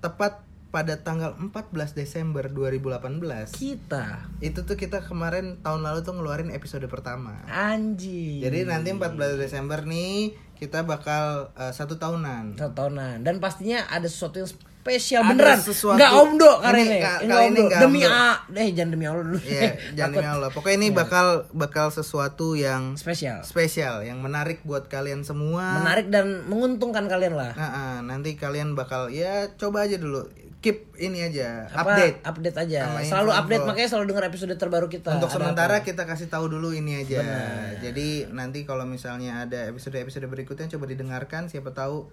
tepat 0.00 0.40
pada 0.68 1.00
tanggal 1.00 1.32
14 1.40 1.96
Desember 1.96 2.44
2018 2.52 3.56
Kita 3.56 4.28
itu 4.44 4.60
tuh 4.68 4.76
kita 4.76 5.00
kemarin 5.00 5.56
tahun 5.64 5.80
lalu 5.80 6.04
tuh 6.04 6.12
ngeluarin 6.16 6.52
episode 6.52 6.84
pertama. 6.92 7.40
anjing. 7.48 8.44
Jadi 8.44 8.68
nanti 8.68 8.92
14 8.92 9.40
Desember 9.40 9.80
nih 9.84 10.36
kita 10.60 10.84
bakal 10.84 11.54
eh, 11.56 11.72
satu 11.72 11.96
tahunan. 11.96 12.58
satu 12.58 12.72
tahunan 12.74 13.24
dan 13.24 13.38
pastinya 13.40 13.86
ada 13.88 14.08
sesuatu 14.10 14.44
yang 14.44 14.50
spesial 14.88 15.20
Ada 15.20 15.30
beneran. 15.30 15.58
sesuatu- 15.60 15.94
Enggak 15.94 16.12
omdo 16.14 16.50
kali 16.58 16.72
Ini 16.74 16.88
ini. 16.88 16.98
ka- 16.98 17.20
kali 17.20 17.28
ini 17.28 17.36
omdo. 17.52 17.62
nggak 17.68 17.80
Demi. 17.84 18.00
A. 18.02 18.28
Eh 18.50 18.68
jangan 18.72 18.90
demi 18.90 19.04
Allah 19.04 19.22
dulu. 19.22 19.38
Iya, 19.38 19.62
jangan 19.96 20.12
demi 20.14 20.28
Allah. 20.30 20.48
Pokoknya 20.48 20.76
ini 20.78 20.88
bakal 20.90 21.26
bakal 21.52 21.86
sesuatu 21.90 22.56
yang 22.56 22.96
spesial. 22.96 23.44
spesial, 23.44 24.00
yang 24.00 24.18
menarik 24.18 24.64
buat 24.64 24.88
kalian 24.88 25.20
semua. 25.22 25.76
Menarik 25.78 26.08
dan 26.08 26.48
menguntungkan 26.48 27.04
kalian 27.04 27.36
lah. 27.36 27.52
Nah, 27.52 27.68
ah, 27.68 27.96
nanti 28.00 28.32
kalian 28.34 28.72
bakal 28.72 29.08
ya 29.08 29.52
coba 29.52 29.84
aja 29.84 29.94
dulu 29.94 30.24
keep 30.58 30.90
ini 30.96 31.22
aja 31.22 31.70
Apa, 31.70 31.94
update. 31.94 32.16
update 32.24 32.58
aja. 32.58 32.80
Selalu 33.00 33.30
update 33.30 33.62
makanya 33.62 33.88
selalu 33.88 34.06
dengar 34.08 34.24
episode 34.26 34.50
terbaru 34.52 34.88
kita. 34.88 35.12
Untuk 35.12 35.28
Ada 35.28 35.36
sementara 35.38 35.76
apa. 35.76 35.86
kita 35.86 36.02
kasih 36.02 36.26
tahu 36.26 36.48
dulu 36.48 36.72
ini 36.72 36.98
aja. 36.98 37.22
Jadi 37.78 38.26
nanti 38.28 38.64
kalau 38.64 38.82
misalnya 38.82 39.44
ada 39.44 39.68
episode-episode 39.68 40.24
berikutnya 40.24 40.66
coba 40.68 40.88
didengarkan 40.88 41.46
siapa 41.46 41.70
tahu 41.70 42.10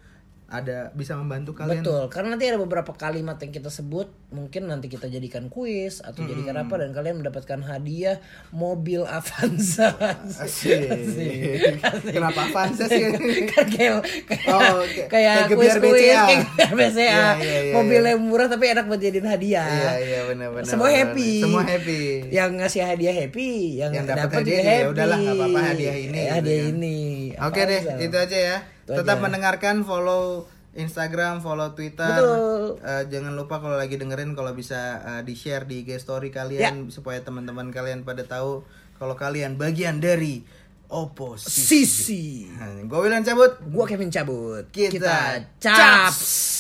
ada 0.48 0.94
bisa 0.94 1.14
membantu 1.14 1.52
kalian. 1.54 1.82
Betul, 1.82 2.06
karena 2.08 2.34
nanti 2.34 2.46
ada 2.46 2.56
beberapa 2.56 2.92
kalimat 2.92 3.34
yang 3.36 3.50
kita 3.52 3.68
sebut, 3.68 4.06
mungkin 4.30 4.66
nanti 4.66 4.86
kita 4.86 5.06
jadikan 5.06 5.48
kuis 5.48 6.00
atau 6.00 6.22
jadikan 6.24 6.54
apa 6.56 6.78
dan 6.78 6.92
kalian 6.92 7.18
mendapatkan 7.18 7.60
hadiah 7.62 8.22
mobil 8.52 9.02
Avanza. 9.04 9.98
Asik. 10.38 11.82
Kenapa 12.06 12.46
Avanza 12.46 12.86
sih? 12.86 13.10
kan 13.52 13.66
kayak 13.66 14.06
kayak, 14.24 14.46
Oh, 14.48 14.86
kayak- 15.10 15.50
kuis-kuis, 15.50 15.82
BCA. 15.82 16.26
kayak 16.54 16.74
BCA. 16.74 16.94
Iya, 16.94 17.26
iya, 17.36 17.60
iya, 17.64 17.74
mobil 17.74 18.00
iya. 18.00 18.12
yang 18.14 18.22
murah 18.22 18.46
tapi 18.46 18.66
enak 18.70 18.86
buat 18.86 19.00
jadiin 19.00 19.26
hadiah. 19.26 19.66
Iya, 19.66 19.92
iya 20.00 20.20
benar-benar. 20.28 20.68
Semua 20.68 20.88
benar. 20.88 21.00
happy. 21.10 21.32
Semua 21.42 21.62
happy. 21.64 22.02
Yang 22.30 22.50
ngasih 22.56 22.82
hadiah 22.84 23.16
happy, 23.16 23.50
yang, 23.78 23.92
Yang 23.92 24.06
dapat 24.08 24.30
hadiah 24.32 24.46
juga 24.46 24.62
ya 24.62 24.70
happy. 24.78 24.92
udahlah, 24.94 25.18
nggak 25.18 25.36
apa-apa 25.36 25.60
hadiah 25.66 25.96
ini, 25.96 26.14
Eh, 26.14 26.22
gitu 26.22 26.34
hadiah 26.34 26.60
kan. 26.60 26.70
ini. 26.72 26.98
Oke 27.36 27.62
deh, 27.64 27.82
Avanza. 27.82 28.04
itu 28.04 28.18
aja 28.20 28.38
ya. 28.40 28.58
Tetap 28.86 29.18
aja. 29.18 29.24
mendengarkan, 29.24 29.82
follow 29.82 30.46
Instagram, 30.76 31.40
follow 31.40 31.72
Twitter. 31.72 32.06
Betul. 32.06 32.78
Eh, 32.84 33.04
jangan 33.10 33.34
lupa 33.34 33.58
kalau 33.58 33.76
lagi 33.76 33.96
dengerin 33.96 34.36
kalau 34.36 34.52
bisa 34.52 35.00
eh, 35.02 35.22
di-share 35.24 35.64
di 35.64 35.82
IG 35.82 35.98
story 35.98 36.30
Ya. 36.30 36.44
kalian 36.44 36.92
supaya 36.92 37.20
teman-teman 37.20 37.72
kalian 37.72 38.04
pada 38.04 38.22
tahu 38.24 38.62
kalau 38.96 39.16
kalian 39.16 39.56
bagian 39.56 39.98
dari 39.98 40.44
oposisi. 40.86 41.84
Sisi. 41.84 42.26
Nah, 42.52 42.86
gue 42.86 43.00
William 43.02 43.26
cabut. 43.26 43.58
Gua 43.68 43.90
Kevin 43.90 44.14
cabut. 44.14 44.70
Kita 44.70 45.42
caps. 45.58 46.55